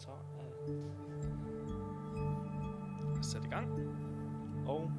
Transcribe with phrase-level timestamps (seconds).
[0.00, 0.84] Så er øh,
[3.22, 3.68] sat i gang.
[4.66, 4.92] Og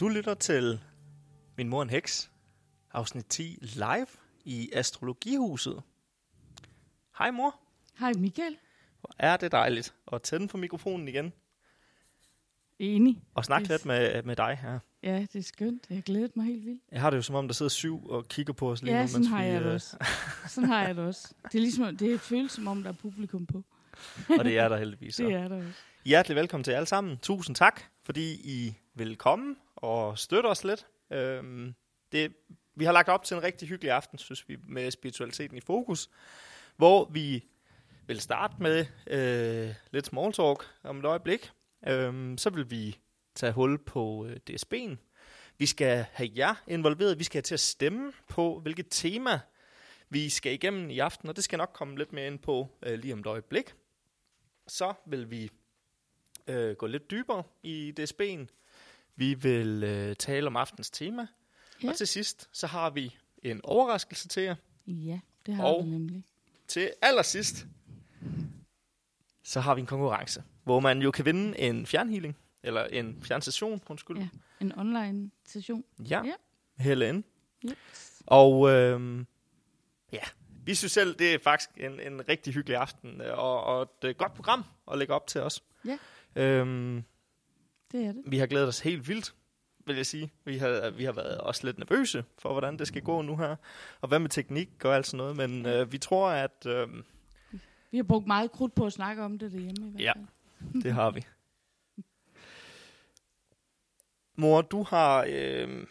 [0.00, 0.80] Du lytter til
[1.56, 2.30] Min mor en heks,
[2.92, 4.06] afsnit 10 live
[4.44, 5.82] i Astrologihuset.
[7.18, 7.54] Hej mor,
[7.98, 8.56] Hej Michael.
[9.00, 11.32] hvor er det dejligt at tænde for mikrofonen igen
[12.78, 13.22] Enig.
[13.34, 13.68] og snakke Yes.
[13.70, 14.78] lidt med, med dig her.
[15.02, 15.86] Ja, det er skønt.
[15.90, 16.82] Jeg glæder mig helt vildt.
[16.92, 19.02] Jeg har det jo som om, der sidder syv og kigger på os lige Ja,
[19.02, 19.08] nu.
[19.08, 19.96] sådan mens har vi, jeg det øh, også.
[20.48, 21.34] Sådan har jeg det også.
[21.44, 23.64] Det er ligesom, det føles som om, der er publikum på.
[24.38, 25.14] Og det er der heldigvis.
[25.14, 25.22] Så.
[25.26, 25.78] Det er der også.
[26.04, 27.18] Hjertelig velkommen til jer alle sammen.
[27.18, 30.86] Tusind tak, fordi I vil komme og støtte os lidt.
[31.10, 31.74] Øhm,
[32.12, 32.32] det,
[32.74, 36.10] vi har lagt op til en rigtig hyggelig aften, synes vi, med spiritualiteten i fokus,
[36.76, 37.44] hvor vi
[38.06, 41.50] vil starte med øh, lidt small talk om et øjeblik.
[41.88, 42.98] Øhm, så vil vi
[43.34, 44.96] tage hul på øh, DSB'en.
[45.58, 47.18] Vi skal have jer involveret.
[47.18, 49.40] Vi skal have til at stemme på, hvilket tema
[50.08, 52.98] vi skal igennem i aften, og det skal nok komme lidt mere ind på øh,
[52.98, 53.74] lige om et øjeblik.
[54.66, 55.50] Så vil vi
[56.46, 58.46] øh, gå lidt dybere i DSB'en.
[59.18, 61.26] Vi vil øh, tale om aftens tema.
[61.82, 61.88] Ja.
[61.88, 64.54] Og til sidst, så har vi en overraskelse til jer.
[64.86, 66.24] Ja, det har Og- vi nemlig.
[66.68, 67.66] Til allersidst,
[69.42, 73.82] så har vi en konkurrence, hvor man jo kan vinde en fjernhealing, eller en fjernstation,
[73.88, 74.18] undskyld.
[74.18, 74.28] Ja.
[74.60, 75.84] En online session.
[76.10, 76.22] Ja.
[76.24, 76.32] Ja.
[76.76, 77.24] Helle ind.
[77.66, 78.22] Yes.
[78.26, 79.24] Og øh,
[80.12, 80.20] ja,
[80.64, 84.16] vi synes selv, det er faktisk en, en rigtig hyggelig aften, øh, og, og et
[84.18, 85.62] godt program at lægge op til os.
[85.84, 85.98] Ja.
[86.42, 87.04] Øhm,
[87.92, 88.22] Det er det.
[88.26, 89.34] Vi har glædet os helt vildt,
[89.86, 90.32] vil jeg sige.
[90.44, 93.56] Vi har, vi har været også lidt nervøse for, hvordan det skal gå nu her.
[94.00, 95.36] Og hvad med teknik og alt sådan noget.
[95.36, 96.88] Men øh, vi tror, at øh,
[97.90, 100.12] Vi har brugt meget krudt på at snakke om det derhjemme i hvert Ja.
[100.12, 100.82] fald.
[100.82, 101.24] det har vi.
[104.36, 105.86] Mor, du har øh,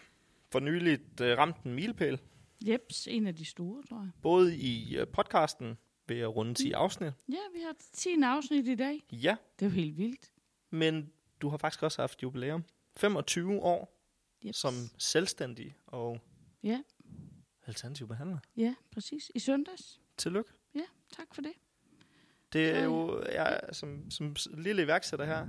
[0.52, 2.20] for nyligt øh, ramt en milepæl.
[2.68, 4.10] Jeps, en af de store, tror jeg.
[4.22, 7.14] Både i øh, podcasten ved at runde 10 afsnit.
[7.30, 9.04] Ja, vi har 10 afsnit i dag.
[9.12, 10.32] Ja, Det er jo helt vildt.
[10.70, 11.12] men
[11.42, 12.64] du har faktisk også haft jubilæum.
[12.98, 13.94] 25 år
[14.46, 14.58] Jeps.
[14.58, 16.20] som selvstændig og
[16.64, 16.82] Ja.
[17.68, 18.38] alternativ behandler.
[18.58, 19.32] Ja, præcis.
[19.36, 20.02] I søndags.
[20.18, 20.52] Tillykke.
[20.76, 20.82] Ja,
[21.18, 21.52] tak for det.
[22.54, 25.48] Det er jo, jeg, som, som lille iværksætter her,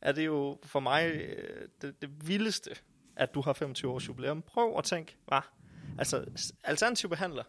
[0.00, 2.70] er det jo for mig øh, det, det vildeste,
[3.16, 4.42] at du har 25 års jubilæum.
[4.42, 5.40] Prøv at tænke, hvad?
[5.98, 6.24] Altså,
[6.64, 7.44] alternativ behandler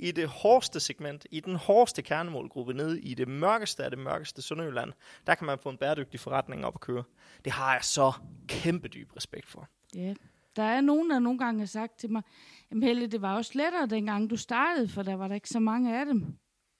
[0.00, 4.42] i det hårdeste segment, i den hårdeste kernemålgruppe, nede i det mørkeste af det mørkeste
[4.42, 4.92] Sønderjylland,
[5.26, 7.04] der kan man få en bæredygtig forretning op at køre.
[7.44, 8.12] Det har jeg så
[8.48, 9.68] kæmpe dyb respekt for.
[9.94, 10.14] Ja.
[10.56, 12.22] Der er nogen, der nogle gange har sagt til mig,
[12.70, 15.60] jamen Helle, det var også lettere, dengang du startede, for der var der ikke så
[15.60, 16.26] mange af dem.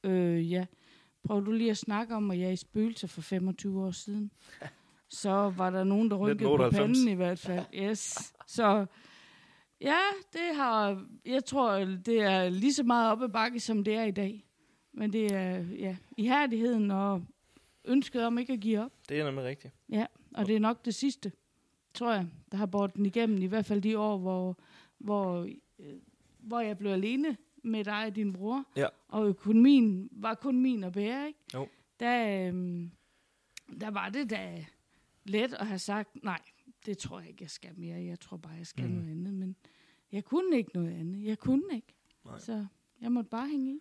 [0.05, 0.67] Øh, ja.
[1.25, 4.31] Prøv du lige at snakke om, at jeg er i spøgelser for 25 år siden.
[5.11, 6.99] Så var der nogen, der rynkede på 1998.
[6.99, 7.65] panden i hvert fald.
[7.75, 8.33] Yes.
[8.47, 8.87] Så
[9.81, 9.99] ja,
[10.33, 14.05] det har, jeg tror, det er lige så meget op ad bakke, som det er
[14.05, 14.47] i dag.
[14.93, 17.23] Men det er ja, ihærdigheden og
[17.85, 18.93] ønsket om ikke at give op.
[19.09, 19.75] Det er nemlig rigtigt.
[19.89, 21.33] Ja, og det er nok det sidste,
[21.95, 23.43] tror jeg, der har båret den igennem.
[23.43, 24.59] I hvert fald de år, hvor,
[24.99, 25.49] hvor,
[25.79, 25.95] øh,
[26.39, 28.65] hvor jeg blev alene med dig og din bror.
[28.77, 28.87] Ja.
[29.09, 31.39] Og økonomien var kun min at bære, ikke?
[31.55, 31.69] Jo.
[32.01, 32.91] Der, øhm,
[33.81, 34.67] der var det da
[35.25, 36.41] let at have sagt, nej,
[36.87, 38.05] det tror jeg ikke, jeg skal mere.
[38.05, 38.91] Jeg tror bare, jeg skal Mm.
[38.95, 39.35] noget andet.
[39.35, 39.57] Men
[40.13, 41.25] jeg kunne ikke noget andet.
[41.25, 41.95] Jeg kunne ikke.
[42.25, 42.39] Nej.
[42.39, 42.67] Så
[43.01, 43.81] jeg måtte bare hænge i.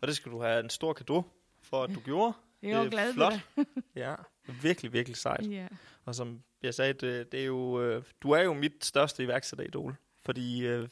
[0.00, 1.22] Og det skal du have en stor gave
[1.62, 2.32] for, at du gjorde.
[2.62, 3.32] Jeg er jo er glad flot.
[3.54, 3.64] for
[3.96, 4.14] Ja,
[4.62, 5.50] virkelig, virkelig sejt.
[5.50, 5.68] Ja.
[6.04, 9.94] Og som jeg sagde, det, det er jo, øh, du er jo mit største iværksætteridol.
[10.20, 10.88] Fordi øh,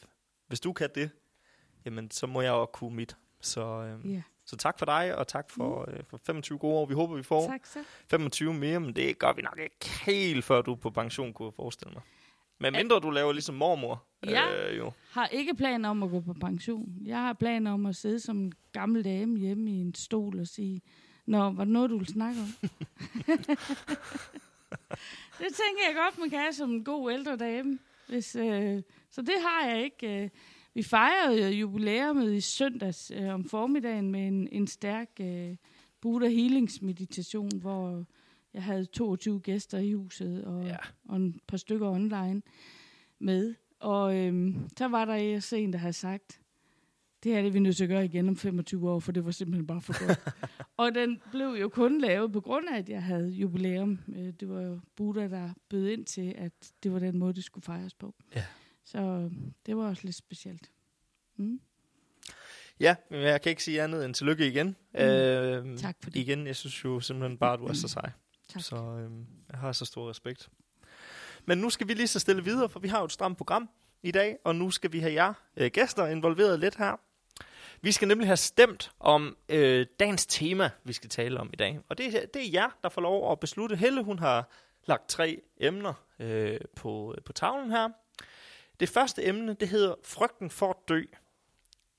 [0.47, 1.09] hvis du kan det,
[1.85, 3.17] jamen så må jeg også kunne mit.
[3.41, 4.21] Så, øh, ja.
[4.47, 6.85] Så tak for dig, og tak for, øh, for 25 gode år.
[6.85, 7.79] Vi håber, vi får Tak så.
[8.09, 11.45] 25 mere, men det gør vi nok ikke helt, før du er på pension, kunne
[11.45, 12.01] jeg forestille mig.
[12.59, 14.03] Men mindre du laver ligesom mormor.
[14.25, 14.69] Ja.
[14.69, 14.91] Øh, jo.
[15.11, 16.89] har ikke planer om at gå på pension.
[17.05, 20.47] Jeg har planer om at sidde som en gammel dame hjemme i en stol og
[20.47, 20.81] sige,
[21.27, 22.47] Nå, var det noget, du ville snakke om?
[25.39, 27.79] det tænker jeg godt, man kan have som en god ældre dame.
[28.07, 30.23] Hvis, øh, så det har jeg ikke.
[30.23, 30.29] Øh.
[30.77, 35.55] Vi fejrede jubilæumet i søndags øh, om formiddagen med en, en stærk øh,
[36.01, 38.05] Buddha Healings meditation, hvor
[38.53, 40.75] Jeg havde 22 gæster i huset, og, Ja.
[41.09, 42.41] og en par stykker online
[43.19, 43.55] med.
[43.79, 45.13] Og øhm, så var der
[45.53, 46.41] en, der havde sagt,
[47.23, 49.25] det her det er vi nødt til at gøre igen om 25 år, for det
[49.25, 50.19] var simpelthen bare for godt.
[50.77, 53.99] og den blev jo kun lavet på grund af, at jeg havde jubilæum.
[54.15, 56.51] Øh, Det var jo Buddha, der bød ind til, at
[56.83, 58.15] det var den måde, det skulle fejres på.
[58.35, 58.43] Ja.
[58.91, 59.31] Så øh,
[59.65, 60.71] det var også lidt specielt.
[61.35, 61.59] Mm.
[62.79, 64.67] Ja, men jeg kan ikke sige andet end tillykke igen.
[64.93, 64.99] Mm.
[64.99, 66.19] Øh, Tak for det.
[66.19, 68.09] Igen, jeg synes jo simpelthen bare, at du er så sej.
[68.53, 68.61] Tak.
[68.63, 69.11] Så øh,
[69.51, 70.49] jeg har så stor respekt.
[71.45, 73.69] Men nu skal vi lige så stille videre, for vi har jo et stramt program
[74.03, 76.99] i dag, og nu skal vi have jer øh, gæster involveret lidt her.
[77.81, 81.79] Vi skal nemlig have stemt om øh, dagens tema, vi skal tale om i dag.
[81.89, 83.75] Og det, er- det er jer, der får lov at beslutte.
[83.75, 84.49] Helle, hun har
[84.85, 87.89] lagt tre emner øh, på, på tavlen her.
[88.79, 91.01] Det første emne, det hedder Frygten for at dø.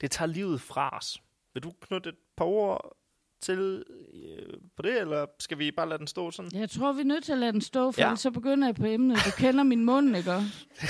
[0.01, 1.23] Det tager livet fra os.
[1.55, 2.97] Vil du knytte et par ord
[3.41, 3.85] til
[4.15, 6.51] øh, på det, eller skal vi bare lade den stå sådan?
[6.55, 8.17] Jeg tror, vi er nødt til at lade den stå, for Ja.
[8.17, 9.17] så begynder jeg på emnet.
[9.25, 10.43] Du kender min mund, ikke?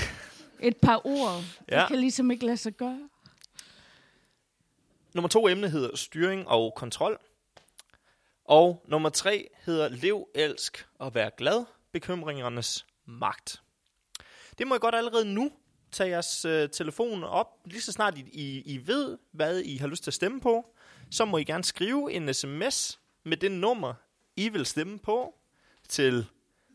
[0.59, 1.41] Et par ord.
[1.71, 1.79] Ja.
[1.79, 3.09] Det kan ligesom ikke lade sig gøre.
[5.13, 7.19] Nummer to emne hedder styring og kontrol.
[8.45, 11.65] Og nummer tre hedder lev, elsk og vær glad.
[11.91, 13.61] Bekymringernes magt.
[14.57, 15.51] Det må I godt allerede nu
[15.91, 17.47] tage jeres øh, telefon op.
[17.65, 20.73] Lige så snart I, I, I ved, hvad I har lyst til at stemme på,
[21.11, 23.93] så må I gerne skrive en sms med det nummer,
[24.35, 25.35] I vil stemme på
[25.87, 26.25] til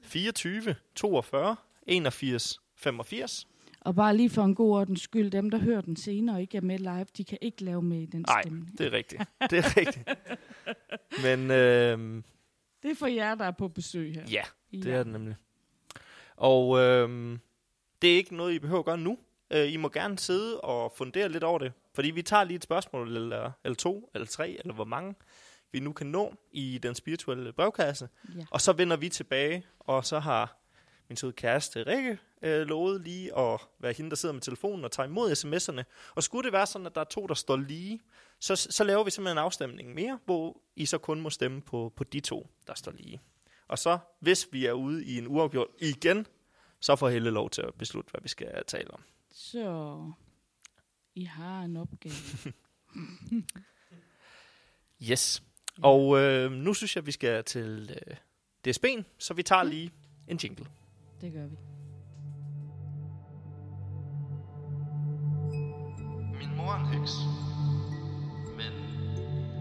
[0.03, 1.57] 24 42
[1.87, 3.47] 81 85.
[3.81, 6.57] Og bare lige for en god ordens skyld, dem, der hører den senere og ikke
[6.57, 8.43] er med live, de kan ikke lave med i den Nej,
[8.79, 9.23] det er rigtigt.
[9.51, 10.09] Det er rigtigt.
[11.25, 12.23] Men øh,
[12.83, 14.25] Det er for jer, der er på besøg her.
[14.31, 14.91] ja, det Ja.
[14.91, 15.37] er det nemlig.
[16.37, 17.39] Og øhm,
[18.05, 19.19] det er ikke noget, I behøver at gøre nu.
[19.51, 21.73] Øh, I må gerne sidde og fundere lidt over det.
[21.95, 25.15] Fordi vi tager lige et spørgsmål, eller, eller to, eller tre, eller hvor mange
[25.73, 28.09] vi nu kan nå i den spirituelle brevkasse.
[28.37, 28.45] Ja.
[28.51, 30.57] Og så vender vi tilbage, og så har
[31.09, 34.93] min søde kæreste Rikke øh, lovet lige at være hende, der sidder med telefonen og
[34.93, 36.13] tager imod sms'erne.
[36.15, 38.01] Og skulle det være sådan, at der er to, der står lige,
[38.41, 41.93] så, så laver vi simpelthen en afstemning mere, hvor I så kun må stemme på,
[41.97, 43.21] på de to, der står lige.
[43.69, 46.27] Og så, hvis vi er ude i en uafgjort igen,
[46.85, 49.03] så får Helle lov til at beslutte, hvad vi skal tale om.
[49.31, 50.13] Så
[51.15, 52.15] I har en opgave.
[55.11, 55.43] Yes.
[55.83, 58.17] Og øh, nu synes jeg, vi skal til øh,
[58.69, 59.91] DSB'en, så vi tager lige
[60.29, 60.67] en jingle.
[61.21, 61.57] Det gør vi.
[66.39, 67.13] Min mor er en heks,
[68.57, 68.73] men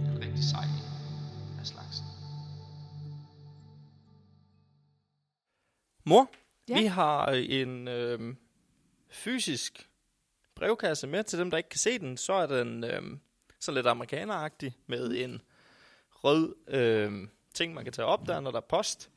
[0.05, 2.05] en rigtig sej en af slagsen.
[6.05, 6.29] Mor,
[6.69, 6.79] Ja.
[6.79, 8.35] vi har en øh,
[9.09, 9.89] fysisk
[10.55, 12.17] brevkasse med til dem, der ikke kan se den.
[12.17, 13.01] Så er den øh,
[13.59, 15.41] så lidt amerikaneragtig med en
[16.11, 19.09] rød øh, ting, man kan tage op der, når der er post.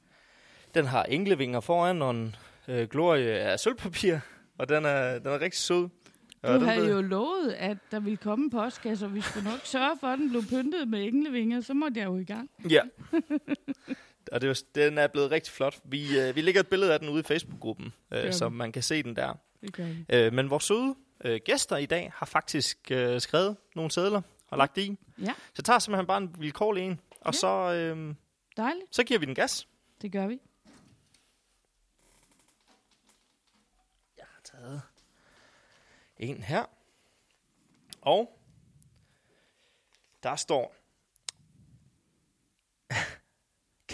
[0.74, 2.36] Den har englevinger foran og en
[2.68, 4.18] øh, glorie af sølvpapir,
[4.58, 5.88] og den er, den er rigtig sød.
[6.42, 9.50] Og Du den havde jo lovet, at der ville komme en postkasse, og vi skulle
[9.50, 11.60] nok sørge for, at den blev pyntet med englevinger.
[11.60, 12.50] Så måtte jeg jo i gang.
[12.70, 12.82] Ja.
[14.32, 15.78] Og det jo- den er blevet rigtig flot.
[15.84, 18.82] Vi, øh, vi lægger et billede af den ude i Facebook-gruppen, øh, så man kan
[18.82, 19.34] se den der.
[20.08, 20.94] Øh, men vores søde
[21.24, 24.96] øh, gæster i dag har faktisk øh, skrevet nogle sædler og lagt i.
[25.18, 25.24] Ja.
[25.24, 27.38] Så jeg tager simpelthen bare en vilkårlig en, og Ja.
[27.38, 28.14] så, øh,
[28.56, 28.96] Dejligt.
[28.96, 29.68] så giver vi den gas.
[30.02, 30.40] Det gør vi.
[34.18, 34.82] Jeg har taget
[36.18, 36.64] en her.
[38.00, 38.38] Og
[40.22, 40.75] der står,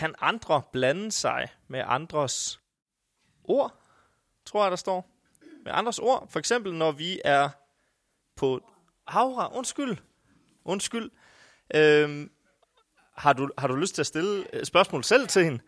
[0.03, 2.61] kan andre blande sig med andres
[3.45, 3.79] ord?
[4.45, 5.11] Tror jeg, der står.
[5.65, 6.29] Med andres ord.
[6.31, 7.49] For eksempel, når vi er
[8.37, 8.61] på
[9.09, 9.57] Havra.
[9.57, 9.97] Undskyld.
[10.65, 11.11] Undskyld.
[11.75, 12.33] Øhm,
[13.13, 15.59] har, du, har du lyst til at stille spørgsmål selv til hende?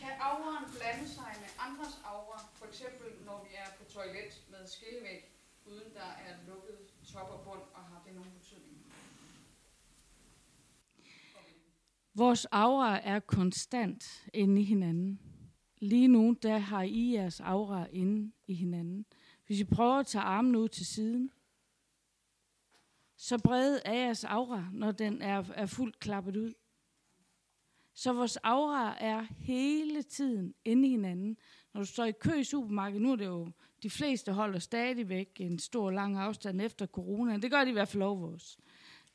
[0.00, 2.38] Kan auraen blande sig med andres aura?
[2.54, 5.20] For eksempel når vi er på toilet med skillevæg,
[5.66, 6.78] uden der er lukket
[7.12, 8.80] top og bund, og har det nogen betydning?
[12.20, 15.20] Vores aura er konstant inde i hinanden.
[15.78, 19.06] Lige nu, der har I jeres aura inde i hinanden.
[19.46, 21.30] Hvis I prøver at tage armen ud til siden,
[23.16, 26.54] så bred er jeres aura, når den er, er fuldt klappet ud.
[27.94, 31.36] Så vores aura er hele tiden inde i hinanden.
[31.74, 33.50] Når du står i kø i supermarkedet, nu er det jo,
[33.82, 37.36] de fleste holder stadigvæk en stor lang afstand efter corona.
[37.36, 38.58] Det gør de i hvert fald over os.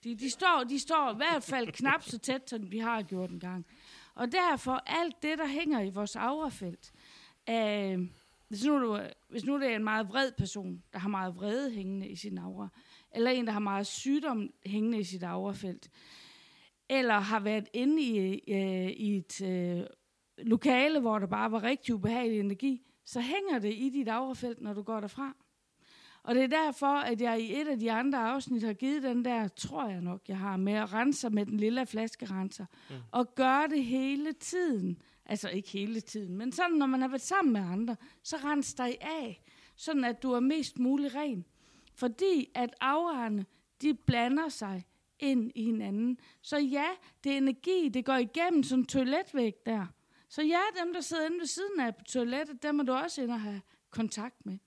[0.06, 3.30] De, de, står, de står i hvert fald knap så tæt, som vi har gjort
[3.30, 3.66] en gang.
[4.16, 6.92] Og derfor, alt det, der hænger i vores aurafelt,
[7.50, 8.00] øh,
[8.48, 11.72] hvis, nu du, hvis nu det er en meget vred person, der har meget vrede
[11.72, 12.68] hængende i sin aura,
[13.12, 15.90] eller en, der har meget sygdom hængende i sit aurafelt,
[16.90, 18.18] eller har været inde i,
[18.54, 19.84] øh, i et øh,
[20.38, 24.74] lokale, hvor der bare var rigtig ubehagelig energi, så hænger det i dit aurafelt, når
[24.74, 25.36] du går derfra.
[26.26, 29.26] Og det er derfor, at jeg i et af de andre afsnit har givet den
[29.26, 32.66] der, tror jeg nok, jeg har, med at rense med den lille flaskerenser.
[32.90, 32.96] Mm.
[33.12, 35.02] Og gøre det hele tiden.
[35.26, 38.74] Altså ikke hele tiden, men sådan, når man har været sammen med andre, så rens
[38.74, 39.44] dig af,
[39.76, 41.46] sådan at du er mest mulig ren.
[41.94, 43.46] Fordi at auraerne,
[43.82, 44.86] de blander sig
[45.20, 46.18] ind i hinanden.
[46.42, 46.88] Så ja,
[47.24, 49.86] det er energi, det går igennem sådan en toiletvæg der.
[50.30, 53.22] Så ja, dem, der sidder inde ved siden af på toilettet, dem må du også
[53.22, 54.58] ind og have kontakt med.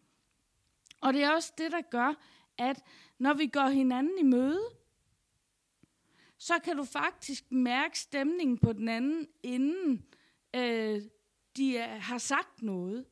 [1.01, 2.15] Og det er også det, der gør,
[2.59, 2.83] at
[3.19, 4.61] når vi går hinanden i møde,
[6.39, 10.07] så kan du faktisk mærke stemningen på den anden, inden
[10.57, 11.03] øh,
[11.57, 13.07] de er, har sagt noget.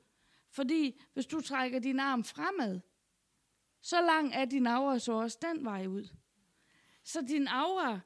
[0.51, 2.81] Fordi hvis du trækker din arm fremad,
[3.81, 6.09] så lang er din aura så også den vej ud.
[7.05, 8.01] Så din aura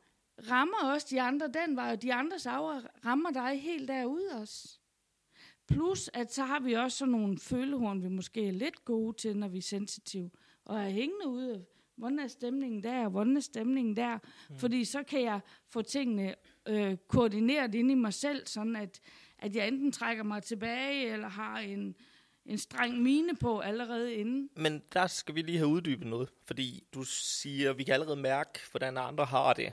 [0.50, 4.79] rammer også de andre den vej, og de andres aura rammer dig helt derude også.
[5.70, 9.36] Plus, at så har vi også sådan nogle følehorn, vi måske er lidt gode til,
[9.36, 10.30] når vi er sensitive.
[10.64, 11.64] Og er hængende ude,
[11.96, 14.18] hvordan er stemningen der, hvordan er stemningen der.
[14.50, 14.58] Mm.
[14.58, 16.34] Fordi så kan jeg få tingene
[16.68, 19.00] øh, koordineret ind i mig selv, sådan at,
[19.38, 21.94] at jeg enten trækker mig tilbage, eller har en,
[22.46, 24.50] en streng mine på allerede inden.
[24.56, 28.16] Men der skal vi lige have uddybet noget, fordi du siger, at vi kan allerede
[28.16, 29.72] mærke, hvordan andre har det,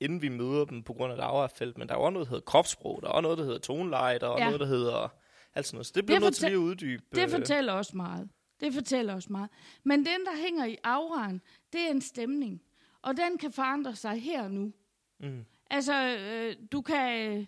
[0.00, 2.30] inden vi møder dem på grund af et aurafelt, men der er også noget, der
[2.30, 4.44] hedder kropssprog, der er også noget, der hedder toneleje, der er ja.
[4.44, 5.08] noget, der hedder
[5.54, 5.86] alt sådan noget.
[5.86, 7.02] Så det bliver nødt til lige at uddybe.
[7.14, 7.30] Det øh.
[7.30, 8.28] fortæller også meget.
[8.60, 9.50] Det fortæller også meget.
[9.84, 11.40] Men den, der hænger i auraen,
[11.72, 12.62] det er en stemning.
[13.02, 14.72] Og den kan forandre sig her og nu.
[15.20, 15.44] Mm.
[15.70, 17.30] Altså, øh, du kan...
[17.30, 17.46] Øh,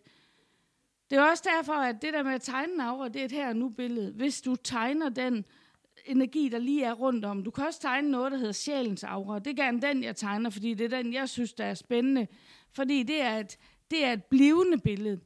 [1.10, 3.32] det er også derfor, at det der med at tegne en aura, det er et
[3.32, 4.12] her og nu billede.
[4.12, 5.44] Hvis du tegner den
[6.04, 7.44] energi, der lige er rundt om.
[7.44, 9.38] Du kan også tegne noget, der hedder sjælens aura.
[9.38, 12.26] Det er gerne den, jeg tegner, fordi det er den, jeg synes, der er spændende.
[12.72, 13.56] Fordi det er et,
[13.90, 15.20] det er et blivende billede.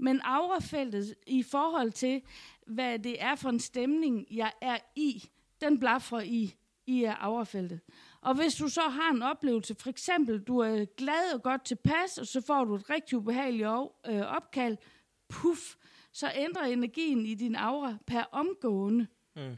[0.00, 2.22] Men aurafeltet i forhold til,
[2.66, 5.30] hvad det er for en stemning, jeg er i,
[5.60, 6.54] den blaffer i,
[6.86, 7.80] i aurafeltet.
[8.20, 12.18] Og hvis du så har en oplevelse, for eksempel, du er glad og godt tilpas,
[12.18, 13.68] og så får du et rigtig ubehageligt
[14.06, 14.76] øh, opkald,
[15.28, 15.74] puff,
[16.12, 19.06] så ændrer energien i din aura per omgående.
[19.36, 19.56] Mm.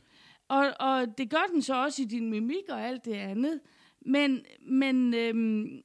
[0.49, 3.61] Og, og det gør den så også i din mimik og alt det andet.
[4.01, 5.83] Men, men øhm,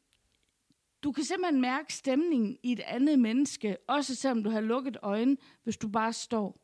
[1.07, 5.37] du kan simpelthen mærke stemningen i et andet menneske, også selvom du har lukket øjnene,
[5.63, 6.59] hvis du bare står.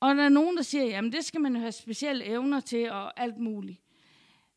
[0.00, 2.90] Og der er nogen, der siger, jamen det skal man jo have specielle evner til
[2.90, 3.80] og alt muligt.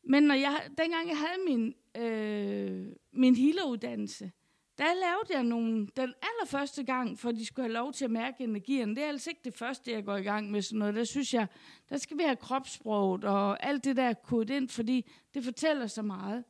[0.02, 4.32] Men når jeg, dengang jeg havde min, øh, min healeruddannelse,
[4.78, 8.44] der lavede jeg nogle, den allerførste gang, for de skulle have lov til at mærke
[8.44, 8.96] energien.
[8.96, 10.94] Det er altså ikke det første, jeg går i gang med sådan noget.
[10.94, 11.46] Der synes jeg,
[11.90, 16.02] der skal vi have kropssproget og alt det der kodet ind, fordi det fortæller så
[16.02, 16.44] meget.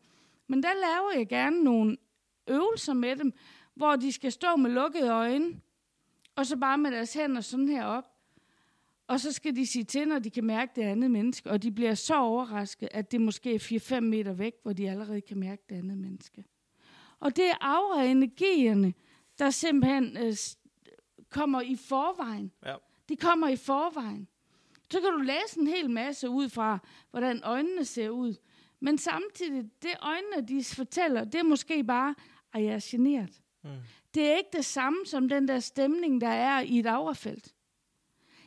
[0.47, 1.97] Men der laver jeg gerne nogle
[2.49, 3.33] øvelser med dem,
[3.75, 5.61] hvor de skal stå med lukkede øjne,
[6.37, 8.05] og så bare med deres hænder sådan her op.
[9.07, 11.73] Og så skal de sige til, når de kan mærke det andet menneske, og de
[11.73, 15.63] bliver så overrasket, at det måske er 4-5 meter væk, hvor de allerede kan mærke
[15.69, 16.45] det andet menneske.
[17.21, 18.95] Og det er aura-energierne,
[19.39, 20.37] der simpelthen øh,
[21.31, 22.53] kommer i forvejen.
[22.67, 22.75] Ja.
[23.09, 24.29] De kommer i forvejen.
[24.91, 26.79] Så kan du læse en hel masse ud fra,
[27.11, 28.35] hvordan øjnene ser ud.
[28.81, 32.15] Men samtidig, det øjnene, de fortæller, det er måske bare,
[32.53, 33.43] at jeg er generet.
[33.65, 33.71] Mm.
[34.15, 37.55] Det er ikke det samme som den der stemning, der er i et aurafelt.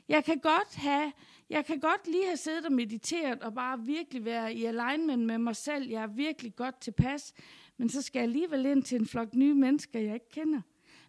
[0.07, 1.11] Jeg kan godt have,
[1.49, 5.37] jeg kan godt lige have siddet og mediteret og bare virkelig være i alignment med
[5.37, 5.89] mig selv.
[5.89, 7.33] Jeg er virkelig godt tilpas.
[7.77, 10.61] Men så skal jeg alligevel ind til en flok nye mennesker, jeg ikke kender.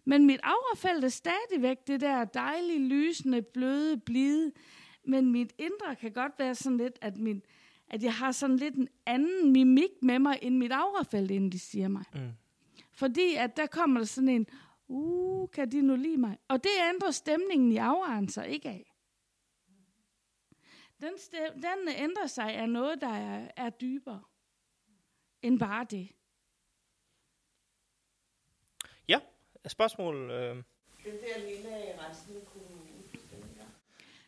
[0.05, 4.51] Men mit aurafelt er stadigvæk det der dejlige, lysende, bløde, blide.
[5.05, 7.41] Men mit indre kan godt være sådan lidt, at, min,
[7.89, 11.59] at jeg har sådan lidt en anden mimik med mig, end mit aurafelt, inden de
[11.59, 12.03] siger mig.
[12.13, 12.19] Mm.
[12.93, 14.47] Fordi at der kommer der sådan en,
[14.87, 16.37] uh, kan de nu lide mig?
[16.47, 18.95] Og det ændrer stemningen i auraen sig ikke af.
[21.01, 24.23] Den, stem, den ændrer sig af noget, der er, er dybere
[25.41, 26.09] end bare det.
[29.07, 29.19] Ja,
[29.67, 30.31] spørgsmål?
[30.31, 30.55] Øh...
[30.55, 30.63] Den
[31.13, 32.83] der lille resten kunne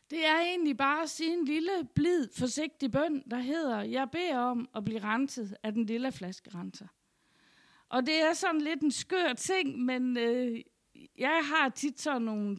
[0.10, 4.38] det er egentlig bare at sige en lille, blid, forsigtig bøn, der hedder, jeg beder
[4.38, 6.88] om at blive renset af den lille flaskerenser.
[7.96, 10.62] Og det er sådan lidt en skør ting, men øh,
[11.18, 12.58] jeg har tit sådan nogle...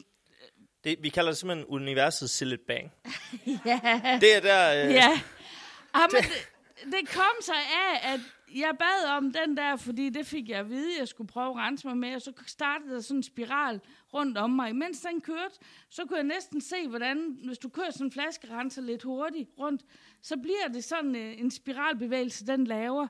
[0.83, 2.91] Det, vi kalder det simpelthen universets sillet bang.
[3.65, 4.17] ja.
[4.21, 4.85] Det er der...
[4.85, 5.21] Øh, ja.
[5.93, 8.19] Ah, men det, det kom sig af, at
[8.55, 11.55] jeg bad om den der, fordi det fik jeg at vide, jeg skulle prøve at
[11.55, 13.81] rense mig med, og så startede der sådan en spiral
[14.13, 14.75] rundt om mig.
[14.75, 15.55] Mens den kørte,
[15.89, 19.49] så kunne jeg næsten se, hvordan, hvis du kører sådan en flaske renser lidt hurtigt
[19.59, 19.81] rundt,
[20.21, 23.07] så bliver det sådan øh, en spiralbevægelse, den laver.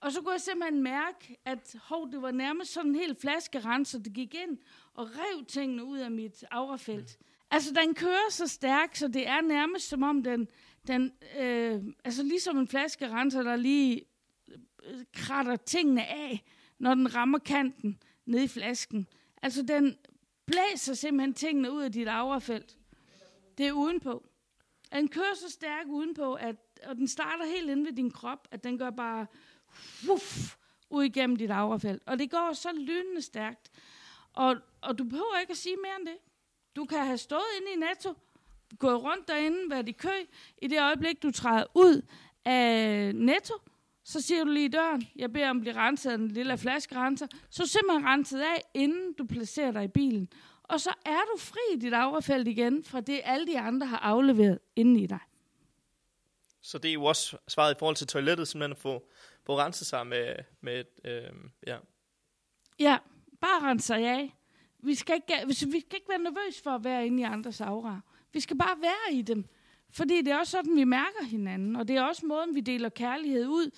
[0.00, 3.98] Og så kunne jeg simpelthen mærke, at hov, det var nærmest sådan en helt flaskerenser,
[3.98, 4.58] det gik ind
[4.94, 7.16] og rev tingene ud af mit aurafelt.
[7.20, 7.26] Mm.
[7.50, 10.48] Altså, den kører så stærkt, så det er nærmest som om den,
[10.86, 14.04] den øh, altså ligesom en flaskerenser, der lige
[14.84, 16.44] øh, kratter tingene af,
[16.78, 19.06] når den rammer kanten ned i flasken.
[19.42, 19.98] Altså, den
[20.46, 22.78] blæser simpelthen tingene ud af dit aurafelt.
[23.58, 24.26] Det er udenpå.
[24.92, 28.64] Den kører så stærk udenpå, at, og den starter helt inde ved din krop, at
[28.64, 29.26] den gør bare
[30.08, 30.56] wuff,
[30.90, 32.02] ud igennem dit aurafelt.
[32.06, 33.70] Og det går så lynende stærkt.
[34.32, 36.16] Og, og du behøver ikke at sige mere end det.
[36.76, 38.14] Du kan have stået inde i Netto,
[38.78, 40.26] gået rundt derinde, været i kø.
[40.62, 42.02] I det øjeblik, du træder ud
[42.44, 43.54] af Netto,
[44.04, 46.58] så siger du lige i døren, jeg beder om at blive renset af en lille
[46.58, 47.26] flaskerenser.
[47.50, 50.28] Så simpelthen renset af, inden du placerer dig i bilen.
[50.62, 53.98] Og så er du fri i dit aurafelt igen, fra det alle de andre har
[53.98, 55.18] afleveret inde i dig.
[56.62, 59.08] Så det er jo også svaret i forhold til toilettet, simpelthen at få,
[59.44, 61.32] på at rense sig med, med øh,
[61.66, 61.76] ja.
[62.78, 62.98] Ja,
[63.40, 64.36] bare rense sig af.
[64.78, 68.00] Vi skal, ikke, vi skal ikke være nervøs for at være inde i andres aura.
[68.32, 69.44] Vi skal bare være i dem.
[69.92, 71.76] Fordi det er også sådan, vi mærker hinanden.
[71.76, 73.70] Og det er også måden, vi deler kærlighed ud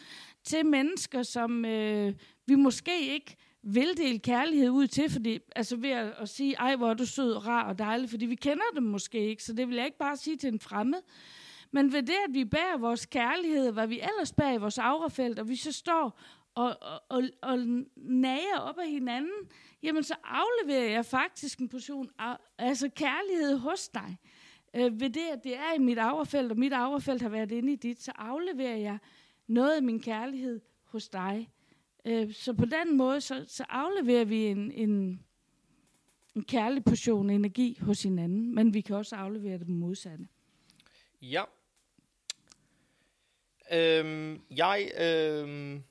[0.45, 2.15] til mennesker, som øh,
[2.47, 6.77] vi måske ikke vil dele kærlighed ud til, fordi, altså ved at, at sige, ej,
[6.77, 9.53] hvor er du sød og rar og dejlig, fordi vi kender dem måske ikke, så
[9.53, 10.99] det vil jeg ikke bare sige til en fremmed.
[11.73, 15.39] Men ved det, at vi bærer vores kærlighed, hvad vi ellers bærer i vores aurafelt,
[15.39, 16.21] og vi så står
[16.55, 17.59] og, og, og, og
[17.97, 19.49] nager op af hinanden,
[19.83, 24.17] jamen så afleverer jeg faktisk en portion af, altså kærlighed hos dig.
[24.75, 27.73] Øh, ved det, at det er i mit aurafelt, og mit aurafelt har været inde
[27.73, 28.99] i dit, så afleverer jeg
[29.47, 31.51] noget af min kærlighed hos dig.
[32.05, 35.21] Øh, så på den måde, så, så afleverer vi en, en,
[36.35, 40.29] en kærlig portion energi hos hinanden, men vi kan også aflevere det modsatte.
[41.23, 41.43] Ja.
[43.73, 45.83] Øhm, jeg, øhm,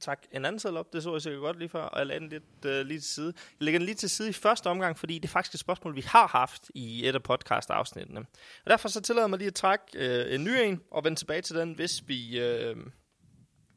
[0.00, 2.20] tak en anden seddel op, det så jeg sikkert godt lige før, og jeg lagde
[2.20, 3.32] den lidt øh, lige til side.
[3.36, 5.96] Jeg lægger den lige til side i første omgang, fordi det er faktisk et spørgsmål,
[5.96, 8.20] vi har haft i et af podcast-afsnittene.
[8.64, 11.18] Og derfor så tillader jeg mig lige at trække øh, en ny en, og vende
[11.18, 12.76] tilbage til den, hvis vi øh,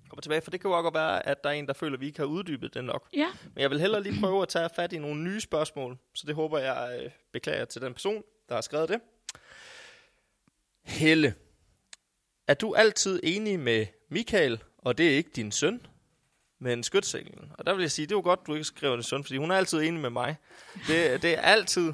[0.10, 1.94] kommer tilbage, for det kan jo også godt være, at der er en, der føler,
[1.94, 3.10] at vi ikke har uddybet den nok.
[3.14, 3.28] Ja.
[3.54, 6.36] Men jeg vil hellere lige prøve at tage fat i nogle nye spørgsmål, så det
[6.36, 9.00] håber jeg øh, beklager til den person, der har skrevet det.
[10.84, 11.36] Helle,
[12.48, 15.82] er du altid enig med Michael, og det er ikke din søn,
[16.60, 17.52] men skytsenglen?
[17.58, 19.52] Og der vil jeg sige, det var godt, du ikke skrev det søn, fordi hun
[19.52, 20.36] er altid enig med mig.
[20.88, 21.94] Det, det er altid...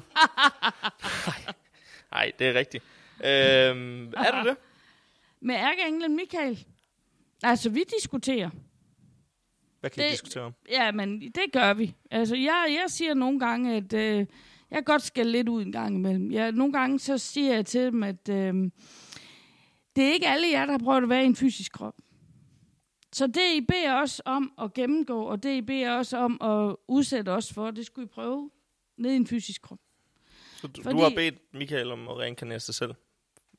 [2.12, 2.84] Nej, det er rigtigt.
[3.24, 4.56] Øhm, er du det?
[5.40, 6.66] Med ærkeenglen Michael.
[7.42, 8.50] Altså, vi diskuterer.
[9.80, 10.54] Hvad kan det, I diskutere om?
[10.70, 11.94] Ja, men det gør vi.
[12.10, 14.26] Altså, jeg, jeg siger nogle gange, at øh,
[14.70, 16.32] jeg godt skal lidt ud en gang imellem.
[16.32, 18.70] Jeg, nogle gange så siger jeg til dem, at øh,
[19.96, 21.94] det er ikke alle jer, der har prøvet at være i en fysisk krop.
[23.12, 26.76] Så det, I beder os om at gennemgå, og det, I beder os om at
[26.88, 28.50] udsætte os for, det skulle I prøve
[28.98, 29.78] ned i en fysisk krop.
[30.56, 32.94] Så du, Fordi- du har bedt Michael om at reinkarnere sig selv?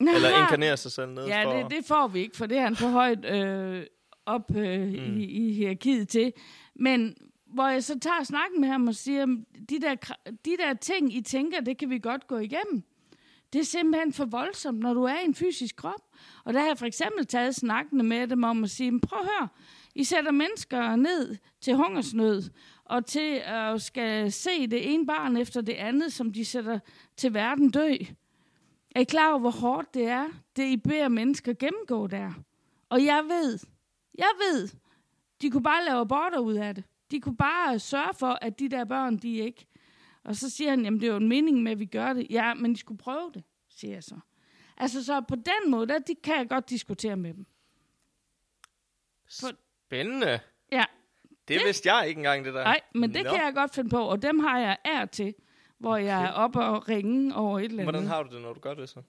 [0.00, 1.52] Eller inkarnere sig selv ned Ja, for...
[1.68, 3.86] det, det får vi ikke, for det er han for højt øh,
[4.26, 5.18] op øh, Mm.
[5.18, 6.32] i, i hierarkiet til.
[6.74, 9.26] Men hvor jeg så tager snakken med ham og siger,
[9.70, 9.94] de der,
[10.44, 12.82] de der ting, I tænker, det kan vi godt gå igennem.
[13.52, 16.00] Det er simpelthen for voldsomt, når du er i en fysisk krop.
[16.44, 19.24] Og der har jeg for eksempel taget snakkene med dem om at sige, prøv at
[19.24, 19.48] høre,
[19.94, 22.42] I sætter mennesker ned til hungersnød,
[22.84, 26.78] og til at skal se det ene barn efter det andet, som de sætter
[27.16, 27.94] til verden dø.
[28.90, 32.32] Er I klar over, hvor hårdt det er, det I beder mennesker gennemgå der?
[32.88, 33.58] Og jeg ved,
[34.18, 34.68] jeg ved,
[35.42, 36.84] de kunne bare lave aborter ud af det.
[37.10, 39.66] De kunne bare sørge for, at de der børn, de ikke...
[40.26, 42.26] Og så siger han, jamen det er jo en mening med, at vi gør det.
[42.30, 44.20] Ja, men de skulle prøve det, siger jeg så.
[44.76, 47.46] Altså så på den måde, der de kan jeg godt diskutere med dem.
[49.28, 50.40] Spændende.
[50.72, 50.84] Ja,
[51.48, 52.64] Det vidste jeg ikke engang, det der.
[52.64, 53.30] nej, men det Nå.
[53.30, 55.34] kan jeg godt finde på, og dem har jeg ær til,
[55.78, 57.94] hvor jeg er oppe og ringe over et eller andet.
[57.94, 59.02] Hvordan har du det, når du gør det så?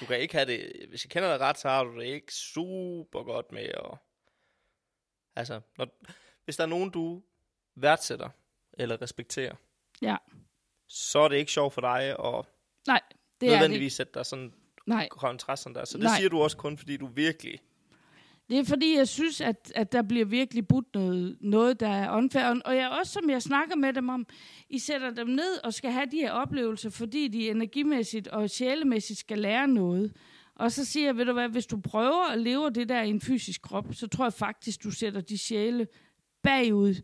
[0.00, 0.72] Du kan ikke have det...
[0.88, 3.98] Hvis jeg kender dig ret, så har du det ikke super godt med at...
[5.36, 5.86] Altså, når,
[6.44, 7.22] hvis der er nogen, du
[7.74, 8.28] værdsætter
[8.72, 9.54] eller respekterer,
[10.02, 10.16] Ja,
[10.88, 12.44] så er det ikke sjovt for dig at
[12.86, 13.00] nej,
[13.40, 13.60] det er det.
[13.60, 14.52] nødvendigvis sætte dig sådan
[14.86, 15.84] Nej, kontrast sådan der.
[15.84, 16.16] Så det Nej.
[16.16, 17.58] siger du også kun, fordi du virkelig...
[18.48, 22.16] Det er fordi, jeg synes, at, at der bliver virkelig budt noget, noget der er
[22.16, 22.60] unfair.
[22.64, 24.26] Og jeg også, som jeg snakker med dem om,
[24.68, 29.18] I sætter dem ned og skal have de her oplevelser, fordi de energimæssigt og sjælemæssigt
[29.18, 30.16] skal lære noget.
[30.54, 33.10] Og så siger jeg, ved du hvad, hvis du prøver at leve det der i
[33.10, 35.86] en fysisk krop, så tror jeg faktisk, du sætter de sjæle
[36.42, 36.94] bagud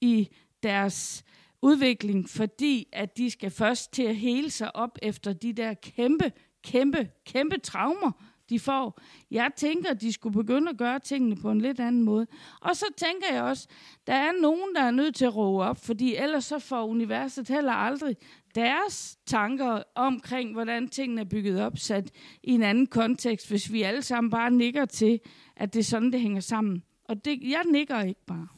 [0.00, 0.28] i
[0.62, 1.24] deres
[1.66, 6.32] udvikling, fordi at de skal først til at hele sig op efter de der kæmpe,
[6.64, 8.12] kæmpe, kæmpe traumer,
[8.50, 9.00] de får.
[9.30, 12.26] Jeg tænker, at de skulle begynde at gøre tingene på en lidt anden måde.
[12.60, 13.68] Og så tænker jeg også,
[14.06, 17.48] der er nogen, der er nødt til at roe op, fordi ellers så får universet
[17.48, 18.16] heller aldrig
[18.54, 22.10] deres tanker omkring, hvordan tingene er bygget op, sat
[22.42, 25.20] i en anden kontekst, hvis vi alle sammen bare nikker til,
[25.56, 26.82] at det er sådan, det hænger sammen.
[27.04, 28.48] Og det, jeg nikker ikke bare.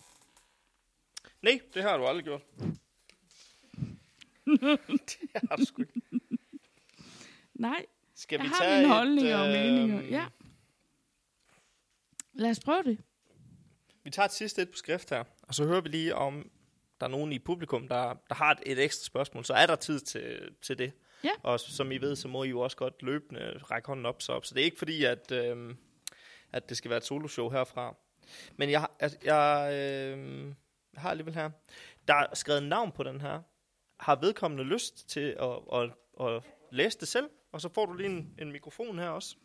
[1.43, 2.43] Nej, det har du aldrig gjort.
[5.09, 6.01] det har du sgu ikke.
[7.55, 10.03] Nej, Skal jeg vi har tage mine et, holdninger og meninger.
[10.03, 10.27] Ja.
[12.33, 12.99] Lad os prøve det.
[14.05, 16.51] Vi tager et sidste et på skrift her, og så hører vi lige om,
[17.01, 19.45] der er nogen i publikum, der, der har et, et ekstra spørgsmål.
[19.45, 20.93] Så er der tid til, til det.
[21.25, 21.31] Ja.
[21.43, 24.23] Og som I ved, så må I jo også godt løbende række hånden op.
[24.23, 24.45] Så, op.
[24.47, 25.77] så det er ikke fordi, at, øhm,
[26.53, 27.97] at det skal være et soloshow herfra.
[28.57, 29.73] Men jeg, har- jeg, jeg,
[30.95, 31.51] jeg har alligevel her.
[32.09, 33.43] Der er skrevet navn på den her.
[33.99, 35.91] Har vedkommende lyst til at, at,
[36.27, 37.31] at læse det selv?
[37.53, 39.37] Og så får du lige en, en mikrofon her også.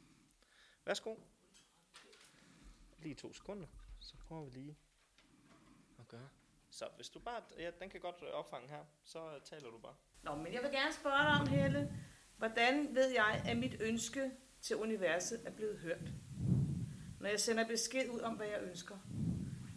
[0.86, 1.16] Værsgo.
[3.00, 3.68] Lige to sekunder.
[4.00, 4.78] Så prøver vi lige
[6.00, 6.30] at gøre.
[6.70, 9.96] Så hvis du bare, ja, den kan godt opfange her, så taler du bare.
[10.24, 11.94] Nå, men jeg vil gerne spørge dig om, Helle.
[12.38, 16.12] Hvordan ved jeg, at mit ønske til universet er blevet hørt?
[17.20, 18.98] Når jeg sender besked ud om, hvad jeg ønsker.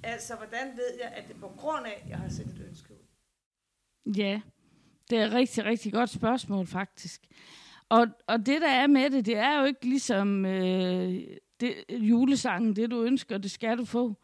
[0.02, 2.66] Altså, hvordan ved jeg, at det er på grund af, at jeg har sendt et
[2.66, 3.04] ønske ud?
[4.14, 4.40] Ja,
[5.10, 7.26] det er et rigtig, rigtig godt spørgsmål, faktisk.
[7.88, 11.22] Og, og det, der er med det, det er jo ikke ligesom øh,
[11.60, 14.14] det, julesangen, det du ønsker, det skal du få.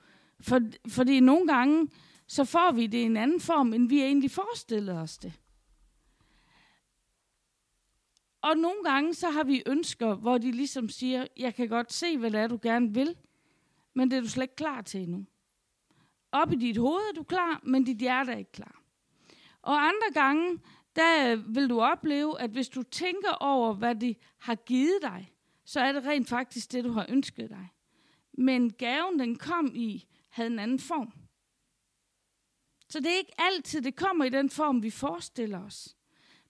[0.40, 1.88] For, fordi nogle gange,
[2.27, 5.33] så får vi det i en anden form, end vi egentlig forestillede os det.
[8.42, 12.18] Og nogle gange, så har vi ønsker, hvor de ligesom siger, jeg kan godt se,
[12.18, 13.16] hvad det er, du gerne vil,
[13.95, 15.27] men det er du slet ikke klar til endnu.
[16.33, 18.82] Op i dit hoved er du klar, men dit hjerte er ikke klar.
[19.62, 20.59] Og andre gange,
[20.96, 25.33] der øh, vil du opleve, at hvis du tænker over, hvad de har givet dig,
[25.64, 27.68] så er det rent faktisk det, du har ønsket dig.
[28.33, 31.12] Men gaven, den kom i, havde en anden form.
[32.88, 35.96] Så det er ikke altid, det kommer i den form, vi forestiller os.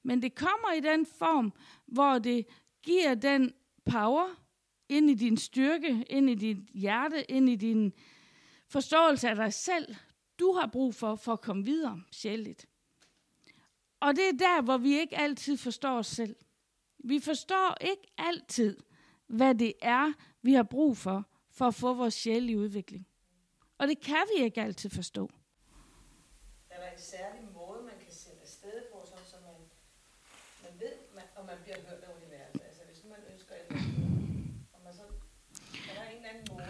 [0.02, 1.52] Men det kommer i den form,
[1.86, 2.46] hvor det
[2.82, 3.52] giver den
[3.84, 4.26] power
[4.88, 7.92] ind i din styrke, ind i dit hjerte, ind i din
[8.68, 9.94] forståelse af dig selv,
[10.38, 12.66] du har brug for, for at komme videre sjældent.
[14.02, 16.36] Og det er der, hvor vi ikke altid forstår os selv.
[16.98, 18.76] Vi forstår ikke altid,
[19.26, 20.12] hvad det er,
[20.42, 23.06] vi har brug for, for at få vores sjæl i udvikling.
[23.78, 25.30] Og det kan vi ikke altid forstå.
[26.70, 29.54] Er der en særlig måde, man kan sende afsted på, sådan, så man,
[30.62, 32.60] man ved, man, om man bliver hørt af universet?
[32.66, 33.76] Altså, hvis nu man ønsker et
[34.72, 35.02] og man så,
[35.90, 36.66] er der en eller anden måde?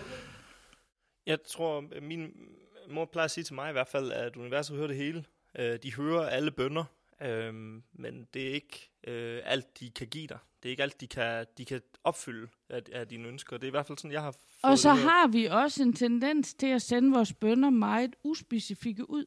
[1.26, 2.50] Jeg tror, min
[2.88, 5.24] mor plejer at sige til mig i hvert fald, at universet hører det hele.
[5.58, 6.84] Øh, De hører alle bønder,
[7.22, 7.54] øh,
[7.92, 10.38] men det er ikke øh, alt, de kan give dig.
[10.62, 13.56] Det er ikke alt, de kan, de kan opfylde af, af dine ønsker.
[13.56, 15.82] Det er i hvert fald sådan, jeg har fået Og så det har vi også
[15.82, 19.26] en tendens til at sende vores bønder meget uspecifikke ud.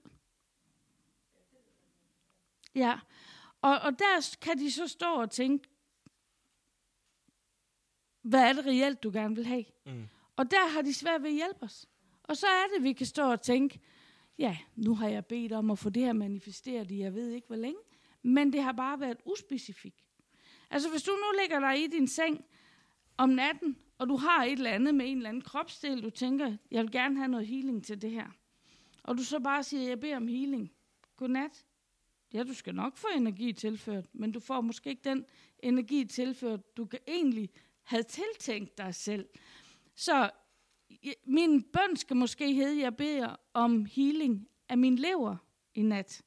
[2.76, 3.00] Ja,
[3.62, 5.70] og, og der kan de så stå og tænke,
[8.22, 9.66] hvad er det reelt, du gerne vil have?
[9.86, 10.08] Mm.
[10.36, 11.86] Og der har de svært ved at hjælpe os.
[12.24, 13.80] Og så er det, vi kan stå og tænke,
[14.38, 17.48] ja, nu har jeg bedt om at få det her manifesteret i, jeg ved ikke
[17.48, 17.80] hvor længe,
[18.24, 20.04] men det har bare været uspecifikt.
[20.70, 22.46] Altså hvis du nu ligger dig i din seng
[23.18, 26.58] om natten, og du har et eller andet med en eller anden kropsdel, du tænker,
[26.72, 28.28] jeg vil gerne have noget healing til det her.
[29.04, 30.72] Og du så bare siger, jeg beder om healing.
[31.16, 31.66] Godnat.
[32.34, 35.26] Ja, du skal nok få energi tilført, men du får måske ikke den
[35.60, 37.50] energi tilført, du kan egentlig
[37.84, 39.30] have tiltænkt dig selv.
[39.96, 40.30] Så
[41.26, 45.36] min bøn skal måske hedde, jeg beder om healing af min lever
[45.76, 46.22] i nat.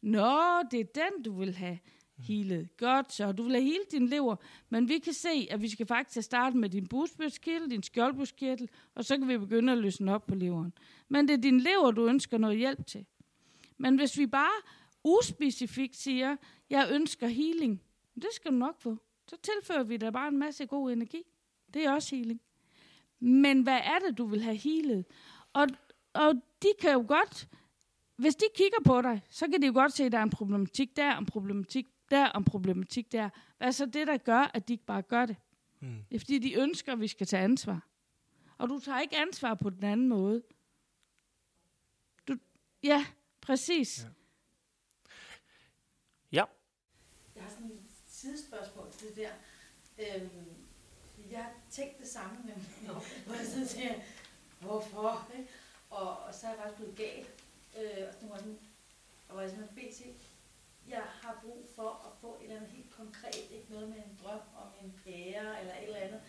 [0.00, 1.78] Nå, det er den, du vil have
[2.18, 2.76] healet.
[2.76, 4.36] Godt, så du vil have hele din lever.
[4.68, 9.04] Men vi kan se, at vi skal faktisk starte med din bugspytkirtel, din skjoldbuskirtel, og
[9.04, 10.72] så kan vi begynde at løsne op på leveren.
[11.08, 13.06] Men det er din lever, du ønsker noget hjælp til.
[13.78, 14.62] Men hvis vi bare
[15.04, 16.36] uspecifikt siger,
[16.70, 17.82] jeg ønsker healing,
[18.14, 18.98] det skal du nok få.
[19.28, 21.22] Så tilfører vi dig bare en masse god energi.
[21.74, 22.40] Det er også healing.
[23.20, 25.04] Men hvad er det, du vil have healet?
[25.52, 25.66] Og,
[26.12, 27.48] og de kan jo godt,
[28.16, 30.30] hvis de kigger på dig, så kan de jo godt se, at der er en
[30.30, 33.30] problematik der, en problematik der, en problematik der.
[33.58, 35.36] Hvad er så det, der gør, at de ikke bare gør det?
[35.80, 36.04] Mm.
[36.08, 37.88] Det er fordi, de ønsker, at vi skal tage ansvar.
[38.58, 40.42] Og du tager ikke ansvar på den anden måde.
[42.28, 42.36] Du,
[42.82, 43.06] ja,
[43.40, 44.02] præcis.
[44.02, 44.08] Ja.
[46.32, 46.44] Ja.
[47.34, 49.30] Jeg har sådan et sidespørgsmål til det der.
[49.98, 50.55] Øhm,
[51.36, 52.66] jeg tænkte det samme, men
[53.26, 53.94] hvor jeg sådan siger,
[54.60, 55.28] hvorfor?
[55.90, 57.26] Og, og så er jeg faktisk blevet gal.
[57.78, 58.58] Øh, og så var sådan,
[59.28, 60.00] og var jeg simpelthen BT.
[60.88, 64.18] jeg har brug for at få et eller andet helt konkret, ikke noget med en
[64.22, 66.20] drøm om en pære eller et eller andet,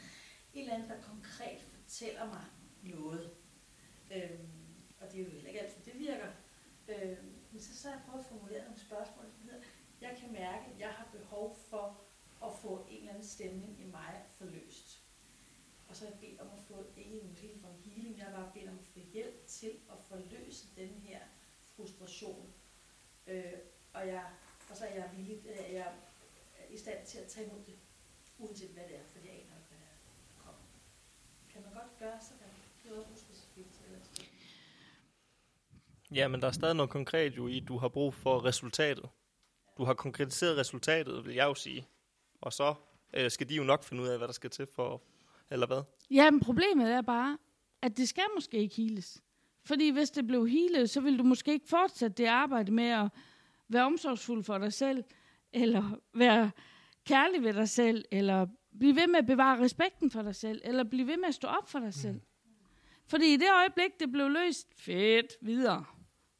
[0.53, 2.45] et eller andet, der konkret fortæller mig
[2.81, 3.31] noget.
[4.11, 4.49] Øhm,
[4.99, 6.27] og det er jo heller ikke altid, det virker.
[6.87, 9.65] Øhm, men så, så har jeg prøvet at formulere nogle spørgsmål, som hedder,
[10.01, 12.01] jeg kan mærke, at jeg har behov for
[12.45, 14.66] at få en eller anden stemning i mig forløb.
[15.97, 18.51] Så har jeg bedt om at få, ikke en helt for healing, jeg har bare
[18.53, 21.19] bedt om at få hjælp til at forløse den her
[21.75, 22.53] frustration.
[23.27, 23.53] Øh,
[23.93, 24.25] og, jeg,
[24.69, 25.93] og så er jeg villig, øh, jeg
[26.57, 27.75] er i stand til at tage imod det,
[28.37, 29.97] uanset hvad det er, for jeg aner ikke, hvad det er,
[30.35, 30.61] der kommer.
[31.53, 32.53] Kan man godt gøre sådan?
[32.83, 33.99] Det er også specifikt til eller.
[36.11, 39.09] Ja, men der er stadig noget konkret jo i, at du har brug for resultatet.
[39.77, 41.87] Du har konkretiseret resultatet, vil jeg jo sige.
[42.41, 42.75] Og så
[43.13, 45.01] øh, skal de jo nok finde ud af, hvad der skal til for,
[45.51, 45.81] eller hvad?
[46.11, 47.37] Jamen, problemet er bare,
[47.81, 49.23] at det skal måske ikke heales.
[49.63, 53.09] Fordi hvis det blev healet, så vil du måske ikke fortsætte det arbejde med at
[53.69, 55.03] være omsorgsfuld for dig selv,
[55.53, 56.51] eller være
[57.05, 58.47] kærlig ved dig selv, eller
[58.79, 61.47] blive ved med at bevare respekten for dig selv, eller blive ved med at stå
[61.47, 62.21] op for dig selv.
[63.07, 65.85] Fordi i det øjeblik, det blev løst, fedt, videre.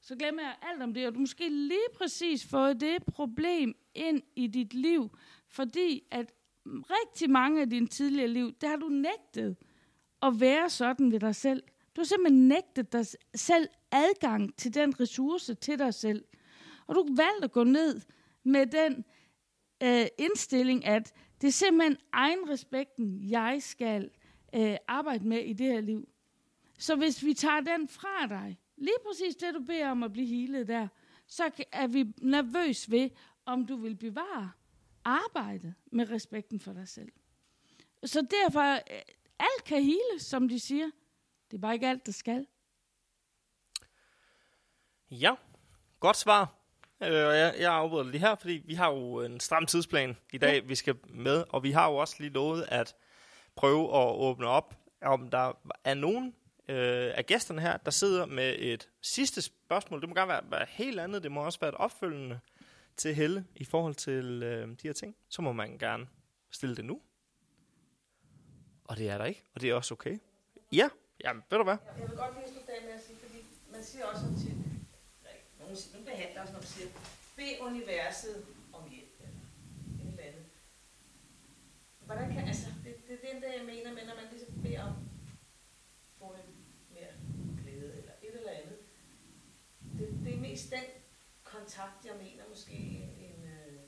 [0.02, 4.22] Så glemmer jeg alt om det, og du måske lige præcis fået det problem ind
[4.36, 5.18] i dit liv,
[5.48, 6.32] fordi at
[6.68, 9.56] rigtig mange af dine tidligere liv, der har du nægtet
[10.22, 11.64] at være sådan ved dig selv.
[11.96, 16.26] Du har simpelthen nægtet dig selv adgang til den ressource til dig selv.
[16.88, 18.02] Og du valgte at gå ned
[18.44, 19.06] med den
[19.84, 24.10] øh, indstilling, at det er simpelthen egen respekten, jeg skal
[24.56, 26.10] øh, arbejde med i det her liv.
[26.78, 30.28] Så hvis vi tager den fra dig, lige præcis det, du beder om at blive
[30.28, 30.88] healet der,
[31.28, 33.10] så er vi nervøs ved,
[33.46, 34.52] om du vil bevare
[35.08, 37.12] arbejdet med respekten for dig selv.
[38.06, 39.02] Så derfor, øh,
[39.40, 40.92] alt kan heales, som de siger.
[41.52, 42.48] Det er bare ikke alt, der skal.
[45.12, 45.36] Ja,
[46.00, 46.54] godt svar.
[47.04, 50.54] Øh, jeg, jeg afbryder lige her, fordi vi har jo en stram tidsplan i dag,
[50.54, 50.68] ja.
[50.68, 52.96] vi skal med, og vi har jo også lige lovet at
[53.56, 56.36] prøve at åbne op, om der er nogen
[56.68, 60.02] øh, af gæsterne her, der sidder med et sidste spørgsmål.
[60.02, 62.40] Det må gerne være, være helt andet, det må også være et opfølgende
[62.98, 65.16] til Helle i forhold til øh, de her ting.
[65.30, 66.08] Så må man gerne
[66.52, 67.02] stille det nu.
[68.84, 70.20] Og det er der ikke, og det er også okay.
[70.72, 70.90] Ja,
[71.24, 71.78] jamen ved du hvad?
[72.00, 73.40] Jeg vil godt lige slutte af med at sige, fordi
[73.72, 74.58] man siger også ikke,
[75.60, 76.90] nogen, siger- nogen behandler også, når man siger,
[77.36, 79.40] bed universet om hjælp, eller
[80.04, 80.46] et eller andet.
[82.06, 84.84] Hvordan kan, altså, det, det er den der, jeg mener med, når man ligesom beder
[84.84, 84.94] om,
[86.20, 86.50] få lidt
[86.94, 87.12] mere
[87.64, 88.78] glæde, eller et eller andet.
[90.00, 90.84] Det, det er mest den
[91.68, 93.80] kontakt, jeg mener måske, øh, en, en,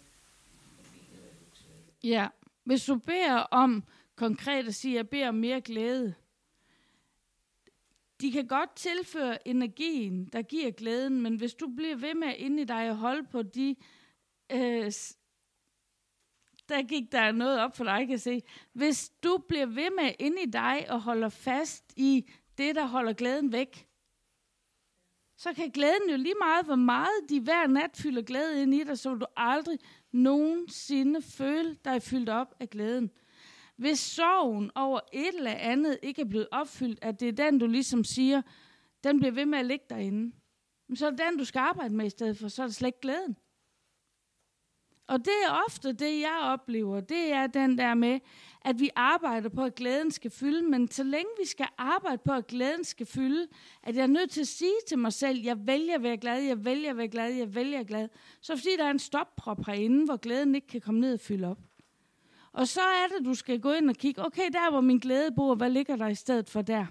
[0.80, 1.66] en bil eller hus.
[2.04, 2.28] Ja,
[2.64, 3.84] hvis du beder om
[4.16, 6.14] konkret at sige, at jeg beder om mere glæde,
[8.22, 12.62] de kan godt tilføre energien, der giver glæden, men hvis du bliver ved med inde
[12.62, 13.76] i dig at holde på de...
[14.52, 14.92] Øh,
[16.70, 18.42] der gik der noget op for dig, kan se.
[18.74, 23.14] Hvis du bliver ved med inde i dig og holder fast i det, der holder
[23.14, 23.89] glæden væk,
[25.40, 28.84] så kan glæden jo lige meget, hvor meget de hver nat fylder glæde ind i
[28.84, 29.80] dig, så vil du aldrig
[30.12, 33.12] nogensinde føle dig fyldt op af glæden.
[33.76, 37.68] Hvis sorgen over et eller andet ikke er blevet opfyldt, at det er den, du
[37.68, 38.42] ligesom siger,
[39.04, 40.36] den bliver ved med at ligge derinde,
[40.88, 42.76] men så er det den, du skal arbejde med i stedet for, så er det
[42.76, 43.38] slet ikke glæden.
[45.08, 48.20] Og det er ofte det, jeg oplever, det er den der med,
[48.62, 52.32] at vi arbejder på, at glæden skal fylde, men så længe vi skal arbejde på,
[52.32, 53.48] at glæden skal fylde,
[53.84, 56.42] at jeg er nødt til at sige til mig selv, jeg vælger at være glad,
[56.42, 58.10] jeg vælger at være glad, jeg vælger at være glad,
[58.42, 61.48] så fordi, der er en stopprop herinde, hvor glæden ikke kan komme ned og fylde
[61.48, 61.60] op.
[62.52, 65.32] Og så er det, du skal gå ind og kigge, okay, der hvor min glæde
[65.32, 66.86] bor, hvad ligger der i stedet for der?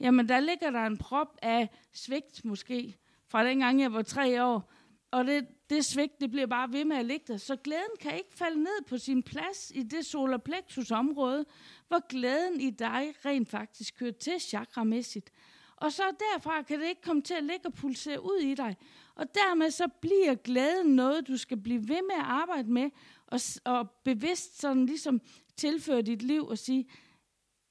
[0.00, 4.72] Jamen, der ligger der en prop af svigt måske, fra dengang jeg var tre år,
[5.10, 7.36] og det, det svigt, det bliver bare ved med at ligge der.
[7.36, 11.44] Så glæden kan ikke falde ned på sin plads i det solar plexus område,
[11.88, 15.30] hvor glæden i dig rent faktisk kører til chakramæssigt.
[15.76, 18.76] Og så derfra kan det ikke komme til at ligge og pulsere ud i dig.
[19.14, 22.90] Og dermed så bliver glæden noget, du skal blive ved med at arbejde med,
[23.26, 25.20] og, og bevidst sådan ligesom
[25.56, 26.88] tilføre dit liv og sige,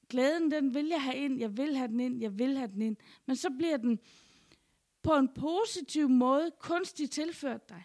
[0.08, 2.82] glæden den vil jeg have ind, jeg vil have den ind, jeg vil have den
[2.82, 2.96] ind.
[3.26, 3.98] Men så bliver den
[5.02, 7.84] på en positiv måde kunstigt tilført dig.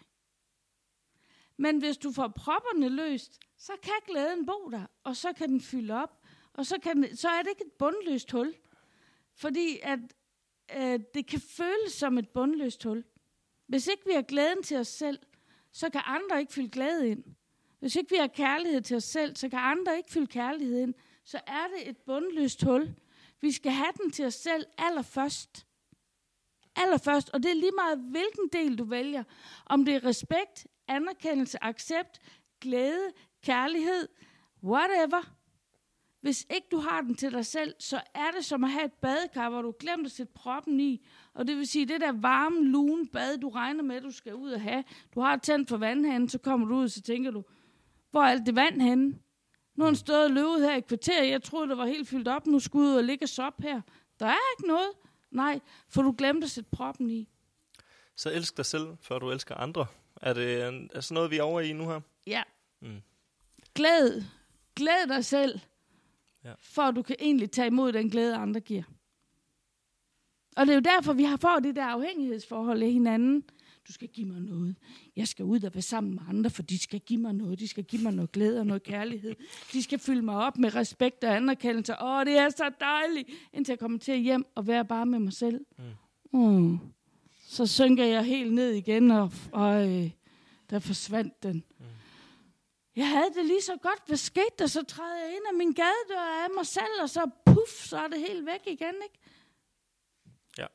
[1.56, 5.60] Men hvis du får propperne løst, så kan glæden bo der, og så kan den
[5.60, 6.20] fylde op,
[6.52, 8.54] og så, kan den, så er det ikke et bundløst hul.
[9.34, 9.98] Fordi at
[10.76, 13.04] øh, det kan føles som et bundløst hul.
[13.66, 15.18] Hvis ikke vi har glæden til os selv,
[15.72, 17.24] så kan andre ikke fylde glæde ind.
[17.78, 20.94] Hvis ikke vi har kærlighed til os selv, så kan andre ikke fylde kærlighed ind.
[21.24, 22.94] Så er det et bundløst hul.
[23.40, 25.66] Vi skal have den til os selv allerførst.
[26.76, 29.24] Allerførst, og det er lige meget, hvilken del du vælger.
[29.66, 32.18] Om det er respekt, anerkendelse, accept,
[32.60, 33.10] glæde,
[33.42, 34.08] kærlighed,
[34.64, 35.34] whatever.
[36.20, 38.92] Hvis ikke du har den til dig selv, så er det som at have et
[38.92, 41.06] badekar, hvor du glemte at sætte proppen i.
[41.34, 44.50] Og det vil sige, det der varme, lune bad, du regner med, du skal ud
[44.50, 44.84] og have.
[45.14, 47.44] Du har tændt for vandhanen, så kommer du ud, så tænker du,
[48.10, 49.18] hvor er alt det vand henne?
[49.76, 51.24] Nu har han stået og løbet her i kvarter.
[51.24, 52.46] Jeg troede, det var helt fyldt op.
[52.46, 53.80] Nu skulle ud og ligge og sop her.
[54.20, 54.90] Der er ikke noget.
[55.30, 57.28] Nej, for du glemte at sætte proppen i.
[58.16, 59.86] Så elsk dig selv, før du elsker andre.
[60.22, 60.60] Er det
[60.94, 62.00] er sådan noget, vi er over i nu her?
[62.26, 62.42] Ja.
[62.80, 63.02] Mm.
[63.74, 64.22] Glæd.
[64.76, 65.60] Glæd dig selv.
[66.44, 66.52] Ja.
[66.60, 68.82] For at du kan egentlig tage imod den glæde, andre giver.
[70.56, 73.44] Og det er jo derfor, vi har fået det der afhængighedsforhold af hinanden.
[73.88, 74.76] Du skal give mig noget.
[75.16, 77.58] Jeg skal ud og være sammen med andre, for de skal give mig noget.
[77.58, 79.34] De skal give mig noget glæde og noget kærlighed.
[79.72, 82.02] De skal fylde mig op med respekt og anerkendelse.
[82.02, 85.32] Åh, det er så dejligt, indtil jeg kommer til hjem og være bare med mig
[85.32, 85.60] selv.
[86.32, 86.40] Mm.
[86.40, 86.78] Mm.
[87.54, 90.10] Så synker jeg helt ned igen, og, og øh,
[90.70, 91.64] der forsvandt den.
[91.78, 91.84] Mm.
[92.96, 94.06] Jeg havde det lige så godt.
[94.06, 94.66] Hvad skete der?
[94.66, 98.08] Så træder jeg ind af min gadedør af mig selv, og så puff, så er
[98.08, 99.18] det helt væk igen, ikke?
[100.58, 100.66] Ja.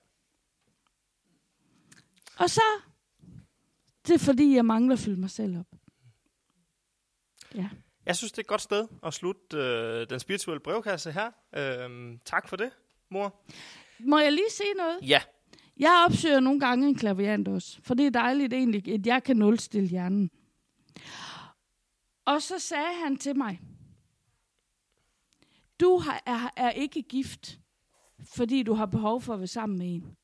[2.37, 2.61] Og så,
[4.07, 5.75] det er fordi, jeg mangler at fylde mig selv op.
[7.55, 7.69] Ja.
[8.05, 11.31] Jeg synes, det er et godt sted at slutte øh, den spirituelle brevkasse her.
[11.55, 12.71] Øhm, tak for det,
[13.09, 13.41] mor.
[13.99, 14.99] Må jeg lige sige noget?
[15.01, 15.21] Ja.
[15.79, 19.37] Jeg opsøger nogle gange en klaviant også, for det er dejligt egentlig, at jeg kan
[19.37, 20.31] nulstille hjernen.
[22.25, 23.61] Og så sagde han til mig,
[25.79, 27.59] du har, er, er ikke gift,
[28.19, 30.17] fordi du har behov for at være sammen med en.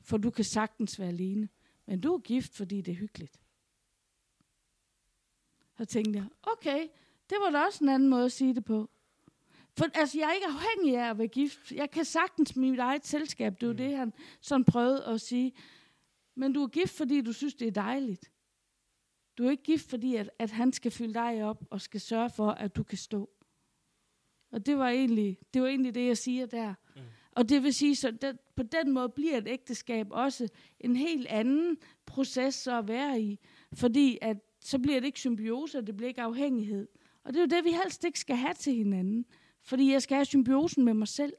[0.00, 1.48] For du kan sagtens være alene.
[1.86, 3.40] Men du er gift, fordi det er hyggeligt.
[5.76, 6.88] Så tænkte jeg, okay,
[7.30, 8.90] det var da også en anden måde at sige det på.
[9.76, 11.72] For altså, jeg er ikke afhængig af at være gift.
[11.72, 13.60] Jeg kan sagtens mit eget selskab.
[13.60, 15.52] Det var det, han sådan prøvede at sige.
[16.34, 18.30] Men du er gift, fordi du synes, det er dejligt.
[19.38, 22.30] Du er ikke gift, fordi at, at han skal fylde dig op og skal sørge
[22.30, 23.30] for, at du kan stå.
[24.52, 26.74] Og det var egentlig det, var egentlig det jeg siger der.
[26.96, 27.02] Mm.
[27.32, 30.48] Og det vil sige, så den, på den måde bliver et ægteskab også
[30.80, 33.38] en helt anden proces så at være i.
[33.72, 36.88] Fordi at, så bliver det ikke symbiose, og det bliver ikke afhængighed.
[37.24, 39.26] Og det er jo det, vi helst ikke skal have til hinanden.
[39.64, 41.32] Fordi jeg skal have symbiosen med mig selv.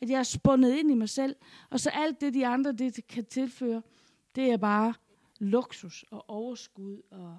[0.00, 1.36] At jeg er spundet ind i mig selv.
[1.70, 3.82] Og så alt det, de andre det kan tilføre,
[4.34, 4.94] det er bare
[5.38, 7.38] luksus og overskud og...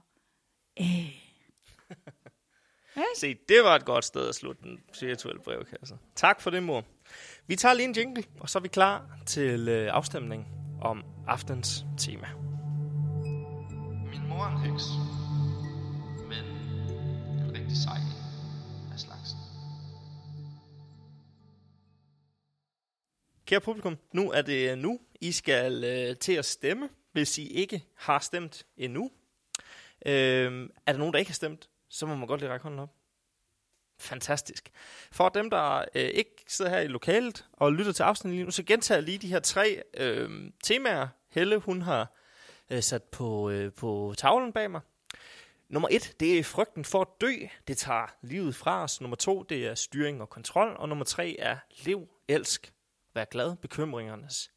[0.79, 1.31] Øh.
[3.17, 5.97] Se, det var et godt sted at slutte den spirituelle brevkasse.
[6.15, 6.83] Tak for det, mor.
[7.47, 10.47] Vi tager lige en jingle, og så er vi klar til øh, afstemning
[10.81, 12.27] om aftens tema.
[14.11, 14.83] Min mor er en heks,
[16.29, 16.45] men
[17.39, 18.20] en rigtig sej
[23.51, 27.85] Kære publikum, nu er det nu, I skal øh, til at stemme, hvis I ikke
[27.95, 29.11] har stemt endnu.
[30.05, 32.79] Øh, er der nogen, der ikke har stemt, så må man godt lige række hånden
[32.79, 32.89] op.
[33.99, 34.71] Fantastisk.
[35.11, 38.51] For dem, der øh, ikke sidder her i lokalet og lytter til afsnittet lige nu,
[38.51, 42.15] så gentager jeg lige de her tre øh, temaer, Helle hun har
[42.69, 44.81] øh, sat på, øh, på tavlen bag mig.
[45.69, 47.33] Nummer et, det er frygten for at dø.
[47.67, 49.01] Det tager livet fra os.
[49.01, 50.75] Nummer to, det er styring og kontrol.
[50.77, 52.73] Og nummer tre er lev, elsk,
[53.13, 54.51] vær glad, bekymringernes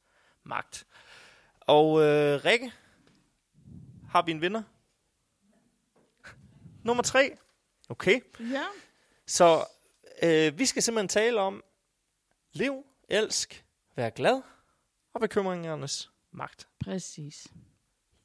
[0.44, 0.86] magt.
[1.60, 2.72] Og øh, Rikke,
[4.08, 4.62] har vi en vinder?
[6.82, 7.36] Nummer tre.
[7.88, 8.20] Okay.
[8.40, 8.64] Ja.
[9.26, 9.66] Så
[10.22, 11.64] øh, vi skal simpelthen tale om
[12.52, 13.64] lev, elsk,
[13.96, 14.42] vær glad
[15.12, 16.68] og bekymringernes magt.
[16.80, 17.46] Præcis.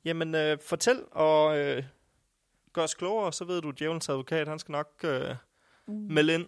[0.05, 1.83] Jamen, øh, fortæl og øh,
[2.73, 5.35] gør os klogere, så ved du, at djævelens advokat, han skal nok øh,
[5.87, 6.47] melde ind,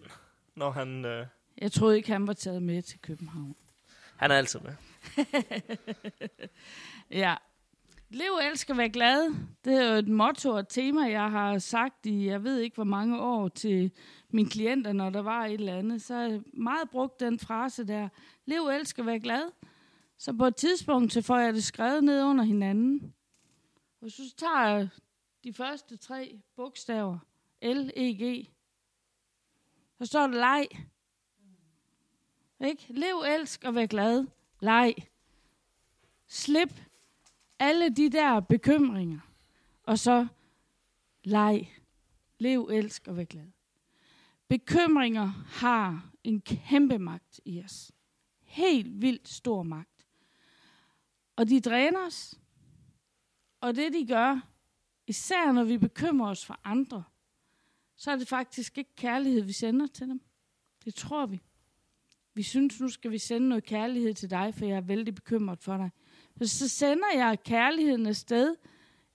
[0.54, 1.04] når han...
[1.04, 1.26] Øh,
[1.58, 3.56] Jeg troede ikke, han var taget med til København
[4.22, 4.74] han er altid med.
[7.10, 7.34] Ja.
[8.10, 9.34] Lev, elsker, være vær glad.
[9.64, 12.74] Det er jo et motto og et tema, jeg har sagt i, jeg ved ikke
[12.74, 13.90] hvor mange år til
[14.30, 16.02] mine klienter, når der var et eller andet.
[16.02, 18.08] Så jeg meget brugt den frase der.
[18.46, 19.50] Lev, elsker, være vær glad.
[20.18, 23.14] Så på et tidspunkt, så får jeg det skrevet ned under hinanden.
[24.00, 24.88] Og så tager jeg
[25.44, 27.18] de første tre bogstaver.
[27.62, 28.48] L, E, G.
[29.98, 30.66] Så står der leg.
[32.62, 32.92] Ikke?
[32.92, 34.26] Lev, elsk og vær glad.
[34.60, 34.94] Leg.
[36.26, 36.80] Slip
[37.58, 39.20] alle de der bekymringer.
[39.82, 40.26] Og så
[41.24, 41.72] leg.
[42.38, 43.46] Lev, elsk og vær glad.
[44.48, 47.92] Bekymringer har en kæmpe magt i os.
[48.42, 50.06] Helt vildt stor magt.
[51.36, 52.40] Og de dræner os.
[53.60, 54.40] Og det de gør,
[55.06, 57.04] især når vi bekymrer os for andre,
[57.96, 60.20] så er det faktisk ikke kærlighed, vi sender til dem.
[60.84, 61.42] Det tror vi.
[62.34, 65.58] Vi synes, nu skal vi sende noget kærlighed til dig, for jeg er vældig bekymret
[65.60, 65.90] for dig.
[66.48, 68.56] Så sender jeg kærligheden afsted,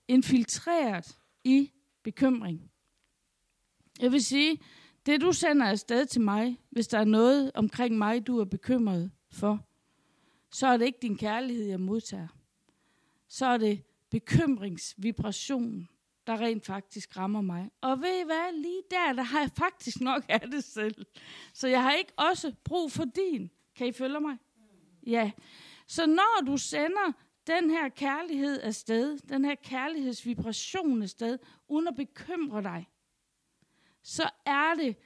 [0.08, 2.70] infiltreret i bekymring.
[4.00, 4.58] Jeg vil sige,
[5.06, 9.10] det du sender afsted til mig, hvis der er noget omkring mig, du er bekymret
[9.30, 9.66] for,
[10.50, 12.28] så er det ikke din kærlighed, jeg modtager.
[13.28, 15.88] Så er det bekymringsvibrationen,
[16.28, 17.70] der rent faktisk rammer mig.
[17.80, 21.06] Og ved I hvad, lige der, der har jeg faktisk nok af det selv.
[21.54, 23.50] Så jeg har ikke også brug for din.
[23.76, 24.36] Kan I følge mig?
[25.06, 25.30] Ja.
[25.86, 27.12] Så når du sender
[27.46, 32.88] den her kærlighed afsted, den her kærlighedsvibration afsted, uden at bekymre dig,
[34.02, 34.96] så er det,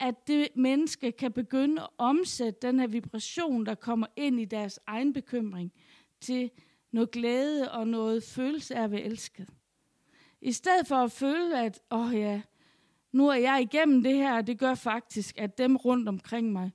[0.00, 4.80] at det menneske kan begynde at omsætte den her vibration, der kommer ind i deres
[4.86, 5.72] egen bekymring,
[6.20, 6.50] til
[6.90, 9.48] noget glæde og noget følelse af at være elsket.
[10.42, 12.42] I stedet for at føle, at åh oh ja,
[13.12, 16.70] nu er jeg igennem det her, og det gør faktisk, at dem rundt omkring mig,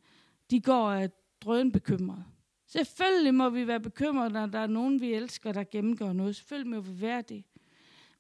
[0.52, 1.10] de går af
[1.42, 2.26] drøn bekymret.
[2.68, 6.36] Selvfølgelig må vi være bekymrede, når der er nogen, vi elsker, der gennemgår noget.
[6.36, 7.44] Selvfølgelig må vi være det.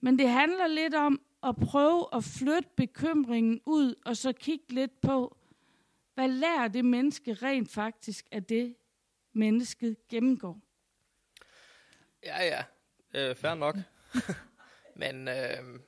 [0.02, 5.02] Men det handler lidt om at prøve at flytte bekymringen ud, og så kigge lidt
[5.02, 5.38] på,
[6.14, 8.76] hvad lærer det menneske rent faktisk af det,
[9.34, 10.60] mennesket gennemgår.
[12.24, 12.64] Ja, ja.
[13.14, 13.76] Øh, fair nok.
[15.00, 15.80] Men øh,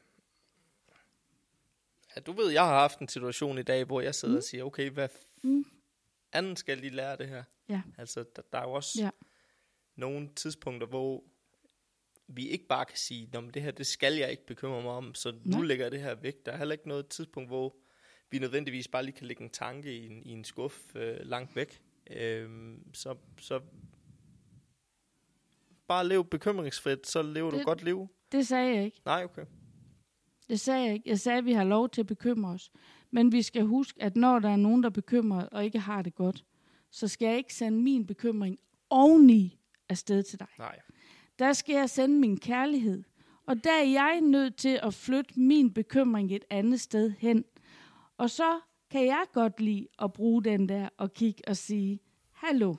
[2.16, 4.38] ja, du ved, jeg har haft en situation i dag, hvor jeg sidder mm.
[4.38, 5.10] og siger, okay, hvad
[5.44, 5.66] Mm.
[6.34, 7.44] anden skal lige lære det her?
[7.70, 7.82] Ja.
[7.98, 9.10] Altså, der, der er jo også Ja.
[9.96, 11.24] nogle tidspunkter, hvor
[12.28, 14.92] vi ikke bare kan sige, Nå, men det her, det skal jeg ikke bekymre mig
[14.92, 15.66] om, så nu Nej.
[15.68, 16.46] lægger jeg det her væk.
[16.46, 17.76] Der er heller ikke noget tidspunkt, hvor
[18.32, 21.56] vi nødvendigvis bare lige kan lægge en tanke i en, i en skuff øh, langt
[21.56, 21.82] væk.
[22.10, 23.62] Øhm, så, så
[25.90, 28.08] bare lev bekymringsfrit, så lever du Det- godt liv.
[28.32, 29.02] Det sagde jeg ikke.
[29.06, 29.46] Nej, okay.
[30.50, 31.10] Det sagde jeg ikke.
[31.10, 32.72] Jeg sagde, at vi har lov til at bekymre os.
[33.12, 36.02] Men vi skal huske, at når der er nogen, der er bekymret og ikke har
[36.02, 36.46] det godt,
[36.92, 38.58] så skal jeg ikke sende min bekymring
[38.90, 39.60] oveni
[39.90, 40.48] afsted til dig.
[40.60, 40.80] Nej.
[41.40, 43.04] Der skal jeg sende min kærlighed.
[43.46, 47.46] Og der er jeg nødt til at flytte min bekymring et andet sted hen.
[48.18, 48.60] Og så
[48.92, 52.00] kan jeg godt lide at bruge den der og kigge og sige,
[52.32, 52.76] hallo,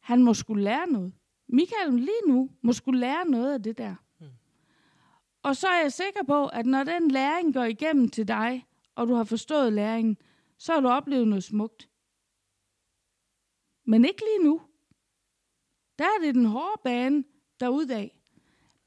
[0.00, 1.12] han må skulle lære noget.
[1.48, 3.94] Michael lige nu må skulle lære noget af det der.
[5.42, 9.08] Og så er jeg sikker på, at når den læring går igennem til dig, og
[9.08, 10.16] du har forstået læringen,
[10.58, 11.88] så har du oplevet noget smukt.
[13.84, 14.62] Men ikke lige nu.
[15.98, 17.24] Der er det den hårde bane
[17.60, 18.08] derudad.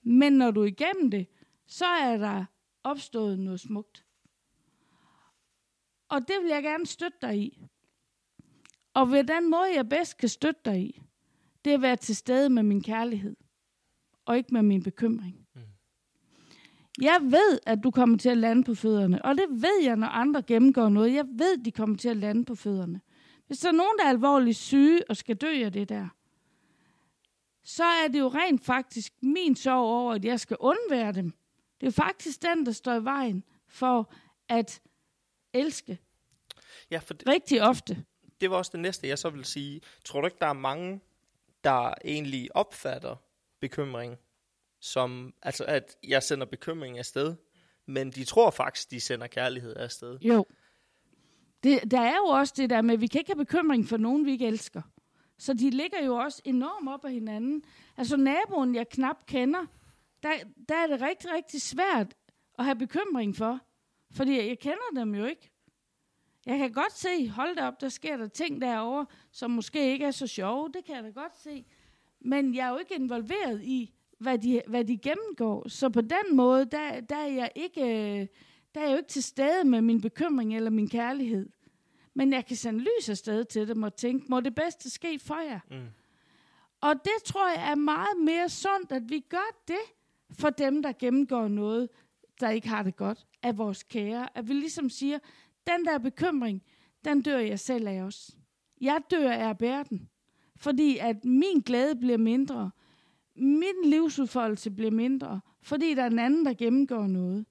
[0.01, 1.28] Men når du er igennem det,
[1.68, 2.45] så er der
[2.84, 4.05] opstået noget smukt.
[6.09, 7.62] Og det vil jeg gerne støtte dig i.
[8.93, 11.01] Og ved den måde, jeg bedst kan støtte dig i,
[11.66, 13.36] det er at være til stede med min kærlighed,
[14.26, 15.47] og ikke med min bekymring.
[17.01, 20.07] Jeg ved, at du kommer til at lande på fødderne, og det ved jeg, når
[20.07, 21.14] andre gennemgår noget.
[21.14, 23.01] Jeg ved, de kommer til at lande på fødderne.
[23.47, 26.07] Hvis der er nogen, der er alvorligt syge og skal dø af det der,
[27.64, 31.34] så er det jo rent faktisk min sorg over, at jeg skal undvære dem.
[31.82, 34.14] Det er faktisk den, der står i vejen for
[34.49, 34.82] at
[35.53, 35.97] elske
[36.91, 38.03] Ja, for det, rigtig ofte.
[38.41, 39.82] det var også det næste, jeg så vil sige.
[40.05, 40.99] Tror du ikke, der er mange,
[41.64, 43.16] der egentlig opfatter
[43.62, 44.18] bekymring
[44.82, 47.36] som, altså at jeg sender bekymring afsted,
[47.86, 50.20] men de tror faktisk, de sender kærlighed afsted.
[50.20, 50.45] Jo.
[51.64, 53.97] Det, der er jo også det der med, at vi kan ikke have bekymring for
[53.97, 54.82] nogen, vi ikke elsker.
[55.38, 57.64] Så de ligger jo også enormt op af hinanden.
[57.97, 59.66] Altså naboen, jeg knap kender,
[60.24, 60.30] der,
[60.70, 62.14] der er det rigtig, rigtig svært
[62.59, 63.59] at have bekymring for.
[64.12, 65.51] Fordi jeg kender dem jo ikke.
[66.46, 70.06] Jeg kan godt se, hold da op, der sker der ting derovre, som måske ikke
[70.06, 70.70] er så sjove.
[70.74, 71.66] Det kan jeg da godt se.
[72.20, 75.70] Men jeg er jo ikke involveret i, hvad de, hvad de gennemgår.
[75.70, 77.82] Så på den måde, der, der, er jeg ikke,
[78.76, 81.50] der er jeg jo ikke til stede med min bekymring eller min kærlighed.
[82.14, 85.39] Men jeg kan sende lys afsted til dem og tænke, må det bedste ske for
[85.39, 85.60] jer.
[85.72, 85.88] Mm.
[86.82, 89.82] Og det tror jeg er meget mere sundt, at vi gør det
[90.39, 91.89] for dem, der gennemgår noget,
[92.39, 94.38] der ikke har det godt, af vores kære.
[94.38, 95.20] At vi ligesom siger,
[95.68, 96.64] den der bekymring,
[97.05, 98.32] den dør jeg selv af os.
[98.82, 100.09] Jeg dør af at bære den.
[100.55, 102.72] Fordi at min glæde bliver mindre.
[103.36, 105.41] Min livsudfoldelse bliver mindre.
[105.62, 107.45] Fordi der er en anden, der gennemgår noget.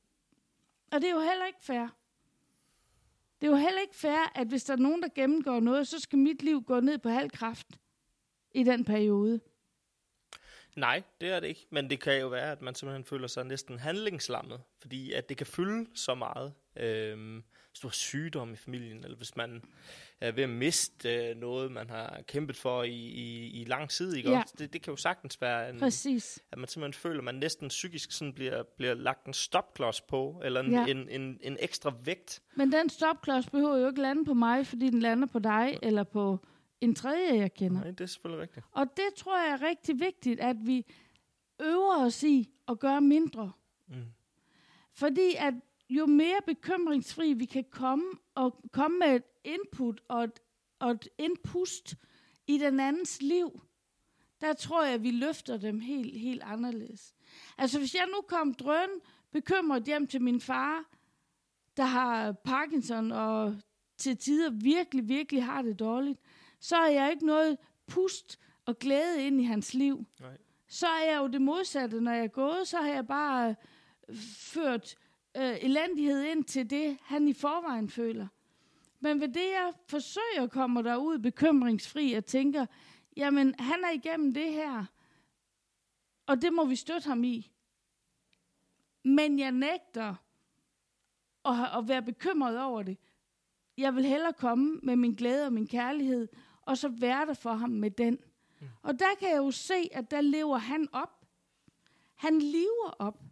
[0.92, 1.86] Og det er jo heller ikke fair.
[3.40, 5.98] Det er jo heller ikke fair, at hvis der er nogen, der gennemgår noget, så
[5.98, 7.66] skal mit liv gå ned på halv kraft
[8.54, 9.40] i den periode.
[10.76, 11.66] Nej, det er det ikke.
[11.70, 15.36] Men det kan jo være, at man simpelthen føler sig næsten handlingslammet, fordi at det
[15.36, 16.54] kan fylde så meget.
[16.76, 17.44] Øhm,
[17.82, 19.62] har sygdom i familien, eller hvis man
[20.20, 24.14] er ved at miste øh, noget, man har kæmpet for i, i, i lang tid.
[24.16, 24.30] Ikke?
[24.30, 24.42] Ja.
[24.58, 26.42] Det, det kan jo sagtens være, en, Præcis.
[26.52, 30.40] at man simpelthen føler, at man næsten psykisk sådan bliver, bliver lagt en stopklods på,
[30.44, 30.86] eller en, Ja.
[30.86, 32.42] en, en, en ekstra vægt.
[32.54, 36.02] Men den stopklods behøver jo ikke lande på mig, fordi den lander på dig eller
[36.04, 36.38] på
[36.80, 37.80] en tredje, jeg kender.
[37.80, 38.66] Nej, det er selvfølgelig rigtigt.
[38.72, 40.86] Og det tror jeg er rigtig vigtigt, at vi
[41.60, 43.52] øver os i at gøre mindre.
[43.88, 43.94] Mm.
[44.92, 45.54] Fordi at
[45.90, 50.40] jo mere bekymringsfri vi kan komme, og komme med et input og et,
[50.78, 51.96] og et indpust
[52.46, 53.60] i den andens liv,
[54.40, 57.14] der tror jeg, at vi løfter dem helt, helt anderledes.
[57.58, 58.88] Altså hvis jeg nu kom drøn
[59.32, 60.84] bekymret hjem til min far,
[61.76, 63.56] der har Parkinson og
[63.96, 66.20] til tider virkelig, virkelig har det dårligt,
[66.60, 70.06] så er jeg ikke noget pust og glæde ind i hans liv.
[70.20, 70.36] Nej.
[70.68, 72.00] Så er jeg jo det modsatte.
[72.00, 73.56] Når jeg er gået, så har jeg bare
[74.08, 74.96] øh, ført
[75.36, 78.26] øh, elendighed ind til det, han i forvejen føler.
[79.00, 82.66] Men ved det, jeg forsøger at komme derud bekymringsfri og tænker,
[83.16, 84.84] jamen, han er igennem det her,
[86.26, 87.50] og det må vi støtte ham i.
[89.04, 90.14] Men jeg nægter
[91.44, 92.98] at, at være bekymret over det.
[93.76, 96.28] Jeg vil hellere komme med min glæde og min kærlighed,
[96.62, 98.18] og så være der for ham med den.
[98.60, 98.66] Mm.
[98.82, 101.26] Og der kan jeg jo se, at der lever han op.
[102.16, 103.22] Han lever op.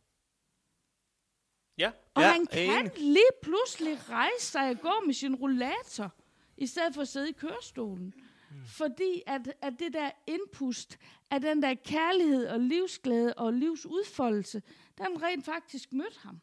[2.19, 2.93] Og ja, han kan enig.
[2.97, 6.15] lige pludselig rejse sig og gå med sin rollator,
[6.57, 8.15] i stedet for at sidde i kørestolen.
[8.51, 8.57] Mm.
[8.67, 10.99] Fordi at, at det der indpust
[11.31, 14.63] af den der kærlighed og livsglæde og livsudfoldelse,
[14.99, 16.41] den rent faktisk mødte ham.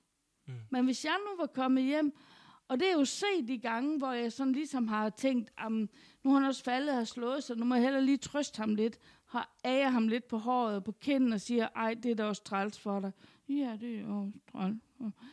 [0.47, 0.53] Mm.
[0.69, 2.17] Men hvis jeg nu var kommet hjem,
[2.67, 5.89] og det er jo set de gange, hvor jeg sådan ligesom har tænkt, um,
[6.23, 8.57] nu har han også faldet og har slået sig, nu må jeg heller lige trøste
[8.57, 12.11] ham lidt, har æger ham lidt på håret og på kinden og siger, ej, det
[12.11, 13.11] er da også træls for dig.
[13.49, 14.75] Ja, det er også træls.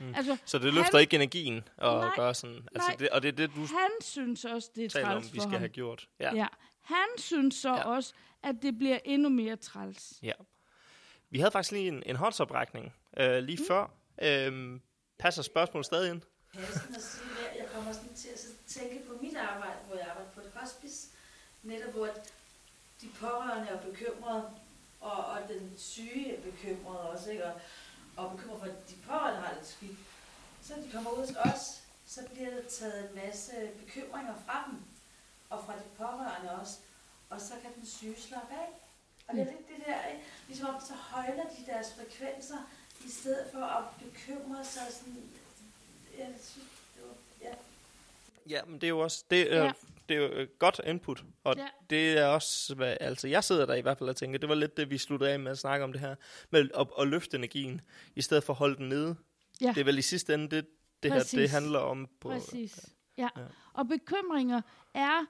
[0.01, 0.15] Mm.
[0.15, 2.57] Altså, Så det løfter han, ikke energien at Nej, gøre sådan.
[2.75, 2.97] Altså nej.
[2.97, 5.39] det, og det er det, du Han synes også, det er taler om, træls vi
[5.39, 5.59] skal ham.
[5.59, 6.09] have gjort.
[6.21, 6.35] Ja.
[6.35, 6.47] Ja.
[6.83, 7.83] Han synes så Ja.
[7.89, 10.19] også, at det bliver endnu mere træls.
[10.23, 10.33] ja.
[11.31, 13.67] Vi havde faktisk lige en, en håndsoprækning øh, lige mm.
[13.69, 13.91] før.
[14.23, 14.81] Øhm,
[15.19, 16.23] passer spørgsmålet stadig ind?
[16.55, 17.25] passende at sige.
[17.59, 20.51] Jeg kommer sådan til at så tænke på mit arbejde, hvor jeg arbejder på et
[20.55, 21.09] hospice.
[21.63, 22.07] Netop hvor
[23.03, 24.51] de pårørende er bekymrede,
[25.01, 27.45] og, og den syge er bekymret også, ikke?
[27.47, 27.61] Og,
[28.17, 29.99] og bekymret for, at de pårørende har det skidt.
[30.63, 33.53] Så når de kommer ud hos os, så bliver der taget en masse
[33.85, 34.79] bekymringer fra dem,
[35.51, 36.79] og fra de pårørende også.
[37.31, 38.69] Og så kan den syge slappe af.
[39.29, 40.25] Og det er lidt det der, ikke?
[40.49, 42.59] ligesom om så højner de deres frekvenser,
[43.05, 45.31] i stedet for at bekymre sig sådan,
[46.19, 47.55] jeg synes, det var, ja,
[48.49, 49.73] Ja, men det er jo også det er, Ja.
[50.13, 51.67] Det er jo et godt input, og Ja.
[51.91, 54.55] det er også, hvad, altså jeg sidder der i hvert fald og tænker, det var
[54.55, 56.15] lidt det, vi sluttede af med at snakke om det her,
[56.51, 57.81] med at, at løfte energien,
[58.17, 59.17] i stedet for at holde den nede.
[59.61, 59.69] Ja.
[59.69, 60.67] Det er vel i sidste ende det,
[61.03, 62.09] det her, det handler om.
[62.21, 62.91] På, Præcis.
[63.19, 63.23] Ja.
[63.23, 63.29] Ja.
[63.43, 63.47] ja.
[63.73, 64.61] Og bekymringer
[64.95, 65.27] er,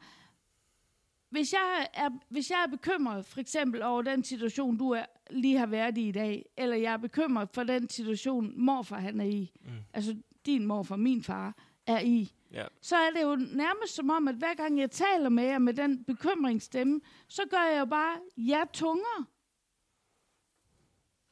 [1.30, 5.58] hvis jeg er, hvis jeg er bekymret for eksempel over den situation, du er, lige
[5.58, 9.24] har været i i dag, eller jeg er bekymret for den situation, morfar han er
[9.24, 9.70] i, mm.
[9.94, 10.16] altså
[10.46, 11.56] din morfar, min far,
[11.86, 12.66] er i, Ja.
[12.80, 15.74] så er det jo nærmest som om, at hver gang jeg taler med jer med
[15.74, 19.26] den bekymringsstemme, så gør jeg jo bare jer tungere.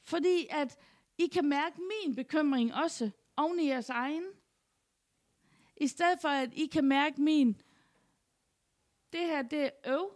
[0.03, 0.79] Fordi at
[1.19, 4.25] I kan mærke min bekymring også oven i jeres egen.
[5.77, 7.61] I stedet for, at I kan mærke min,
[9.13, 10.11] det her, det er øv,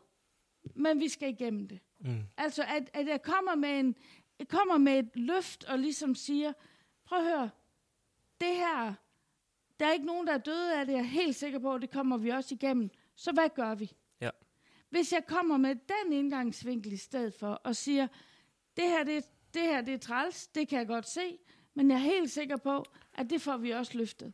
[0.75, 1.81] men vi skal igennem det.
[1.99, 2.23] Mm.
[2.37, 3.97] Altså, at, at jeg kommer med, en,
[4.39, 6.53] jeg kommer med et løft og ligesom siger,
[7.05, 7.51] prøv at høre,
[8.41, 8.95] det her,
[9.81, 11.91] der er ikke nogen, der er døde af det, jeg er helt sikker på, det
[11.91, 12.91] kommer vi også igennem.
[13.16, 13.93] Så hvad gør vi?
[14.20, 14.31] Ja.
[14.91, 18.07] Hvis jeg kommer med den indgangsvinkel i stedet for, og siger,
[18.77, 21.39] det her, det, det her, det er træls, det kan jeg godt se,
[21.75, 24.33] men jeg er helt sikker på, at det får vi også løftet.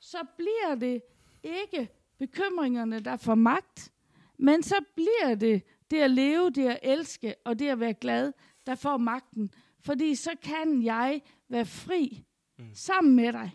[0.00, 1.02] Så bliver det
[1.42, 1.88] ikke
[2.18, 3.92] bekymringerne, der får magt,
[4.38, 8.32] men så bliver det det at leve, det at elske og det at være glad,
[8.66, 9.50] der får magten.
[9.80, 12.24] Fordi så kan jeg være fri
[12.58, 12.74] mm.
[12.74, 13.50] sammen med dig.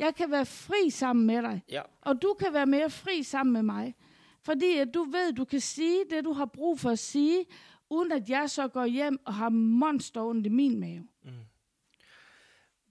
[0.00, 1.62] Jeg kan være fri sammen med dig.
[1.70, 1.82] Ja.
[2.00, 3.94] Og du kan være mere fri sammen med mig.
[4.42, 7.44] Fordi at du ved, du kan sige det, du har brug for at sige,
[7.90, 11.08] uden at jeg så går hjem og har monster ondt i min mave.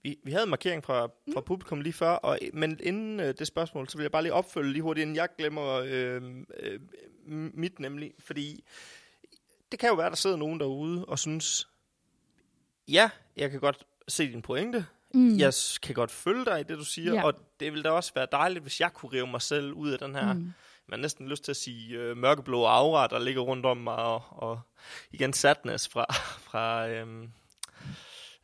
[0.03, 3.47] Vi, vi havde en markering fra, fra publikum lige før, og, men inden øh, det
[3.47, 6.21] spørgsmål, så vil jeg bare lige opfølge lige hurtigt, inden jeg glemmer øh,
[6.59, 6.79] øh,
[7.53, 8.63] mit nemlig, fordi
[9.71, 11.67] det kan jo være, der sidder nogen derude og synes,
[12.87, 15.37] ja, jeg kan godt se din pointe, mm.
[15.37, 17.23] jeg kan godt følge dig i det, du siger, Ja.
[17.23, 19.99] og det ville da også være dejligt, hvis jeg kunne rive mig selv ud af
[19.99, 20.39] den her, mm.
[20.87, 23.95] man har næsten lyst til at sige øh, mørkeblå aura, der ligger rundt om mig,
[23.95, 24.59] og, og
[25.11, 26.05] igen sadness fra,
[26.49, 27.23] fra øh,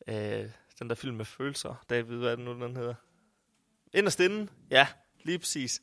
[0.07, 0.49] øh,
[0.79, 1.83] den der film med følelser.
[1.89, 2.93] David, hvad er det nu, den hedder?
[3.93, 4.49] Inderst inden?
[4.71, 4.87] Ja,
[5.23, 5.81] lige præcis.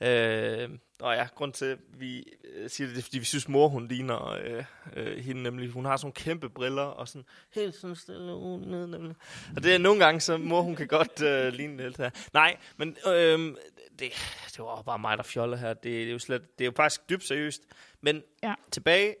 [0.00, 0.70] Øh,
[1.02, 3.68] og ja, grund til, at vi øh, siger det, det er, fordi vi synes, mor,
[3.68, 5.70] hun ligner øh, øh, hende nemlig.
[5.70, 9.16] Hun har sådan nogle kæmpe briller, og sådan helt sådan stille ud ned, nemlig.
[9.56, 12.10] Og det er nogle gange, så mor, hun kan godt øh, ligne lidt her.
[12.32, 13.56] Nej, men øh,
[13.98, 14.12] det,
[14.52, 15.74] det var bare mig, der fjoller her.
[15.74, 17.62] Det, det, er jo slet, det er jo faktisk dybt seriøst.
[18.00, 18.54] Men Ja.
[18.70, 19.16] tilbage,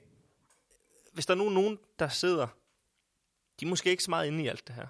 [1.12, 2.46] hvis der er nu nogen, der sidder,
[3.60, 4.86] de er måske ikke så meget inde i alt det her.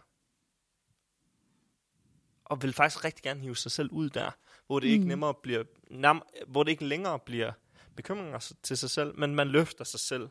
[2.45, 4.30] og vil faktisk rigtig gerne hive sig selv ud der,
[4.67, 4.93] hvor det mm.
[4.93, 7.53] ikke nemmere bliver, nærm, hvor det ikke længere bliver
[7.97, 10.29] bekymringer til sig selv, men man løfter sig selv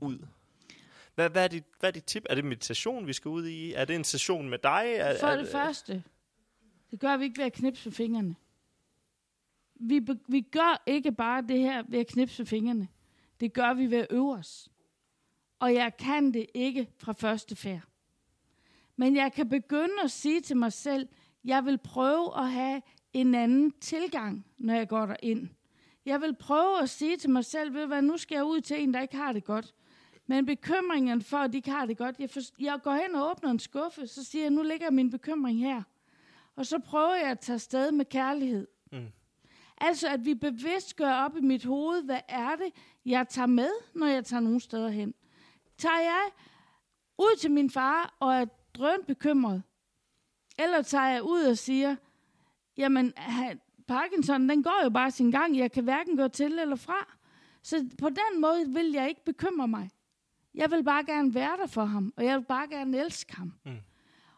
[0.00, 0.18] ud.
[1.14, 2.26] Hvad, hvad, er dit, hvad er dit tip?
[2.30, 3.72] Er det meditation, vi skal ud i?
[3.72, 4.92] Er det en session med dig?
[4.96, 6.04] Er, For er, det første,
[6.90, 8.36] det gør vi ikke ved at knipse med fingrene.
[9.74, 12.88] Vi, be- vi gør ikke bare det her ved at knipse med fingrene.
[13.40, 14.68] Det gør vi ved at øve os.
[15.58, 17.82] Og jeg kan det ikke fra første færd.
[18.96, 21.08] Men jeg kan begynde at sige til mig selv,
[21.44, 22.82] jeg vil prøve at have
[23.12, 25.48] en anden tilgang, når jeg går derind.
[26.06, 28.82] Jeg vil prøve at sige til mig selv, ved hvad, nu skal jeg ud til
[28.82, 29.74] en, der ikke har det godt.
[30.26, 33.30] Men bekymringen for, at de ikke har det godt, jeg, for, jeg går hen og
[33.30, 35.82] åbner en skuffe, så siger jeg, nu ligger min bekymring her.
[36.56, 38.66] Og så prøver jeg at tage sted med kærlighed.
[38.92, 39.06] Mm.
[39.78, 42.72] Altså, at vi bevidst gør op i mit hoved, hvad er det,
[43.06, 45.14] jeg tager med, når jeg tager nogle steder hen.
[45.78, 46.30] Tager jeg
[47.18, 48.44] ud til min far og er
[48.74, 49.62] drønt bekymret?
[50.58, 51.96] Eller tager jeg ud og siger,
[52.76, 53.12] jamen,
[53.88, 55.58] Parkinson, den går jo bare sin gang.
[55.58, 57.16] Jeg kan hverken gå til eller fra.
[57.62, 59.90] Så på den måde vil jeg ikke bekymre mig.
[60.54, 63.54] Jeg vil bare gerne være der for ham, og jeg vil bare gerne elske ham.
[63.64, 63.76] Mm.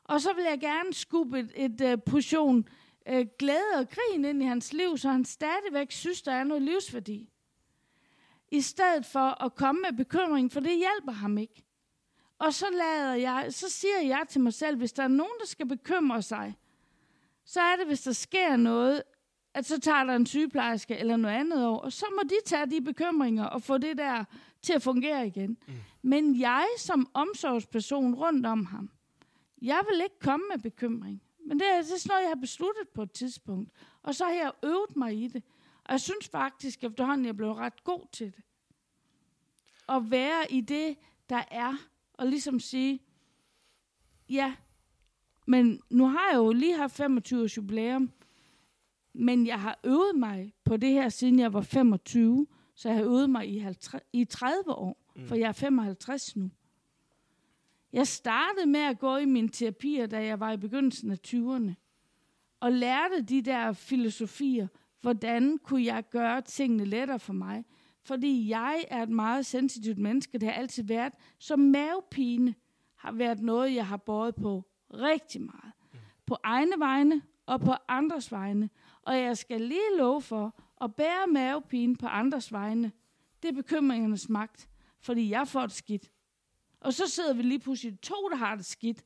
[0.04, 2.68] Og så vil jeg gerne skubbe et, et uh, portion
[3.12, 6.62] uh, glæde og grin ind i hans liv, så han stadigvæk synes, der er noget
[6.62, 7.30] livsværdi.
[8.52, 11.64] I stedet for at komme med bekymring, for det hjælper ham ikke.
[12.38, 15.46] Og så, lader jeg, så siger jeg til mig selv, hvis der er nogen, der
[15.46, 16.54] skal bekymre sig,
[17.44, 19.02] så er det, hvis der sker noget,
[19.54, 22.70] at så tager der en sygeplejerske eller noget andet over, og så må de tage
[22.70, 24.24] de bekymringer og få det der
[24.62, 25.58] til at fungere igen.
[25.68, 25.74] Mm.
[26.02, 28.90] Men jeg som omsorgsperson rundt om ham,
[29.62, 31.22] jeg vil ikke komme med bekymring.
[31.46, 33.72] Men det er, det er sådan noget, jeg har besluttet på et tidspunkt.
[34.02, 35.42] Og så har jeg øvet mig i det.
[35.84, 38.44] Og jeg synes faktisk, efterhånden, jeg blev ret god til det.
[39.88, 40.96] At være i det,
[41.28, 41.74] der er.
[42.12, 43.02] Og ligesom sige,
[44.28, 44.54] ja,
[45.46, 48.10] men nu har jeg jo lige haft 25 års jubilæum.
[49.12, 52.46] Men jeg har øvet mig på det her, siden jeg var 25.
[52.74, 55.12] Så jeg har øvet mig i, 50, i 30 år.
[55.16, 55.26] Mm.
[55.26, 56.50] For jeg er 55 nu.
[57.92, 61.72] Jeg startede med at gå i mine terapier, da jeg var i begyndelsen af 20'erne.
[62.60, 64.66] Og lærte de der filosofier.
[65.00, 67.64] Hvordan kunne jeg gøre tingene lettere for mig?
[68.02, 70.38] Fordi jeg er et meget sensitivt menneske.
[70.38, 71.12] Det har altid været.
[71.38, 72.54] Så mavepine
[72.94, 74.64] har været noget, jeg har båret på
[75.00, 75.72] rigtig meget.
[76.26, 78.70] På egne vegne og på andres vegne.
[79.02, 82.92] Og jeg skal lige love for at bære mavepine på andres vegne.
[83.42, 84.68] Det er bekymringernes magt.
[85.00, 86.10] Fordi jeg får det skidt.
[86.80, 89.04] Og så sidder vi lige pludselig to, der har det skidt.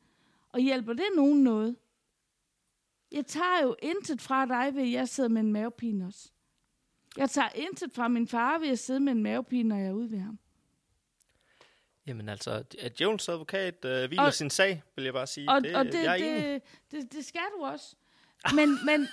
[0.49, 1.77] Og hjælper det nogen noget?
[3.13, 6.31] Jeg tager jo intet fra dig, ved at jeg sidder med en mavepine også.
[7.17, 9.93] Jeg tager intet fra min far, ved at sidde med en mavepine, når jeg er
[9.93, 10.39] ude ved ham.
[12.09, 15.51] Jamen altså, at djævelens advokat øh, hviler Og- sin sag, vil jeg bare sige.
[15.51, 16.43] Og, det, og det, jeg er enig.
[16.45, 17.95] det, det, det skal du også.
[18.55, 19.01] Men, men,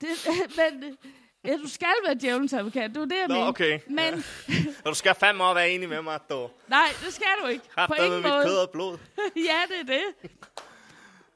[0.00, 0.08] det,
[0.56, 0.98] men
[1.44, 3.46] ja, du skal være djævelens advokat, det er det, jeg Nå, mener.
[3.46, 3.80] okay.
[3.86, 4.24] Men
[4.84, 7.46] Og du skal fandme også være enig med mig, at du nej, det skal du
[7.46, 7.64] ikke.
[7.78, 8.44] har På ingen mit måde.
[8.44, 8.98] kød og blod.
[9.36, 10.30] ja, det er det.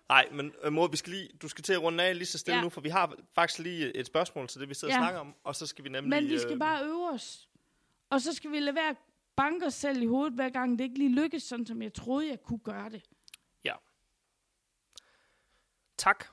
[0.08, 2.38] Nej, men øh, mor, vi skal lige, du skal til at runde af lige så
[2.38, 2.62] stille Ja.
[2.62, 5.00] nu, for vi har faktisk lige et spørgsmål til det, vi sidder Ja.
[5.00, 6.08] og snakker om, og så skal vi nemlig...
[6.22, 7.48] Men vi skal øh, bare øve os.
[8.10, 8.94] Og så skal vi lade være
[9.42, 12.28] banke os selv i hovedet, hver gang det ikke lige lykkes, sådan som jeg troede,
[12.28, 13.02] jeg kunne gøre det.
[13.64, 13.74] Ja.
[15.96, 16.24] Tak.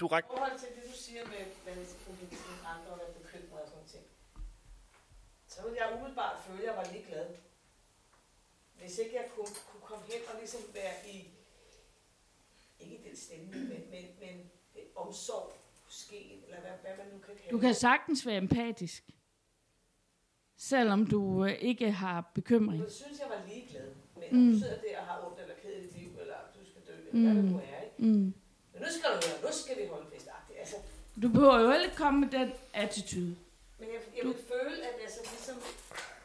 [0.00, 0.24] Du ræk...
[0.24, 2.38] I forhold til det, du siger med, hvad det til
[2.74, 4.04] andre og være bekymret og sådan ting,
[5.46, 7.26] så ville jeg umiddelbart føle, at jeg var ligeglad.
[8.78, 11.16] Hvis ikke jeg kunne, kunne komme hen og ligesom være i,
[12.80, 14.50] ikke i den stemning, men, men, men
[14.96, 15.52] omsorg
[15.84, 19.04] måske, eller hvad, hvad man nu kan kalde Du kan sagtens være empatisk.
[20.70, 22.82] Selvom du øh, ikke har bekymring.
[22.82, 23.88] Jeg synes, jeg var ligeglad.
[24.20, 24.38] Men Mm.
[24.46, 24.52] mm.
[24.52, 26.94] du sidder der og har ondt eller ked i dit liv, eller du skal dø,
[27.00, 27.24] eller mm.
[27.24, 27.96] hvad det nu er, ikke?
[27.98, 28.32] Mm.
[28.72, 30.26] Men nu skal du høre, nu skal vi holde fest.
[30.36, 30.76] Ah, det, altså,
[31.22, 32.48] Du behøver jo ikke komme med den
[32.84, 33.34] attitude.
[33.80, 35.56] men jeg, jeg vil føle, at jeg så ligesom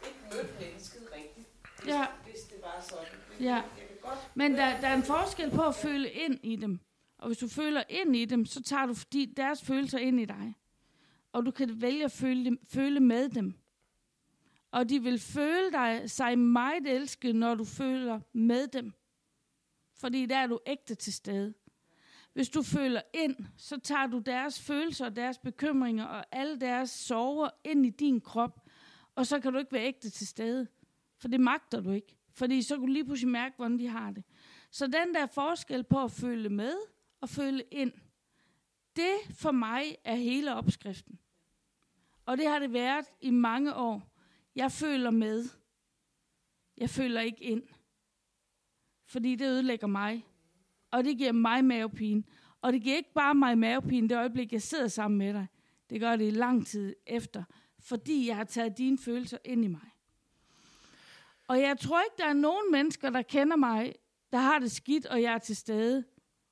[0.07, 1.47] ikke mødte mennesket rigtigt,
[1.83, 2.05] hvis, Ja.
[2.27, 3.13] hvis det var sådan.
[3.31, 3.53] Men Ja.
[3.55, 6.79] Jeg, kan godt Men der, der er en forskel på at føle ind i dem.
[7.17, 10.25] Og hvis du føler ind i dem, så tager du fordi deres følelser ind i
[10.25, 10.53] dig.
[11.33, 13.53] Og du kan vælge at føle, føle med dem.
[14.71, 18.93] Og de vil føle dig sig meget elsket, når du føler med dem.
[19.95, 21.53] Fordi der er du ægte til stede.
[22.33, 26.89] Hvis du føler ind, så tager du deres følelser og deres bekymringer og alle deres
[26.89, 28.69] sorger ind i din krop.
[29.15, 30.67] Og så kan du ikke være ægte til stede.
[31.17, 32.17] For det magter du ikke.
[32.33, 34.23] Fordi så kan du lige pludselig mærke, hvordan de har det.
[34.71, 36.73] Så den der forskel på at føle med
[37.21, 37.91] og føle ind,
[38.95, 41.19] det for mig er hele opskriften.
[42.25, 44.16] Og det har det været i mange år.
[44.57, 45.45] Jeg føler med.
[46.77, 47.63] Jeg føler ikke ind.
[49.05, 50.25] Fordi det ødelægger mig.
[50.91, 52.23] Og det giver mig mavepine.
[52.61, 55.47] Og det giver ikke bare mig mavepine det øjeblik, jeg sidder sammen med dig.
[55.89, 57.43] Det gør det i lang tid efter.
[57.79, 59.89] Fordi jeg har taget dine følelser ind i mig.
[61.47, 63.93] Og jeg tror ikke, der er nogen mennesker, der kender mig,
[64.31, 66.03] der har det skidt, og jeg er til stede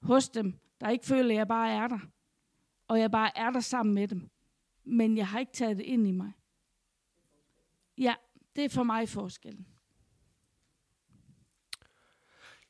[0.01, 1.99] hos dem, der ikke føler, at jeg bare er der.
[2.87, 4.29] Og jeg bare er der sammen med dem.
[4.83, 6.33] Men jeg har ikke taget det ind i mig.
[7.97, 8.15] Ja,
[8.55, 9.67] det er for mig forskellen.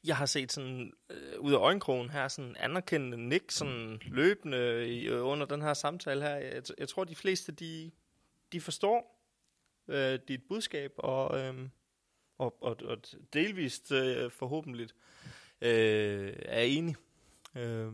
[0.03, 5.07] Jeg har set sådan øh, ud af øjenkrogen her, sådan anerkendende nik, sådan løbende i,
[5.07, 6.35] øh, under den her samtale her.
[6.35, 7.91] Jeg, jeg tror, de fleste, de,
[8.51, 9.21] de forstår
[9.87, 11.69] øh, dit budskab, og, øh,
[12.37, 12.97] og, og, og
[13.33, 14.89] delvist øh, forhåbentlig
[15.61, 16.95] øh, er enige.
[17.55, 17.91] Øh,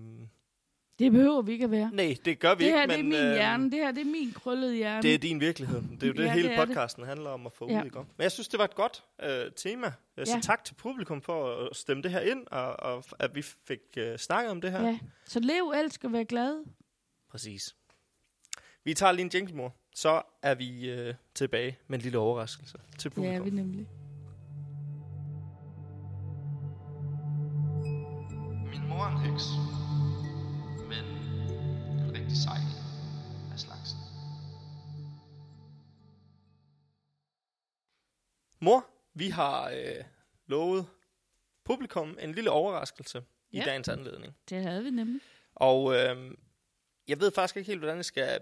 [1.01, 1.89] det behøver vi ikke at være.
[1.93, 3.63] nej, det gør vi Det her ikke, det er men min øh, hjerne.
[3.71, 5.01] Det her det er min krøllede hjerne.
[5.01, 5.81] det er din virkelighed.
[5.81, 6.67] Det er jo det, Ja, hele det er det.
[6.67, 7.79] podcasten handler om at få Ja.
[7.81, 7.85] ud.
[7.85, 7.97] Ikke?
[7.97, 9.91] Men jeg synes, det var et godt øh, tema.
[10.25, 10.39] Så Ja.
[10.41, 14.17] tak til publikum for at stemme det her ind, og, og at vi fik øh,
[14.17, 14.81] snakket om det her.
[14.87, 14.99] Ja.
[15.25, 16.63] Så lev, elsk og vær glad.
[17.31, 17.75] Præcis.
[18.83, 19.73] Vi tager lige en jingle, mor.
[19.95, 23.35] Så er vi øh, tilbage med en lille overraskelse til Det publikum.
[23.35, 23.87] er vi nemlig.
[28.71, 29.43] Min mor er en heks,
[32.31, 32.57] rigtig sej
[33.53, 33.97] af slagsen.
[38.59, 40.03] Mor, vi har øh,
[40.47, 40.85] lovet
[41.63, 43.63] publikum en lille overraskelse i Ja.
[43.65, 44.35] dagens anledning.
[44.49, 45.21] Det havde vi nemlig.
[45.55, 46.31] Og øh,
[47.07, 48.39] jeg ved faktisk ikke helt, hvordan jeg skal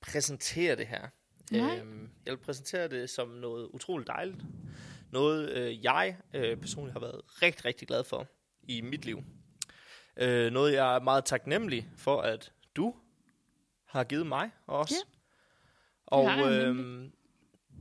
[0.00, 1.08] præsentere det her.
[1.50, 1.78] Nej.
[1.78, 4.42] Øhm, jeg vil præsentere det som noget utroligt dejligt.
[5.12, 8.26] Noget, øh, jeg øh, personligt har været rigtig, rigtig glad for
[8.62, 9.22] i mit liv.
[10.16, 12.94] Øh, noget, jeg er meget taknemmelig for, at du
[13.84, 14.94] har givet mig også.
[14.94, 15.14] Ja.
[16.06, 17.04] Og øh,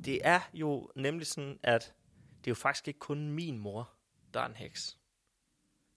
[0.05, 1.93] det er jo nemlig sådan, at
[2.38, 3.89] det er jo faktisk ikke kun min mor,
[4.34, 4.97] der er en heks.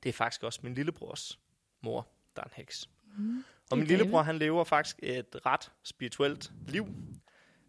[0.03, 1.39] Det er faktisk også min lillebrors
[1.80, 2.91] mor, der er en heks.
[3.18, 3.45] Mm.
[3.70, 6.87] Og min lillebror, han lever faktisk et ret spirituelt liv.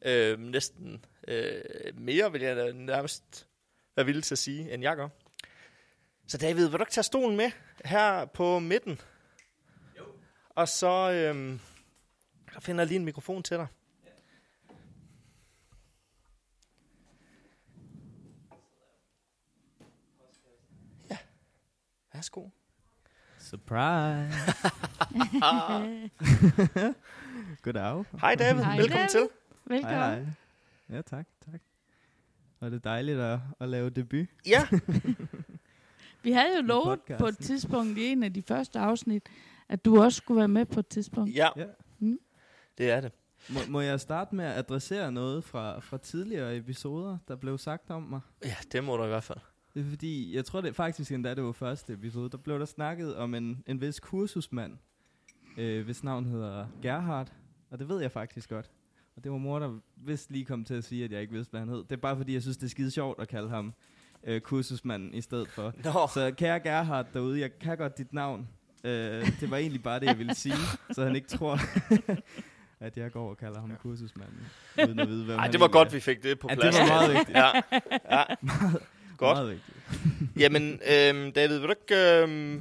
[0.01, 1.61] Øh, næsten øh,
[1.93, 3.47] mere, vil jeg nærmest
[3.95, 5.09] være villig til at sige, end jeg gør.
[6.28, 7.51] Så David, vil du ikke tage stolen med
[7.86, 9.00] her på midten?
[9.98, 10.04] Jo.
[10.50, 11.60] Og så, øh,
[12.54, 13.68] så finder jeg lige en mikrofon til dig.
[21.10, 21.18] Ja.
[22.14, 22.50] Værsgo.
[23.40, 24.34] Surprise.
[27.64, 28.06] Goddag.
[28.22, 29.10] Hej David, Hej, velkommen David.
[29.10, 29.30] til.
[29.66, 30.00] Velkommen.
[30.00, 30.26] Hej, hej.
[30.90, 31.62] Ja, tak, tak.
[32.60, 34.28] Og det dejligt at, at lave debut.
[34.46, 34.68] Ja,
[36.28, 39.24] Vi havde jo lovet på et tidspunkt i en af de første afsnit,
[39.70, 41.36] at du også skulle være med på et tidspunkt.
[41.36, 41.66] ja, Ja.
[42.00, 42.20] Mm.
[42.78, 43.12] det er det.
[43.50, 47.90] Må, må jeg starte med at adressere noget fra, fra tidligere episoder, der blev sagt
[47.90, 48.20] om mig?
[48.46, 49.38] Ja, det må du i hvert fald.
[49.74, 52.66] Det er fordi, jeg tror det faktisk endda det var første episode, der blev der
[52.66, 54.78] snakket om en, en vis kursusmand,
[55.58, 57.34] øh, hvis navn hedder Gerhard,
[57.70, 58.72] og det ved jeg faktisk godt.
[59.16, 61.52] Og det var mor, der vist lige kom til at sige, at jeg ikke vidste,
[61.52, 61.78] hvad han hed.
[61.84, 63.74] Det er bare fordi, jeg synes, det er skide sjovt at kalde ham
[64.28, 65.74] øh, kursusmanden i stedet for.
[65.84, 68.48] Nå, Så kære Gerhard derude, jeg kan godt dit navn.
[68.84, 70.56] Øh, det var egentlig bare det, jeg ville sige,
[70.92, 71.60] så han ikke tror,
[72.86, 74.48] at jeg går og kalder ham kursusmanden,
[74.88, 75.92] uden at vide, hvem Ej, det var godt, er.
[75.92, 76.80] vi fik det på Ja, det plads.
[76.80, 77.38] var meget vigtigt.
[77.38, 77.52] ja,
[78.18, 78.24] ja.
[79.18, 79.38] Godt.
[79.38, 79.78] Meget vigtigt.
[80.44, 82.52] Jamen, øhm, David, vil du ikke, øhm,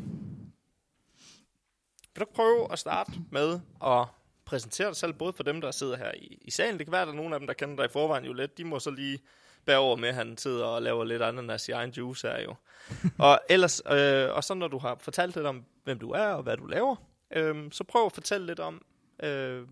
[2.14, 4.07] vil du ikke prøve at starte med at
[4.45, 6.79] præsentere dig selv, både for dem, der sidder her i, i salen.
[6.79, 8.33] Det kan være, at der er nogle af dem, der kender dig i forvejen jo
[8.33, 8.59] lidt.
[8.59, 9.19] De må så lige
[9.67, 12.55] bagover med, at han sidder og laver lidt ananas i egen juice her jo.
[13.29, 16.43] og ellers, øh, og så når du har fortalt lidt om, hvem du er og
[16.43, 16.97] hvad du laver,
[17.37, 18.83] øh, så prøv at fortælle lidt om,
[19.23, 19.67] øh,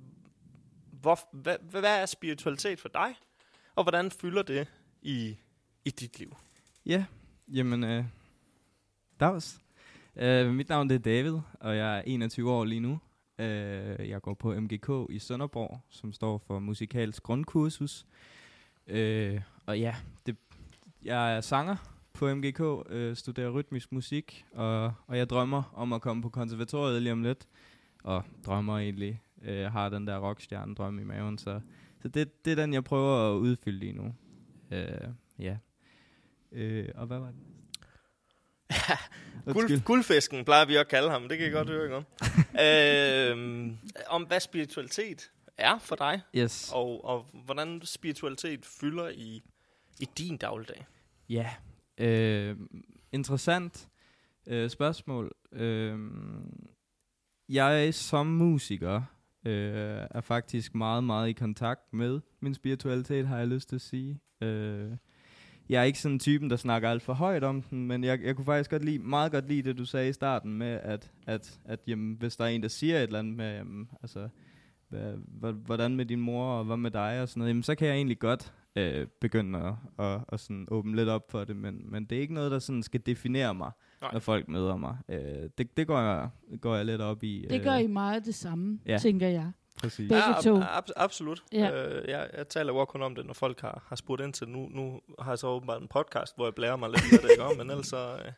[1.00, 3.14] hvor, hvad, hvad er spiritualitet for dig,
[3.74, 4.68] og hvordan fylder det
[5.02, 5.36] i,
[5.84, 6.36] i dit liv?
[6.86, 7.04] Ja,
[7.48, 8.04] jamen, øh,
[9.20, 9.60] dags.
[10.16, 13.00] Øh, mit navn det er David, og jeg er 21 år lige nu.
[13.38, 18.06] Øh, jeg går på MGK i Sønderborg, som står for musikalsk grundkursus.
[18.86, 19.94] Øh, og ja,
[20.26, 20.36] det,
[21.04, 21.76] jeg er sanger
[22.12, 27.02] på MGK, øh, studerer rytmisk musik, og, og jeg drømmer om at komme på konservatoriet
[27.02, 27.46] lige om lidt.
[28.04, 31.60] Og drømmer egentlig, øh, har den der rockstjerne-drøm i maven, så,
[32.02, 34.14] så det, det er den, jeg prøver at udfylde lige nu.
[34.70, 35.08] Øh,
[35.38, 35.56] ja.
[36.52, 37.40] Øh, og hvad var det?
[39.54, 42.04] Guld, guldfisken plejer vi at kalde ham, det kan jeg godt høre, ikke om?
[43.40, 46.70] øhm, om hvad spiritualitet er for dig, Yes.
[46.74, 49.42] og, og hvordan spiritualitet fylder i,
[50.00, 50.86] i din dagligdag.
[51.28, 51.50] Ja.
[51.98, 52.56] Øh,
[53.12, 53.88] interessant
[54.46, 55.32] øh, spørgsmål.
[55.52, 55.98] Øh,
[57.48, 59.02] jeg som musiker
[59.44, 63.82] øh, er faktisk meget, meget i kontakt med min spiritualitet, har jeg lyst til at
[63.82, 64.20] sige.
[64.40, 64.90] Øh,
[65.68, 68.20] jeg er ikke sådan en typen, der snakker alt for højt om den, men jeg,
[68.22, 71.10] jeg kunne faktisk godt lide, meget godt lide det, du sagde i starten med, at,
[71.26, 74.28] at, at jamen, hvis der er en, der siger et eller andet med, jamen, altså,
[74.88, 77.74] hvad, hvad, hvordan med din mor, og hvad med dig, og sådan noget, jamen, så
[77.74, 81.56] kan jeg egentlig godt øh, begynde at, at, at sådan åbne lidt op for det,
[81.56, 83.70] men, men det er ikke noget, der sådan skal definere mig,
[84.00, 84.12] Nej.
[84.12, 84.96] når folk møder mig.
[85.08, 86.28] Øh, det, det går jeg,
[86.60, 87.46] går jeg lidt op i.
[87.50, 88.92] Det gør øh, I meget det samme, ja.
[88.92, 88.98] ja.
[88.98, 89.52] tænker jeg.
[89.80, 90.08] Præcis.
[90.08, 90.60] Begge ja, to.
[90.60, 91.42] ab- absolut.
[91.52, 91.86] Ja.
[91.86, 94.32] Øh, jeg, jeg taler jo også kun om det, når folk har, har spurgt ind
[94.32, 94.56] til det.
[94.56, 97.30] Nu, nu har jeg så åbenbart en podcast, hvor jeg blærer mig lidt med det,
[97.30, 97.42] ikke?
[97.42, 98.16] om, men ellers så...
[98.16, 98.32] Øh,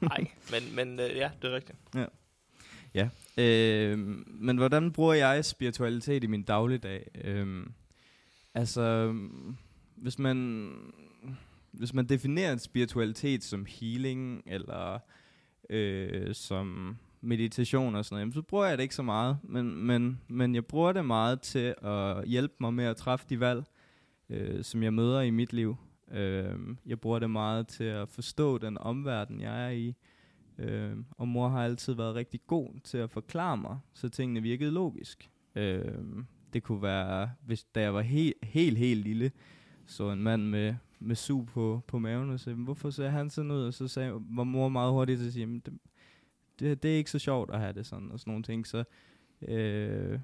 [0.10, 1.78] nej, men, men øh, ja, det er rigtigt.
[2.94, 3.08] Ja.
[3.36, 7.10] Øh, men hvordan bruger jeg spiritualitet i min dagligdag?
[7.24, 7.66] Øh,
[8.54, 9.14] altså,
[9.96, 10.72] hvis man,
[11.72, 14.98] hvis man definerer en spiritualitet som healing, eller
[15.70, 19.38] øh, som meditation og sådan noget, jamen, så bruger jeg det ikke så meget.
[19.42, 23.40] Men, men, men jeg bruger det meget til at hjælpe mig med at træffe de
[23.40, 23.64] valg,
[24.30, 25.76] øh, som jeg møder i mit liv.
[26.12, 29.94] Øh, jeg bruger det meget til at forstå den omverden, jeg er i.
[30.58, 34.70] Øh, og mor har altid været rigtig god til at forklare mig, så tingene virkede
[34.70, 35.30] logisk.
[35.54, 36.24] Øh,
[36.54, 39.30] det kunne være, hvis da jeg var helt, helt, helt lille,
[39.86, 43.50] så en mand med, med su på, på maven, og sagde, hvorfor ser han sådan
[43.50, 43.62] ud?
[43.66, 45.78] Og så sagde, var mor meget hurtigt til at sige, "Men det,
[46.60, 48.66] det, det er ikke så sjovt at have det sådan, og sådan nogle ting.
[48.66, 48.84] Så
[49.48, 50.18] øh,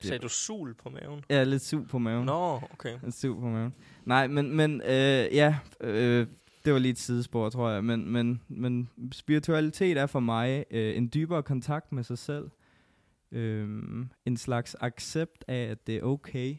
[0.00, 1.24] Sagde du sul på maven?
[1.28, 2.26] er lidt su på maven.
[2.26, 2.98] Nå, okay.
[3.04, 3.74] En stiv på maven.
[4.04, 4.88] Nej, men, men øh,
[5.34, 6.26] ja, øh,
[6.64, 7.84] det var lige et sidespor, tror jeg.
[7.84, 12.50] Men, men, men spiritualitet er for mig øh, en dybere kontakt med sig selv.
[13.32, 16.56] Øhm, en slags accept af, at det er okay.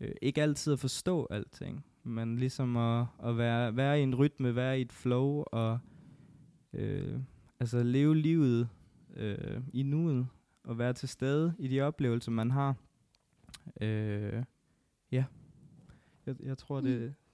[0.00, 4.54] Øh, ikke altid at forstå alting, men ligesom at, at være, være i en rytme,
[4.54, 5.78] være i et flow, og
[6.72, 7.20] øh,
[7.60, 8.68] altså leve livet
[9.16, 10.26] øh, i nuet,
[10.64, 12.74] og være til stede i de oplevelser, man har.
[13.80, 14.42] Øh,
[15.12, 15.24] ja.
[16.26, 17.00] Jeg, jeg tror, det...
[17.00, 17.25] Mm.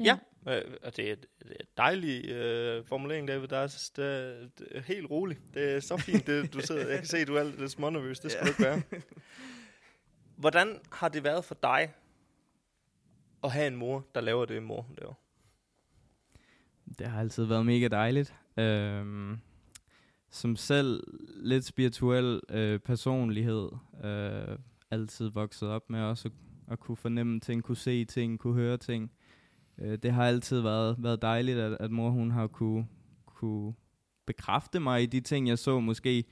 [0.00, 0.18] Ja.
[0.48, 3.48] Øh, og det er det er en dejlig øh, formulering, David.
[3.48, 5.40] Der er, det, er, det er helt roligt.
[5.54, 6.88] Det er så fint, det, du sidder.
[6.88, 8.20] Jeg kan se, at du er lidt smånervøs.
[8.20, 8.46] Det skal ja.
[8.46, 8.82] du ikke være.
[10.42, 11.94] Hvordan har det været for dig
[13.44, 15.14] at have en mor, der laver det, mor hun laver?
[16.98, 18.34] Det har altid været mega dejligt.
[18.56, 19.38] Øhm,
[20.30, 21.04] som selv
[21.36, 23.68] lidt spirituel øh, personlighed,
[24.04, 24.58] øh,
[24.90, 26.34] altid vokset op med også at,
[26.72, 29.12] at kunne fornemme ting, kunne se ting, kunne høre ting.
[29.78, 32.86] Øh, det har altid været, været dejligt, at, at mor hun har kunne,
[33.26, 33.74] kunne
[34.26, 36.24] bekræfte mig i de ting, jeg så måske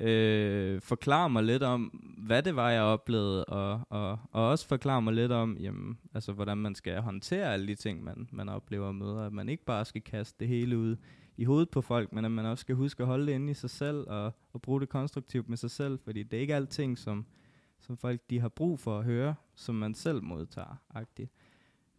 [0.00, 1.82] øh, forklare mig lidt om,
[2.18, 6.32] hvad det var, jeg oplevede, og, og, og også forklare mig lidt om, jamen, altså,
[6.32, 9.26] hvordan man skal håndtere alle de ting, man, man oplever og møder.
[9.26, 10.96] At man ikke bare skal kaste det hele ud
[11.36, 13.54] i hovedet på folk, men at man også skal huske at holde det inde i
[13.54, 16.98] sig selv, og, og bruge det konstruktivt med sig selv, fordi det er ikke alting,
[16.98, 17.26] som,
[17.80, 20.76] som folk de har brug for at høre, som man selv modtager.
[20.94, 21.28] -agtigt.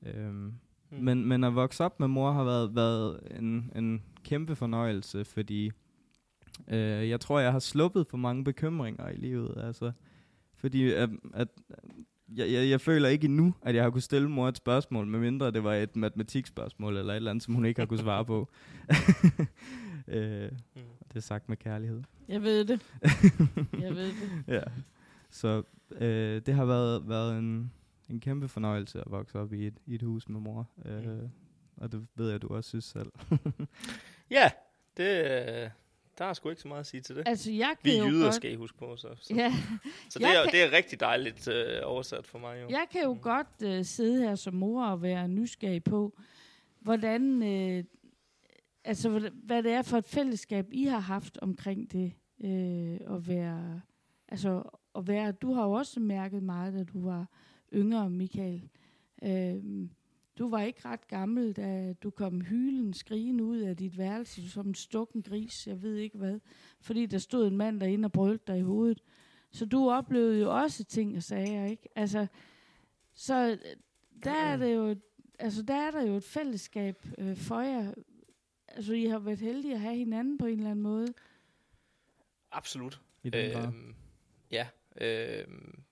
[0.06, 0.54] Øhm,
[0.92, 0.98] Mm.
[1.04, 5.72] men, men at vokse op med mor har været, været en, en kæmpe fornøjelse, fordi
[6.68, 9.54] øh, jeg tror, jeg har sluppet for mange bekymringer i livet.
[9.64, 9.92] Altså,
[10.56, 11.48] fordi at, at
[12.36, 15.52] jeg, jeg, jeg føler ikke endnu, at jeg har kunne stille mor et spørgsmål, medmindre
[15.52, 18.50] det var et matematikspørgsmål, eller et eller andet, som hun ikke har kunne svare på.
[20.08, 20.82] øh, Mm.
[21.08, 22.02] det er sagt med kærlighed.
[22.28, 22.82] Jeg ved det.
[23.82, 24.44] Jeg ved det.
[24.48, 24.62] ja.
[25.30, 27.72] Så øh, det har været, været en,
[28.10, 30.70] en kæmpe fornøjelse at vokse op i et, i et hus med mor.
[30.86, 31.06] Øh,
[31.80, 31.84] Mm.
[31.84, 33.12] Og det ved jeg, du også synes selv.
[34.30, 34.52] Ja,
[34.98, 35.70] det, øh,
[36.18, 37.24] der er sgu ikke så meget at sige til det.
[37.28, 38.36] Altså, jeg Vi kan er jo jyder, godt...
[38.36, 38.96] skal I huske på.
[38.96, 39.54] Så, så, Ja,
[40.10, 42.62] så Jeg det, er, kan- det er rigtig dejligt øh, oversat for mig.
[42.62, 42.68] Jo.
[42.70, 43.48] jeg kan jo godt
[43.80, 46.20] uh, sidde her som mor og være nysgerrig på,
[46.80, 47.84] hvordan, uh,
[48.84, 53.28] altså, hvad, hvad det er for et fællesskab, I har haft omkring det uh, at
[53.28, 53.82] være,
[54.28, 54.64] altså,
[54.96, 57.28] at være, du har jo også mærket meget, da du var
[57.74, 58.70] yngre, Michael.
[59.22, 59.90] Uh,
[60.40, 64.68] du var ikke ret gammel, da du kom hylen, skrigen ud af dit værelse, som
[64.68, 66.40] en stukken gris, jeg ved ikke hvad,
[66.82, 69.04] fordi der stod en mand derinde og brølte dig i hovedet.
[69.52, 71.90] Så du oplevede jo også ting og sager, ikke?
[71.96, 72.28] Altså,
[73.14, 73.58] så øh,
[74.24, 74.96] der er det jo,
[75.40, 77.94] altså der er der jo et fællesskab øh, for jer.
[78.68, 81.08] Altså, I har været heldige at have hinanden på en eller anden måde.
[82.52, 83.02] Absolut.
[83.24, 83.68] I den grad.
[83.68, 83.96] Øhm,
[84.52, 84.68] ja.
[85.02, 85.84] Øhm.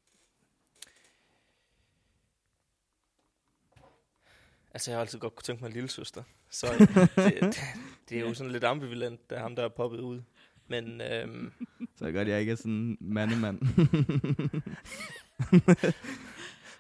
[4.76, 6.24] Altså, jeg har altid godt kunne tænke mig en lille søster.
[6.50, 6.80] Så øh,
[7.26, 7.58] det, det,
[8.10, 10.22] det, er jo sådan lidt ambivalent, da ham der er poppet ud.
[10.68, 11.52] Men øhm,
[11.96, 13.62] Så det godt, jeg ikke er sådan en mandemand.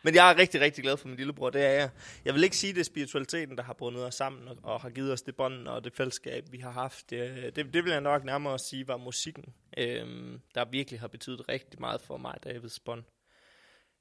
[0.03, 1.89] Men jeg er rigtig, rigtig glad for min lillebror, det er jeg.
[2.25, 4.89] Jeg vil ikke sige, det er spiritualiteten, der har bundet os sammen og, og har
[4.89, 7.09] givet os det bånd og det fællesskab, vi har haft.
[7.09, 9.45] Det, det, det vil jeg nok nærmere sige var musikken,
[9.77, 13.03] øhm, der virkelig har betydet rigtig meget for mig, Davids bånd.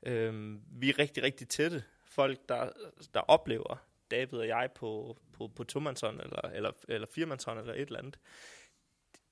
[0.07, 1.83] Øhm, vi er rigtig, rigtig tætte,
[2.15, 2.71] folk, der,
[3.15, 3.77] der oplever
[4.11, 8.19] David og jeg på, på, på tomandshånd eller, eller, eller firemandshånd eller et eller andet,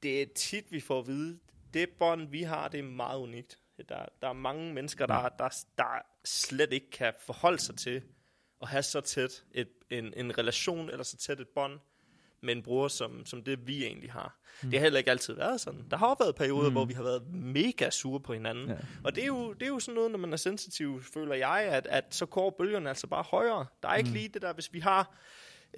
[0.03, 1.39] det er tit, vi får at vide,
[1.75, 3.59] det bånd, vi har, det er meget unikt.
[3.89, 8.03] Der, der er mange mennesker, der, der, der slet ikke kan forholde sig til
[8.63, 11.81] at have så tæt et, en, en relation, eller så tæt et bånd
[12.43, 14.39] med en bror, som, som det vi egentlig har.
[14.63, 14.71] Mm.
[14.71, 15.85] Det har heller ikke altid været sådan.
[15.91, 16.75] Der har også været perioder, mm.
[16.75, 18.69] hvor vi har været mega sure på hinanden.
[18.69, 18.77] Ja.
[19.05, 21.69] Og det er, jo, det er jo sådan noget, når man er sensitiv, føler jeg,
[21.71, 23.67] at, at så går bølgerne altså bare højere.
[23.83, 24.15] Der er ikke mm.
[24.15, 25.17] lige det der, hvis vi har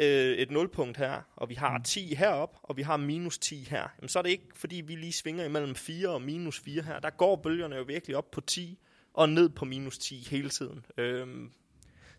[0.01, 3.89] øh, et nulpunkt her, og vi har 10 herop, og vi har minus 10 her,
[3.99, 7.01] jamen, så er det ikke, fordi vi lige svinger imellem 4 og minus 4 her.
[7.01, 8.79] Der går bølgerne jo virkelig op på 10
[9.15, 10.87] og ned på minus 10 hele tiden.
[10.97, 11.53] Øhm,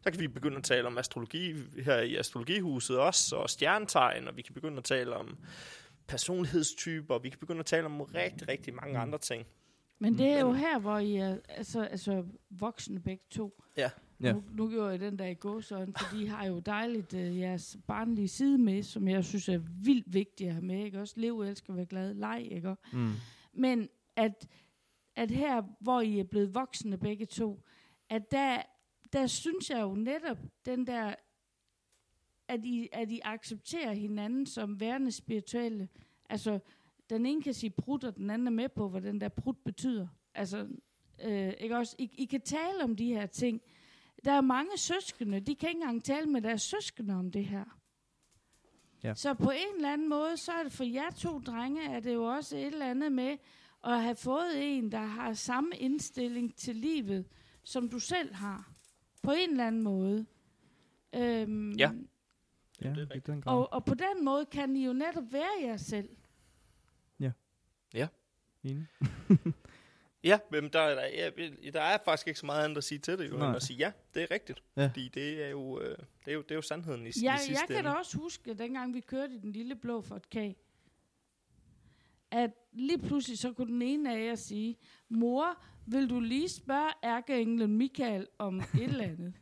[0.05, 4.37] så kan vi begynde at tale om astrologi her i astrologihuset også, og stjernetegn, og
[4.37, 5.37] vi kan begynde at tale om
[6.07, 9.45] personlighedstyper, og vi kan begynde at tale om rigtig, rigtig mange andre ting.
[9.99, 13.63] Men det er jo her, hvor I er altså, altså voksne begge to.
[13.77, 13.89] Ja.
[14.21, 14.33] Ja.
[14.33, 17.77] Nu, nu gjorde jeg den der i gåsøjne, fordi I har jo dejligt uh, jeres
[17.87, 20.85] barnlige side med, som jeg synes er vildt vigtigt at have med.
[20.85, 21.01] Ikke?
[21.01, 22.47] Også lev, elsker, være glad, leg.
[22.51, 22.75] Ikke?
[22.93, 23.11] Mm.
[23.53, 24.47] Men at,
[25.15, 27.63] at her, hvor I er blevet voksne begge to,
[28.09, 28.61] at der,
[29.13, 31.15] der synes jeg jo netop den der,
[32.47, 35.89] at I, at I accepterer hinanden som værende spirituelle.
[36.29, 36.59] Altså,
[37.09, 39.57] den ene kan sige prut, og den anden er med på, hvad den der prut
[39.57, 40.07] betyder.
[40.35, 40.67] Altså,
[41.23, 41.95] øh, ikke også?
[41.99, 43.61] I, I kan tale om de her ting.
[44.25, 47.79] Der er mange søskende, de kan ikke engang tale med deres søskende om det her.
[49.03, 49.13] Ja.
[49.13, 52.13] Så på en eller anden måde, så er det for jer to drenge, er det
[52.13, 53.37] jo også et eller andet med
[53.83, 57.25] at have fået en, der har samme indstilling til livet,
[57.63, 58.74] som du selv har.
[59.25, 60.25] På en eller anden måde.
[61.15, 61.91] Øhm, Ja.
[62.81, 65.61] Ja, det er i den og, og på den måde kan I jo netop være
[65.61, 66.09] jer selv.
[68.63, 68.87] Enig.
[70.23, 71.05] Ja, men der, er- der,
[71.63, 73.47] ja, der er faktisk ikke så meget andet at sige til det, jo, Nej.
[73.47, 74.63] end at sige, ja, det er rigtigt.
[74.77, 74.87] Ja.
[74.87, 77.39] Fordi det er jo, øh, det er jo, det er jo sandheden i, i Jeg,
[77.39, 77.89] sidste jeg kan ende.
[77.89, 80.35] da også huske, at dengang vi kørte i den lille blå Ford K,
[82.31, 84.77] at lige pludselig så kunne den ene af jer sige,
[85.09, 89.33] mor, vil du lige spørge ærkeenglen Michael om et eller andet?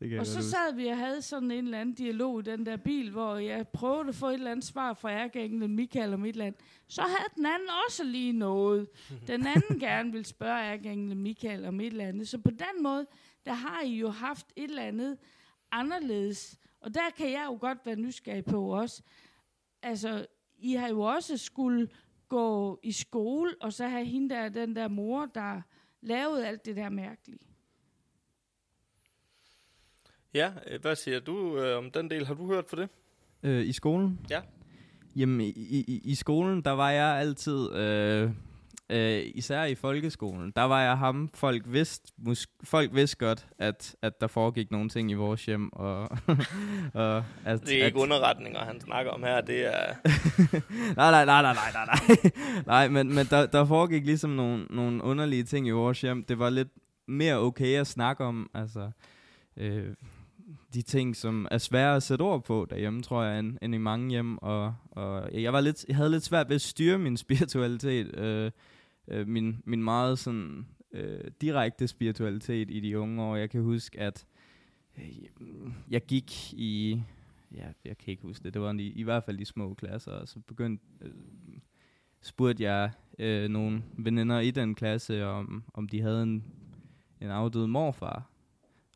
[0.00, 2.66] det kan og så sad vi og havde sådan en eller anden dialog i den
[2.66, 6.24] der bil, hvor jeg prøvede at få et eller andet svar fra ærkeenglen Michael om
[6.24, 6.60] et eller andet.
[6.88, 8.88] Så havde den anden også lige noget.
[9.26, 12.28] Den anden gerne vil spørge ærkeenglen Michael om et eller andet.
[12.28, 13.06] Så på den måde,
[13.46, 15.18] der har I jo haft et eller andet
[15.72, 16.58] anderledes.
[16.80, 19.02] Og der kan jeg jo godt være nysgerrig på også.
[19.82, 20.26] Altså,
[20.58, 21.88] I har jo også skulle
[22.28, 25.62] gå i skole, og så have hende der, den der mor, der
[26.00, 27.38] lavede alt det der mærkelige.
[30.34, 32.26] Ja, hvad siger du øh, om den del?
[32.26, 32.88] Har du hørt for det?
[33.42, 34.20] Øh, I skolen?
[34.30, 34.40] Ja.
[35.16, 38.30] Jamen, i, i, i skolen, der var jeg altid, øh,
[38.90, 43.96] øh, især i folkeskolen, der var jeg ham, folk vidste, mus, folk vidste godt, at,
[44.02, 46.02] at der foregik nogle ting i vores hjem, og,
[46.94, 49.40] og at, Det er at, ikke underretninger, han snakker om her.
[49.40, 49.94] Det er...
[50.96, 52.32] nej, nej, nej, nej, nej, nej, nej.
[52.66, 56.24] nej, men, men der, der foregik ligesom nogle, nogle underlige ting i vores hjem.
[56.24, 56.68] Det var lidt
[57.08, 58.90] mere okay at snakke om, altså,
[59.56, 59.94] øh,
[60.74, 63.78] de ting, som er svære at sætte ord på derhjemme, tror jeg, end, end i
[63.78, 64.38] mange hjem.
[64.38, 68.18] Og, og jeg, var lidt, jeg havde lidt svært ved at styre min spiritualitet.
[68.18, 68.50] Øh,
[69.08, 73.36] øh, min, min meget sådan øh, direkte spiritualitet i de unge år.
[73.36, 74.26] Jeg kan huske, at
[74.98, 75.04] øh,
[75.90, 77.02] jeg gik i...
[77.54, 78.54] Ja, jeg kan ikke huske det.
[78.54, 80.12] Det var i, i hvert fald de små klasser.
[80.12, 80.84] Og så begyndte...
[81.00, 81.12] Øh,
[82.20, 86.44] spurgte jeg øh, nogle veninder i den klasse, om, om de havde en,
[87.20, 88.30] en afdød morfar.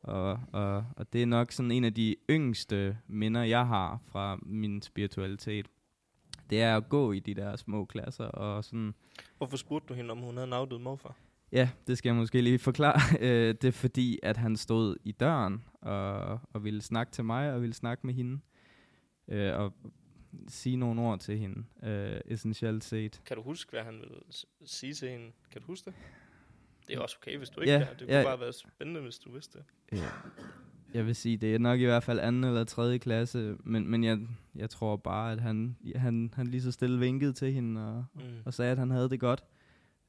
[0.02, 4.38] Og, og, og det er nok sådan en af de yngste minder, jeg har fra
[4.42, 5.66] min spiritualitet.
[6.51, 8.94] Det er at gå i de der små klasser og sådan...
[9.36, 11.16] Hvorfor spurgte du hende, om hun havde en afdød morfar?
[11.53, 13.01] Ja, det skal jeg måske lige forklare.
[13.20, 17.53] Øh, det er fordi, at han stod i døren og, og ville snakke til mig
[17.53, 18.40] og ville snakke med hende.
[19.28, 19.72] Øh, og
[20.48, 23.20] sige nogle ord til hende, øh, essentielt set.
[23.26, 24.14] Kan du huske, hvad han ville
[24.64, 25.32] sige til hende?
[25.53, 25.94] Kan du huske det?
[26.88, 27.88] Det er også okay, hvis du ikke Ja, kan.
[27.98, 28.24] Det kunne ja.
[28.24, 29.64] bare være spændende, hvis du vidste det.
[29.98, 30.09] Ja.
[30.95, 34.05] Jeg vil sige, det er nok i hvert fald anden eller tredje klasse, men, men
[34.05, 34.18] jeg,
[34.55, 38.20] jeg tror bare, at han, han, han lige så stille vinkede til hende og, Mm.
[38.45, 39.45] og sagde, at han havde det godt,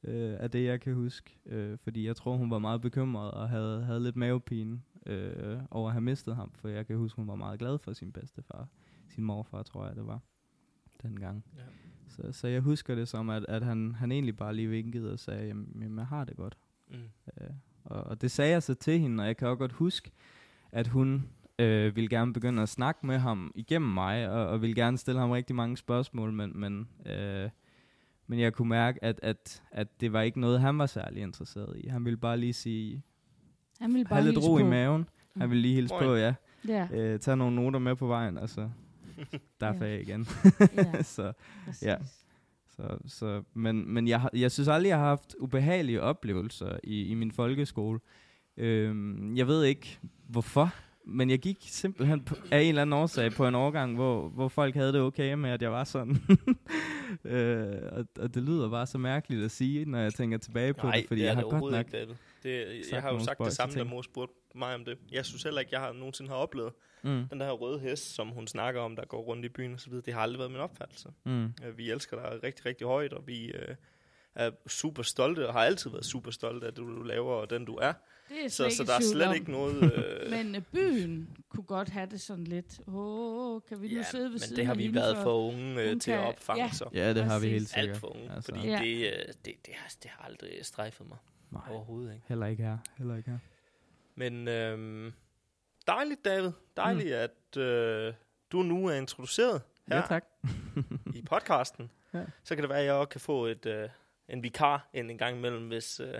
[0.04, 1.38] øh, af det jeg kan huske.
[1.46, 5.88] Øh, fordi jeg tror, hun var meget bekymret og havde, havde lidt mavepine øh, over
[5.88, 8.68] at have mistet ham, for jeg kan huske, hun var meget glad for sin bedstefar.
[9.08, 10.20] Sin morfar, tror jeg, det var
[11.02, 11.44] dengang.
[11.56, 11.62] Ja.
[12.08, 15.18] Så, så jeg husker det som, at, at han, han egentlig bare lige vinkede og
[15.18, 16.58] sagde, jamen, jamen jeg har det godt.
[16.90, 16.94] Mm.
[17.40, 17.50] Øh,
[17.84, 20.10] og, og det sagde jeg så til hende, og jeg kan også godt huske,
[20.72, 24.74] at hun øh, ville gerne begynde at snakke med ham igennem mig, og, og ville
[24.74, 27.50] gerne stille ham rigtig mange spørgsmål, men, men, øh,
[28.26, 31.76] men jeg kunne mærke, at, at, at det var ikke noget, han var særlig interesseret
[31.84, 31.88] i.
[31.88, 33.02] Han ville bare lige sige,
[33.80, 34.68] Han ville bare have lidt ro i på.
[34.68, 35.08] maven.
[35.36, 36.04] Han vil lige hilse Moin.
[36.06, 36.34] på, ja.
[36.68, 38.70] Ja, Øh, tag nogle noter med på vejen, og så
[39.60, 39.98] derfra Ja.
[39.98, 40.26] igen.
[40.76, 41.32] ja, så,
[41.64, 41.82] præcis.
[41.82, 41.96] Ja.
[42.76, 47.14] så, så, men men jeg, jeg synes aldrig, jeg har haft ubehagelige oplevelser i, i
[47.14, 47.98] min folkeskole.
[48.56, 49.98] Øhm, jeg ved ikke,
[50.28, 50.74] hvorfor,
[51.06, 54.48] men jeg gik simpelthen på, af en eller anden årsag på en årgang, hvor, hvor
[54.48, 56.16] folk havde det okay med, at jeg var sådan.
[57.24, 60.86] øh, og, og det lyder bare så mærkeligt at sige, når jeg tænker tilbage på
[60.86, 61.86] Nej, det, fordi det jeg har det godt nok...
[62.42, 64.98] Det, sagt jeg har jo sagt det samme, da mor spurgte mig om det.
[65.12, 66.72] Jeg synes heller ikke, jeg har nogensinde har oplevet
[67.04, 69.80] Mm, den der røde hest, som hun snakker om, der går rundt i byen og
[69.80, 70.02] så videre.
[70.06, 71.08] Det har aldrig været min opfattelse.
[71.24, 73.74] mm, Øh, Vi elsker dig rigtig, rigtig højt, og vi øh,
[74.34, 77.64] er super stolte, og har altid været super stolte af det, du laver, og den
[77.64, 77.92] du er.
[78.36, 79.34] Det er Så, så der er slet om.
[79.34, 79.82] ikke noget...
[79.92, 82.80] Øh, Men øh, byen kunne godt have det sådan lidt.
[82.86, 85.22] Åh, kan vi nu ja, sidde ved men siden det har af vi været for-
[85.22, 86.70] for unge øh, til at opfange, ja.
[86.72, 86.88] så.
[86.94, 87.52] ja, det har vi Præcis.
[87.52, 87.88] helt sikkert.
[87.88, 88.54] Alt for unge, Altså.
[88.54, 88.78] fordi Ja.
[88.78, 89.12] det, øh,
[89.44, 91.18] det, det, har, det har aldrig strejfet mig
[91.50, 92.14] Nej, overhovedet.
[92.14, 92.24] Ikke?
[92.28, 92.78] heller ikke her.
[92.98, 93.38] Heller ikke her.
[94.14, 95.12] Men øhm,
[95.86, 96.50] dejligt, David.
[96.76, 97.12] Dejligt, mm.
[97.54, 98.14] at øh,
[98.52, 100.24] du nu er introduceret her Ja, tak.
[101.14, 101.90] i podcasten.
[102.14, 102.24] Ja.
[102.44, 103.88] Så kan det være, at jeg også kan få et, øh,
[104.28, 106.14] en vikar ind en gang imellem, hvis, øh,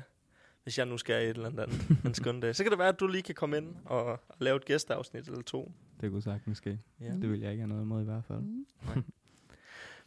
[0.62, 1.68] hvis jeg nu skal et eller andet
[2.04, 2.56] en skøn dag.
[2.56, 5.26] Så kan det være, at du lige kan komme ind og, og lave et gæsteafsnit
[5.26, 5.72] eller to.
[6.00, 6.78] Det kunne sagtens ske.
[7.00, 7.06] Ja.
[7.06, 8.38] Det vil jeg ikke have noget imod i hvert fald.
[8.38, 8.66] Mm.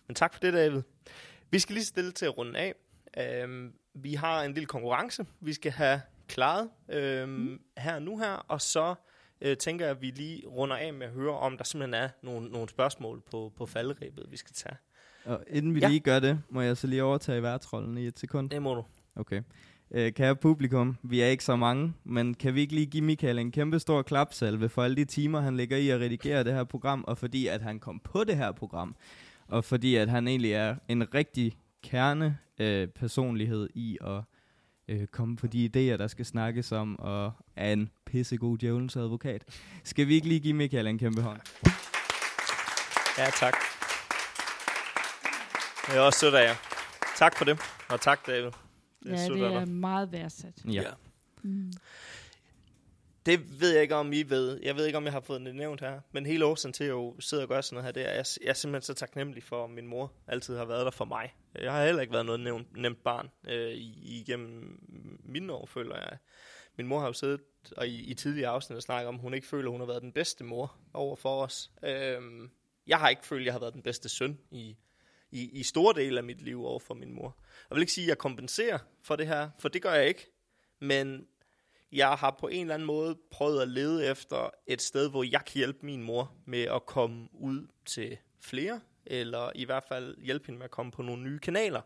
[0.08, 0.82] Men tak for det, David.
[1.52, 2.74] Vi skal lige stille til at runde af.
[3.18, 7.60] Øhm, vi har en lille konkurrence, vi skal have klaret øhm, mm.
[7.78, 8.96] her og nu her, og så
[9.42, 12.10] øh, tænker jeg, at vi lige runder af med at høre, om der simpelthen er
[12.24, 14.76] nogle, nogle spørgsmål på, på falderæbet, vi skal tage.
[15.26, 15.88] Og inden vi Ja.
[15.88, 18.50] lige gør det, må jeg så lige overtage værtsrollen i et sekund.
[18.50, 18.86] Det må du.
[19.16, 19.42] Okay.
[19.92, 23.40] Øh, kære publikum, vi er ikke så mange, men kan vi ikke lige give Michael
[23.40, 26.64] en kæmpe stor klapsalve for alle de timer, han ligger i at redigere det her
[26.64, 28.96] program, og fordi at han kom på det her program,
[29.48, 34.22] og fordi at han egentlig er en rigtig kerne øh, personlighed i at
[34.88, 39.44] øh, komme på de idéer, der skal snakkes om, og er en pissegod djævelens advokat.
[39.84, 41.40] Skal vi ikke lige give Michael en kæmpe hånd?
[43.18, 43.54] Ja, tak.
[45.88, 46.56] Det er også sødt af jer.
[47.18, 47.60] Tak for det,
[47.90, 48.65] og tak, David.
[49.06, 50.54] Det er Ja, det er meget værdsat.
[50.74, 50.92] Ja.
[51.44, 51.72] Mm.
[53.26, 54.60] Det ved jeg ikke, om I ved.
[54.64, 56.00] Jeg ved ikke, om jeg har fået det nævnt her.
[56.12, 58.20] Men hele årsagen til, at jeg jo sidder og gør sådan noget her, det er,
[58.20, 61.06] at jeg, er simpelthen så taknemmelig for, at min mor altid har været der for
[61.06, 61.34] mig.
[61.62, 64.80] Jeg har heller ikke været noget nemt, nemt barn øh, i- igennem
[65.24, 66.18] mine år, føler jeg.
[66.78, 67.42] Min mor har jo siddet
[67.78, 69.88] og i, i tidligere afsnit og snakket om, at hun ikke føler, at hun har
[69.88, 71.72] været den bedste mor over for os.
[71.84, 72.50] Øhm,
[72.88, 74.76] jeg har ikke følt, at jeg har været den bedste søn i,
[75.32, 77.38] i, i store dele af mit liv over for min mor.
[77.70, 80.32] Jeg vil ikke sige, at jeg kompenserer for det her, for det gør jeg ikke.
[80.80, 81.28] Men
[81.92, 85.46] jeg har på en eller anden måde prøvet at lede efter et sted, hvor jeg
[85.46, 90.46] kan hjælpe min mor med at komme ud til flere, eller i hvert fald hjælpe
[90.46, 91.82] hende med at komme på nogle nye kanaler,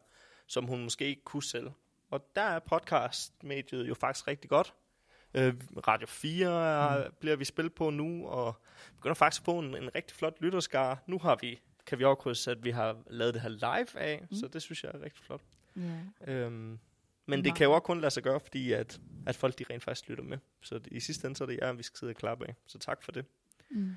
[0.47, 1.71] som hun måske ikke kunne selv.
[2.11, 4.73] Og der er podcastmediet jo faktisk rigtig godt.
[5.33, 5.53] Øh,
[5.87, 7.13] Radio 4 er, mm.
[7.19, 8.53] bliver vi spillet på nu, og
[8.95, 10.97] begynder faktisk at få en, en rigtig flot lytterskare.
[11.07, 11.59] Nu har vi,
[11.89, 14.37] kan vi også krydse, at vi har lavet det her live af, mm.
[14.37, 15.41] så det synes jeg er rigtig flot.
[15.75, 16.33] Ja.
[16.33, 16.79] Øhm,
[17.25, 19.83] men det kan jo også kun lade sig gøre, fordi at, at folk de rent
[19.83, 20.37] faktisk lytter med.
[20.61, 22.55] Så det, i sidste ende så er det jer, vi skal sidde og klappe af.
[22.67, 23.25] Så tak for det.
[23.71, 23.95] Mm.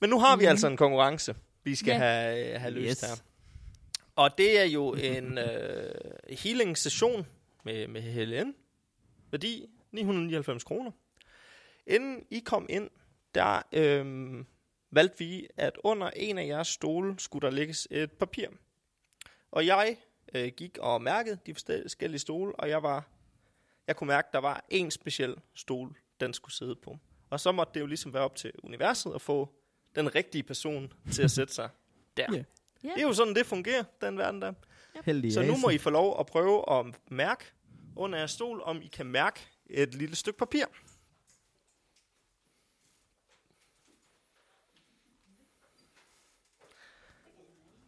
[0.00, 0.50] Men nu har vi Mhm.
[0.50, 1.34] altså en konkurrence,
[1.64, 1.98] vi skal Ja.
[1.98, 3.10] have, have løst Yes.
[3.10, 3.16] her.
[4.16, 5.90] Og det er jo en øh,
[6.30, 7.26] healing-session
[7.64, 8.54] med, med Helen.
[9.30, 10.90] Værdi 999 kroner.
[11.86, 12.90] Inden I kom ind,
[13.34, 14.44] der øh,
[14.90, 18.46] valgte vi, at under en af jeres stole skulle der lægges et papir.
[19.50, 19.96] Og jeg
[20.34, 23.08] øh, gik og mærkede de forskellige stole, og jeg var,
[23.86, 26.98] jeg kunne mærke, at der var en speciel stol, den skulle sidde på.
[27.30, 29.48] Og så måtte det jo ligesom være op til universet at få
[29.94, 31.68] den rigtige person til at sætte sig
[32.16, 32.26] der.
[32.32, 32.44] Ja.
[32.84, 32.88] Ja.
[32.88, 34.52] Det er jo sådan, det fungerer, den verden der.
[35.04, 37.44] Heldig Så nu må I få lov at prøve at mærke
[37.96, 40.64] under jeres stol, om I kan mærke et lille stykke papir.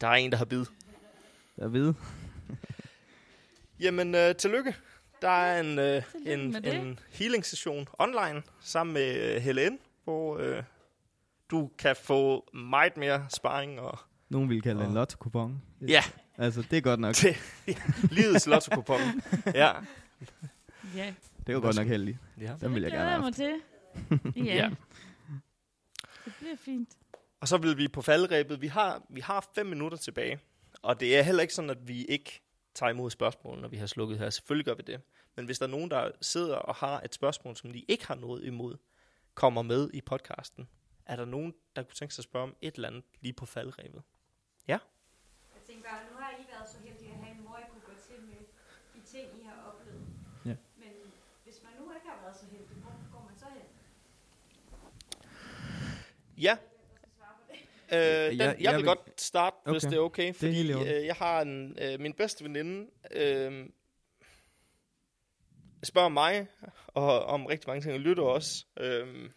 [0.02, 0.64] Der er en, der har bid.
[1.56, 1.94] Der ved.
[3.80, 4.74] Jamen, øh, tillykke.
[5.22, 6.74] Der er en, øh, en, det.
[6.74, 10.62] en healing-session online sammen med øh, Helen, hvor øh,
[11.50, 13.98] du kan få meget mere sparring og
[14.28, 15.62] Nogen vil kalde det en lotto-kupon.
[15.88, 16.02] Ja.
[16.38, 17.14] Altså, det er godt nok.
[17.14, 17.36] til
[18.10, 18.84] livets lotto
[19.54, 19.72] ja.
[20.96, 22.18] Ja, Det er jo godt nok heldigt.
[22.40, 22.54] ja.
[22.60, 23.60] Den vil jeg det gerne glæder have jeg
[24.10, 24.18] haft.
[24.18, 24.44] mig til.
[24.46, 24.54] ja.
[24.54, 24.70] Ja.
[26.24, 26.88] Det bliver fint.
[27.42, 28.60] Og så vil vi på faldrebet.
[28.60, 30.40] Vi har, vi har fem minutter tilbage.
[30.82, 32.42] Og det er heller ikke sådan, at vi ikke
[32.74, 34.30] tager imod spørgsmål, når vi har slukket her.
[34.30, 35.00] Selvfølgelig gør vi det.
[35.36, 38.14] Men hvis der er nogen, der sidder og har et spørgsmål, som de ikke har
[38.14, 38.76] noget imod,
[39.34, 40.68] kommer med i podcasten,
[41.06, 43.46] er der nogen, der kunne tænke sig at spørge om et eller andet lige på
[43.46, 44.02] faldrebet?
[44.68, 44.80] Jeg
[45.66, 47.92] tænker bare, nu har I været så heldige at have en mor, I kunne gå
[48.06, 48.40] til med
[48.94, 50.06] de ting, I har oplevet.
[50.44, 50.56] Ja.
[50.76, 50.92] Men
[51.44, 53.66] hvis man nu ikke har været så heldig, hvor går man så hen?
[56.38, 56.56] Ja.
[57.92, 59.72] Øh, den, jeg, jeg vil godt starte, okay.
[59.72, 60.88] hvis det er okay, er fordi i orden.
[60.88, 63.68] øh, jeg har en, øh, min bedste veninde, øh,
[65.82, 66.46] spørger mig
[66.86, 68.66] og, om rigtig mange ting, og lytter også.
[68.76, 69.30] Øh,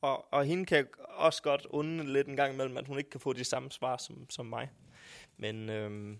[0.00, 3.20] og, og hende kan også godt undre lidt en gang imellem, at hun ikke kan
[3.20, 4.70] få de samme svar som, som mig.
[5.36, 6.16] Men øh,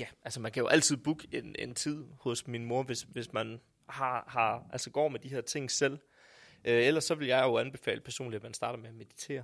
[0.00, 3.32] ja, altså man kan jo altid booke en, en tid hos min mor, hvis, hvis
[3.32, 5.98] man har, har, altså går med de her ting selv.
[6.64, 9.42] Øh, ellers så vil jeg jo anbefale personligt, at man starter med at meditere.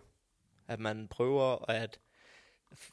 [0.68, 2.00] At man prøver at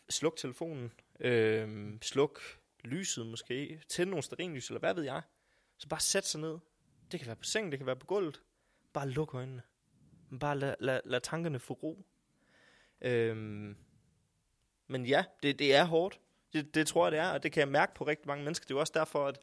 [0.10, 2.42] slukke telefonen, øh, sluk
[2.84, 5.22] lyset måske, tænde nogle stearinlys, eller hvad ved jeg.
[5.78, 6.58] Så bare sæt sig ned.
[7.12, 8.42] Det kan være på sengen, det kan være på gulvet.
[8.94, 9.62] Bare luk øjnene.
[10.40, 12.06] Bare lad, lad, lad tankerne få ro.
[13.02, 13.78] Øhm,
[14.88, 16.20] men ja, det, det er hårdt.
[16.58, 18.64] Det, det tror jeg, det er, og det kan jeg mærke på rigtig mange mennesker.
[18.64, 19.40] Det er jo også derfor, at,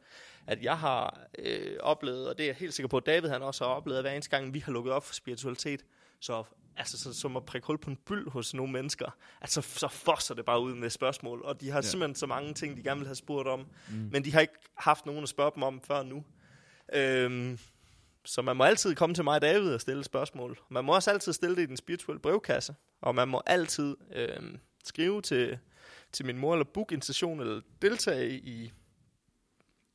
[0.47, 3.41] at jeg har øh, oplevet, og det er jeg helt sikker på, at David han
[3.41, 5.85] også har oplevet, at hver eneste gang, vi har lukket op for spiritualitet,
[6.19, 6.43] så,
[6.77, 10.35] altså, så, som at prikke hul på en byld hos nogle mennesker, altså, så fosser
[10.35, 11.81] det bare ud med spørgsmål, og de har ja.
[11.81, 14.09] Simpelthen så mange ting, de gerne vil have spurgt om, Mm.
[14.11, 16.23] men de har ikke haft nogen at spørge dem om før nu.
[16.93, 17.59] Øhm,
[18.25, 20.59] så man må altid komme til mig, David, og stille spørgsmål.
[20.69, 24.59] Man må også altid stille det i den spirituelle brevkasse, og man må altid øhm,
[24.85, 25.57] skrive til,
[26.15, 28.71] til min mor, eller booke en session, eller deltage i,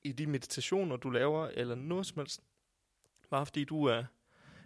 [0.04, 2.40] i de meditationer, du laver, eller noget som helst.
[3.30, 4.04] Bare fordi du er,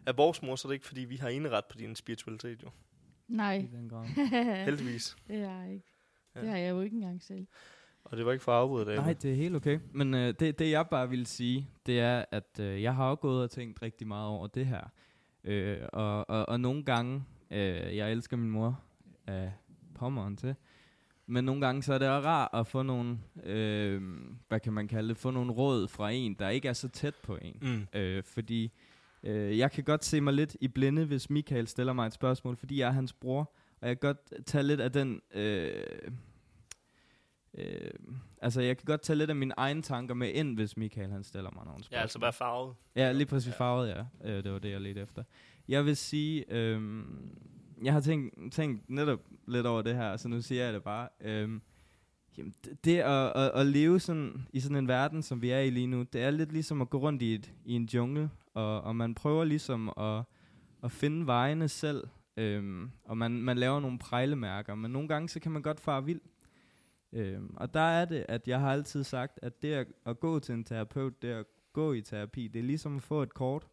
[0.06, 2.70] er vores mor, så er det ikke, fordi vi har indret på din spiritualitet, jo.
[3.28, 4.06] Nej, I den grad.
[4.64, 5.16] Heldigvis.
[5.28, 5.86] det er jeg ikke.
[6.34, 7.46] Det har jeg jo ikke engang selv.
[8.04, 9.00] Og det var ikke for at afbryde, David.
[9.00, 9.78] Nej, det er helt okay.
[9.92, 13.20] Men øh, det, det jeg bare vil sige, det er, at øh, jeg har også
[13.20, 14.84] gået og tænkt rigtig meget over det her.
[15.44, 18.80] Øh, og, og, og nogle gange, øh, jeg elsker min mor
[19.26, 19.52] af
[19.94, 20.54] pommeren til,
[21.26, 24.02] men nogle gange så er det også rart at få nogle, øh,
[24.48, 27.14] hvad kan man kalde det, få nogle råd fra en, der ikke er så tæt
[27.14, 27.58] på en.
[27.62, 27.98] Mm.
[28.00, 28.72] Øh, fordi
[29.22, 32.56] øh, jeg kan godt se mig lidt i blinde, hvis Michael stiller mig et spørgsmål,
[32.56, 35.20] fordi jeg er hans bror, og jeg kan godt tage lidt af den...
[35.34, 35.72] Øh,
[37.54, 37.90] øh,
[38.42, 41.24] altså, jeg kan godt tage lidt af mine egne tanker med ind, hvis Michael han
[41.24, 41.96] stiller mig nogle spørgsmål.
[41.98, 42.74] Ja, altså være farvet.
[42.96, 44.04] Ja, lige præcis farvet, ja.
[44.24, 45.22] Øh, det var det, jeg ledte efter.
[45.68, 47.04] Jeg vil sige, øh,
[47.82, 51.08] jeg har tænkt, tænkt netop lidt over det her, så nu siger jeg det bare.
[51.20, 51.62] Øhm,
[52.38, 55.58] jamen, det, det at, at, at leve sådan, i sådan en verden, som vi er
[55.58, 58.30] i lige nu, det er lidt ligesom at gå rundt i, et, i en jungle,
[58.54, 60.22] og, og man prøver ligesom at,
[60.82, 62.04] at finde vejene selv,
[62.36, 66.04] øhm, og man, man laver nogle prejlemærker, men nogle gange så kan man godt fare
[66.04, 66.20] vild.
[67.12, 70.38] Øhm, og der er det, at jeg har altid sagt, at det at, at gå
[70.38, 73.66] til en terapeut, det at gå i terapi, det er ligesom at få et kort,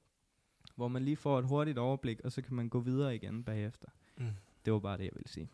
[0.82, 3.88] hvor man lige får et hurtigt overblik, og så kan man gå videre igen bagefter.
[4.18, 4.26] Mm.
[4.66, 5.50] Det var bare det, jeg ville sige.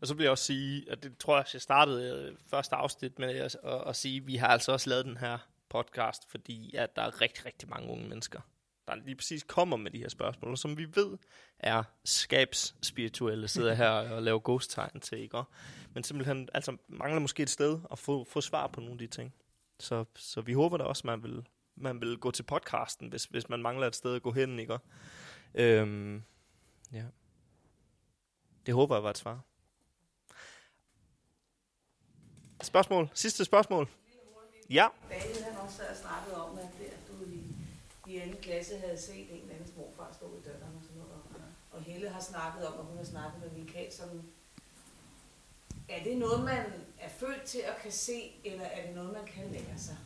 [0.00, 3.18] Og så vil jeg også sige, at det tror jeg, jeg startede øh, første afsnit
[3.18, 6.76] med at, at, at sige, at vi har altså også lavet den her podcast, fordi
[6.76, 8.40] at der er rigtig, rigtig mange unge mennesker,
[8.88, 11.18] der lige præcis kommer med de her spørgsmål, som vi ved
[11.58, 15.42] er skabsspirituelle, sidder her og laver ghost-tegn til, ikke?
[15.94, 19.06] Men simpelthen altså, mangler måske et sted at få, få svar på nogle af de
[19.06, 19.34] ting.
[19.80, 21.46] Så, så vi håber da også, man vil,
[21.80, 24.78] man vil gå til podcasten, hvis, hvis man mangler et sted at gå hen, ikke?
[25.54, 26.22] Øhm,
[26.92, 27.04] ja.
[28.66, 29.40] Det håber jeg var et svar.
[32.62, 33.10] Spørgsmål?
[33.14, 33.88] Sidste spørgsmål?
[34.70, 34.88] Ja.
[35.08, 37.42] Daniel, han også sad snakket om, at, det, at du i,
[38.12, 41.12] i anden klasse havde set en eller anden morfar stå i døren og sådan noget.
[41.12, 41.22] Og,
[41.70, 44.22] og Helle har snakket om, at hun har snakket med Michael som
[45.88, 46.64] er det noget, man
[46.98, 49.96] er født til at kan se, eller er det noget, man kan lære sig?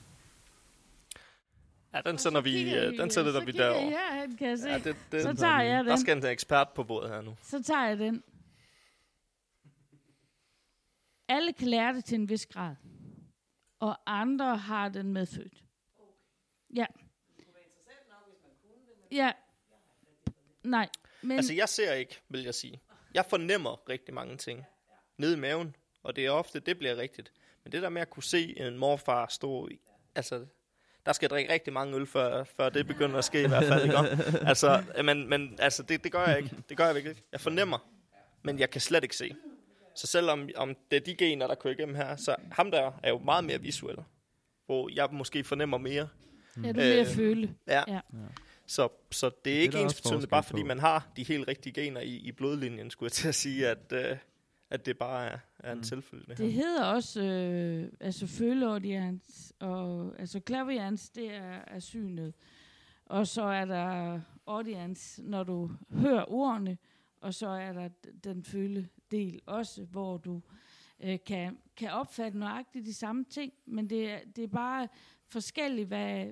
[1.94, 3.80] Ja, den sender vi, øh, den sætter vi så derover.
[3.82, 4.68] kigger jeg hen, kan jeg se.
[4.68, 6.00] Ja, det, det, Så tager jeg Der den.
[6.00, 7.36] skal en ekspert på bordet her nu.
[7.42, 8.22] Så tager jeg den.
[11.28, 12.74] Alle kan lære det til en vis grad.
[13.80, 15.64] Og andre har den medfødt.
[16.76, 16.86] Ja.
[19.12, 19.32] Ja.
[20.62, 20.88] Nej.
[21.22, 22.80] Men Altså, jeg ser ikke, vil jeg sige.
[23.14, 24.64] Jeg fornemmer rigtig mange ting.
[25.18, 25.76] Nede i maven.
[26.02, 27.32] Og det er ofte, det bliver rigtigt.
[27.64, 29.80] Men det der med at kunne se en morfar stå i...
[30.14, 30.46] Altså,
[31.06, 33.64] der skal jeg drikke rigtig mange øl, før, før det begynder at ske i hvert
[33.64, 33.84] fald.
[33.84, 33.98] Ikke?
[34.48, 36.50] Altså, men, men altså, det, det gør jeg ikke.
[36.68, 37.14] Det gør jeg ikke.
[37.32, 37.78] Jeg fornemmer.
[38.42, 39.34] Men jeg kan slet ikke se.
[39.96, 43.08] Så selvom om det er de gener, der kører igennem her, så ham der er
[43.10, 43.96] jo meget mere visuel.
[44.66, 46.08] Hvor jeg måske fornemmer mere.
[46.64, 47.54] er du mere øh, føle.
[47.66, 47.82] Ja.
[47.88, 48.00] Ja.
[48.66, 50.66] Så, så det er Det er ikke ens betydende, bare fordi på.
[50.66, 53.92] man har de helt rigtige gener i, i blodlinjen, skulle jeg til at sige, at,
[53.92, 54.16] øh,
[54.72, 55.84] at det bare er, er en Mm.
[55.84, 56.26] selvfølge.
[56.28, 62.34] Det Det hedder også øh, altså føleaudiens, og altså clairvoyance, det er, er synet.
[63.06, 66.78] Og så er der audience, når du hører ordene,
[67.20, 67.88] og så er der
[68.24, 70.42] den føledel også, hvor du
[71.00, 74.88] øh, kan, kan opfatte nøjagtigt de samme ting, men det er, det er bare
[75.26, 76.26] forskelligt, hvad,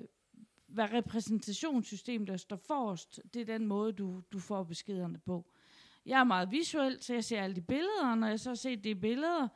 [0.67, 5.45] hvad repræsentationssystem, der står forrest, det er den måde, du, du får beskederne på.
[6.05, 8.55] Jeg er meget visuel, så jeg ser alle de billeder, og når jeg så har
[8.55, 9.47] set de billeder,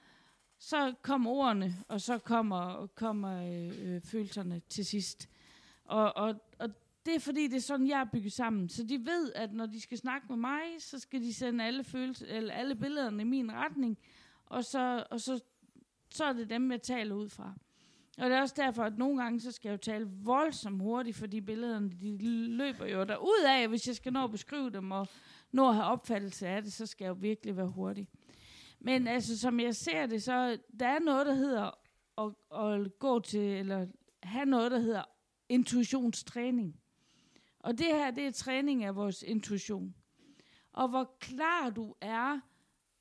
[0.59, 5.29] så kommer ordene, og så kommer, kommer øh, øh, følelserne til sidst.
[5.85, 6.69] Og, og, og
[7.05, 8.69] det er fordi, det er sådan, jeg er bygget sammen.
[8.69, 11.83] Så de ved, at når de skal snakke med mig, så skal de sende alle,
[11.83, 13.97] følelser, eller alle billederne i min retning,
[14.45, 15.43] og så, og så,
[16.09, 17.53] så er det dem, jeg taler ud fra.
[18.17, 21.17] Og det er også derfor, at nogle gange, så skal jeg jo tale voldsomt hurtigt,
[21.17, 22.17] fordi billederne, de
[22.47, 25.07] løber jo derud af, hvis jeg skal nå at beskrive dem, og
[25.55, 28.07] nå at have opfattelse af det, så skal jeg jo virkelig være hurtig.
[28.79, 31.71] Men altså, som jeg ser det, så der er noget, der hedder
[32.17, 33.87] at, at gå til, eller
[34.23, 35.03] have noget, der hedder
[35.49, 36.79] intuitionstræning.
[37.59, 39.95] Og det her, det er træning af vores intuition.
[40.73, 42.39] Og hvor klar du er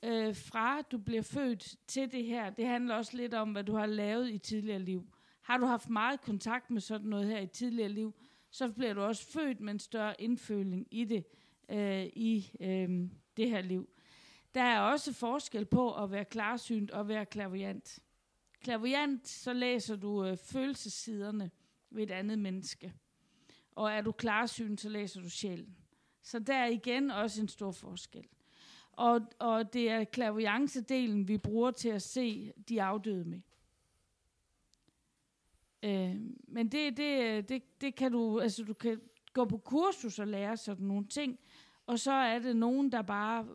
[0.04, 3.76] øh, fra, du bliver født til det her, det handler også lidt om, hvad du
[3.76, 5.08] har lavet i tidligere liv.
[5.42, 8.14] Har du haft meget kontakt med sådan noget her i tidligere liv,
[8.50, 11.24] så bliver du også født med en større indføling i det,
[11.68, 13.88] øh, i øh, det her liv.
[14.54, 17.98] Der er også forskel på at være klarsynt og være klaviant.
[18.60, 21.50] Klaviant, så læser du øh, følelsessiderne
[21.90, 22.94] ved et andet menneske.
[23.74, 25.76] Og er du klarsynt, så læser du sjælen.
[26.22, 28.26] Så der er igen også en stor forskel.
[28.92, 33.40] Og, og det er klaviancedelen, vi bruger til at se de afdøde med.
[35.82, 36.16] Øh,
[36.48, 39.00] men det, det, øh, det, det kan du, altså du kan
[39.32, 41.38] gå på kursus og lære sådan nogle ting,
[41.86, 43.46] og så er det nogen, der bare,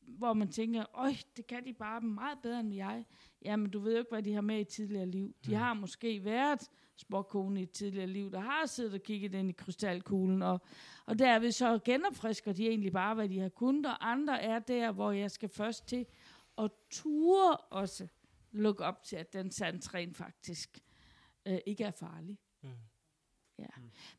[0.00, 3.04] hvor man tænker, øj, det kan de bare meget bedre end jeg.
[3.44, 5.34] Jamen, du ved jo ikke, hvad de har med i tidligere liv.
[5.46, 9.48] De har måske været sporkone i et tidligere liv, der har siddet og kigget ind
[9.48, 10.60] i krystalkuglen, og,
[11.06, 14.92] og derved så genopfrisker de egentlig bare, hvad de har kunnet, og andre er der,
[14.92, 16.06] hvor jeg skal først til
[16.58, 18.06] at ture også
[18.52, 20.78] lukke op til, at den sandtræn faktisk
[21.46, 22.38] øh, ikke er farlig.
[22.62, 22.68] Mm.
[23.58, 23.64] Ja.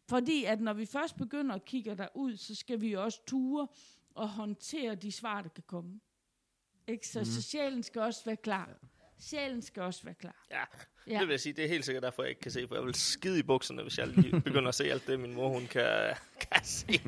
[0.09, 3.67] Fordi at når vi først begynder at kigge derud, så skal vi også ture
[4.15, 5.99] og håndtere de svar, der kan komme.
[6.87, 7.07] Ikke?
[7.07, 7.25] Så, mm.
[7.25, 8.69] så sjælen skal også være klar.
[9.19, 10.45] Sjælen skal også være klar.
[10.51, 10.63] Ja,
[11.07, 12.75] ja, det vil jeg sige, det er helt sikkert derfor, jeg ikke kan se, for
[12.75, 15.49] jeg vil skide i bukserne, hvis jeg lige begynder at se alt det, min mor
[15.49, 16.15] hun kan,
[16.51, 17.01] kan se.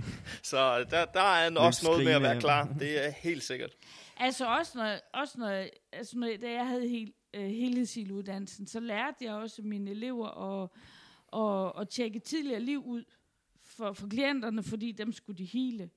[0.43, 2.75] Så der, der er også noget med at være klar.
[2.79, 3.71] Det er helt sikkert.
[4.17, 9.17] Altså også når, også når, altså når da jeg havde helt, uh, helhedsiluddannelsen, så lærte
[9.21, 10.69] jeg også mine elever at,
[11.31, 13.03] og, og tjekke tidligere liv ud
[13.63, 15.89] for, for klienterne, fordi dem skulle de hele.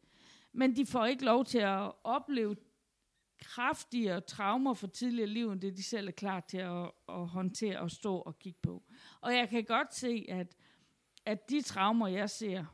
[0.52, 2.56] Men de får ikke lov til at opleve
[3.38, 7.80] kraftigere traumer fra tidligere liv, end det de selv er klar til at, at håndtere
[7.80, 8.82] og stå og kigge på.
[9.20, 10.56] Og jeg kan godt se, at,
[11.26, 12.64] at de traumer, jeg ser,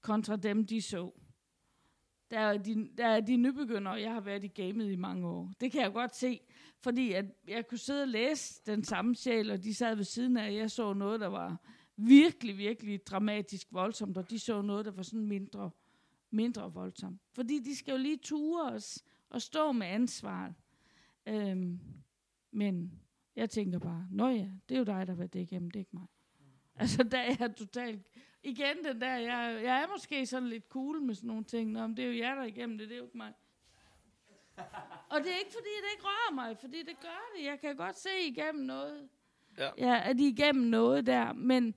[0.00, 1.12] kontra dem, de så,
[2.30, 5.52] der er, de, der er de nybegyndere, jeg har været i gamet i mange år.
[5.60, 6.40] Det kan jeg godt se,
[6.80, 10.36] fordi at jeg kunne sidde og læse den samme sjæl, og de sad ved siden
[10.36, 11.60] af, jeg så noget, der var
[11.98, 15.70] virkelig, virkelig dramatisk voldsomt, og de så noget, der var sådan mindre,
[16.30, 17.20] mindre voldsomt.
[17.32, 20.54] Fordi de skal jo lige ture os og stå med ansvaret.
[21.26, 21.80] Øhm,
[22.50, 23.00] men
[23.36, 25.76] jeg tænker bare, nå ja, det er jo dig, der har været det igennem, det
[25.76, 26.06] er ikke mig.
[26.74, 28.06] Altså, der er jeg totalt...
[28.42, 31.70] Igen den der, jeg, jeg er måske sådan lidt cool med sådan nogle ting.
[31.70, 33.32] Nå, men det er jo jer, der er igennem det, det er jo ikke mig.
[35.12, 37.44] Og det er ikke, fordi det ikke rører mig, fordi det gør det.
[37.44, 39.08] Jeg kan godt se igennem noget.
[39.58, 39.70] Ja.
[39.78, 41.74] ja at de igennem noget der, men,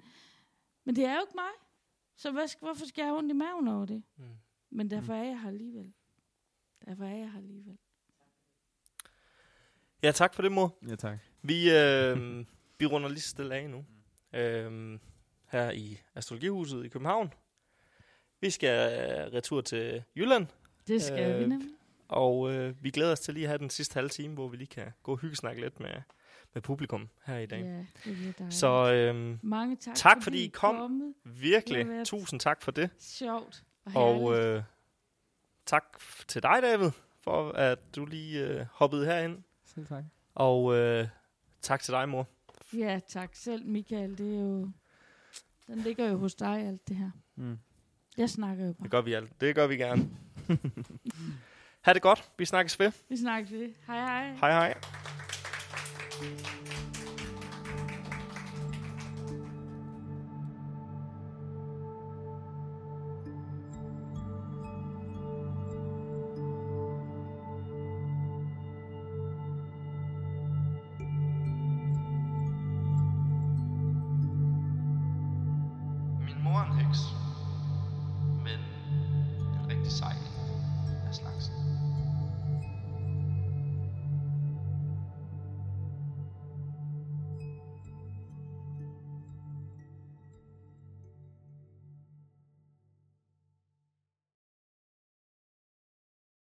[0.84, 1.52] men det er jo ikke mig.
[2.16, 4.04] Så hvad, hvorfor skal jeg have ondt i maven over det?
[4.18, 4.24] Mm.
[4.70, 5.94] Men derfor er jeg her alligevel.
[6.86, 7.78] Derfor er jeg her alligevel.
[10.04, 10.78] Ja, tak for det, mor.
[10.90, 11.20] Ja, tak.
[11.42, 12.46] Vi, øh,
[12.80, 13.86] vi runder lige så stille af nu.
[14.34, 15.00] Øh,
[15.48, 17.34] her i Astrologihuset i København.
[18.42, 20.48] Vi skal øh, retur til Jylland.
[20.88, 21.70] Det skal øh, vi nemlig.
[22.08, 24.58] Og øh, vi glæder os til lige at have den sidste halve time, hvor vi
[24.58, 25.90] lige kan gå og hyggesnakke lidt med,
[26.54, 27.62] med publikum her i dag.
[27.62, 28.50] Ja, det er.
[28.50, 30.76] Så øh, Mange tak, tak fordi I kom.
[30.76, 31.14] kommet.
[31.24, 32.90] Virkelig, tusind tak for det.
[33.00, 34.64] Sjovt og Og øh,
[35.66, 35.84] tak
[36.28, 36.92] til dig, David,
[37.24, 39.38] for at du lige øh, hoppede herind.
[39.66, 40.04] Selv tak.
[40.36, 41.08] Og øh,
[41.62, 42.28] tak til dig, mor.
[42.74, 44.18] Ja, tak selv, Michael.
[44.18, 44.70] Det er jo...
[45.68, 47.12] Den ligger jo hos dig, alt det her.
[47.36, 47.60] Mm.
[48.18, 48.84] Jeg snakker jo bare.
[48.84, 49.42] Det gør vi alt.
[49.42, 50.10] Det gør vi gerne.
[51.82, 52.32] ha' det godt.
[52.38, 52.92] Vi snakkes ved.
[53.10, 53.70] Vi snakkes ved.
[53.88, 54.34] Hej hej.
[54.36, 54.78] Hej hej.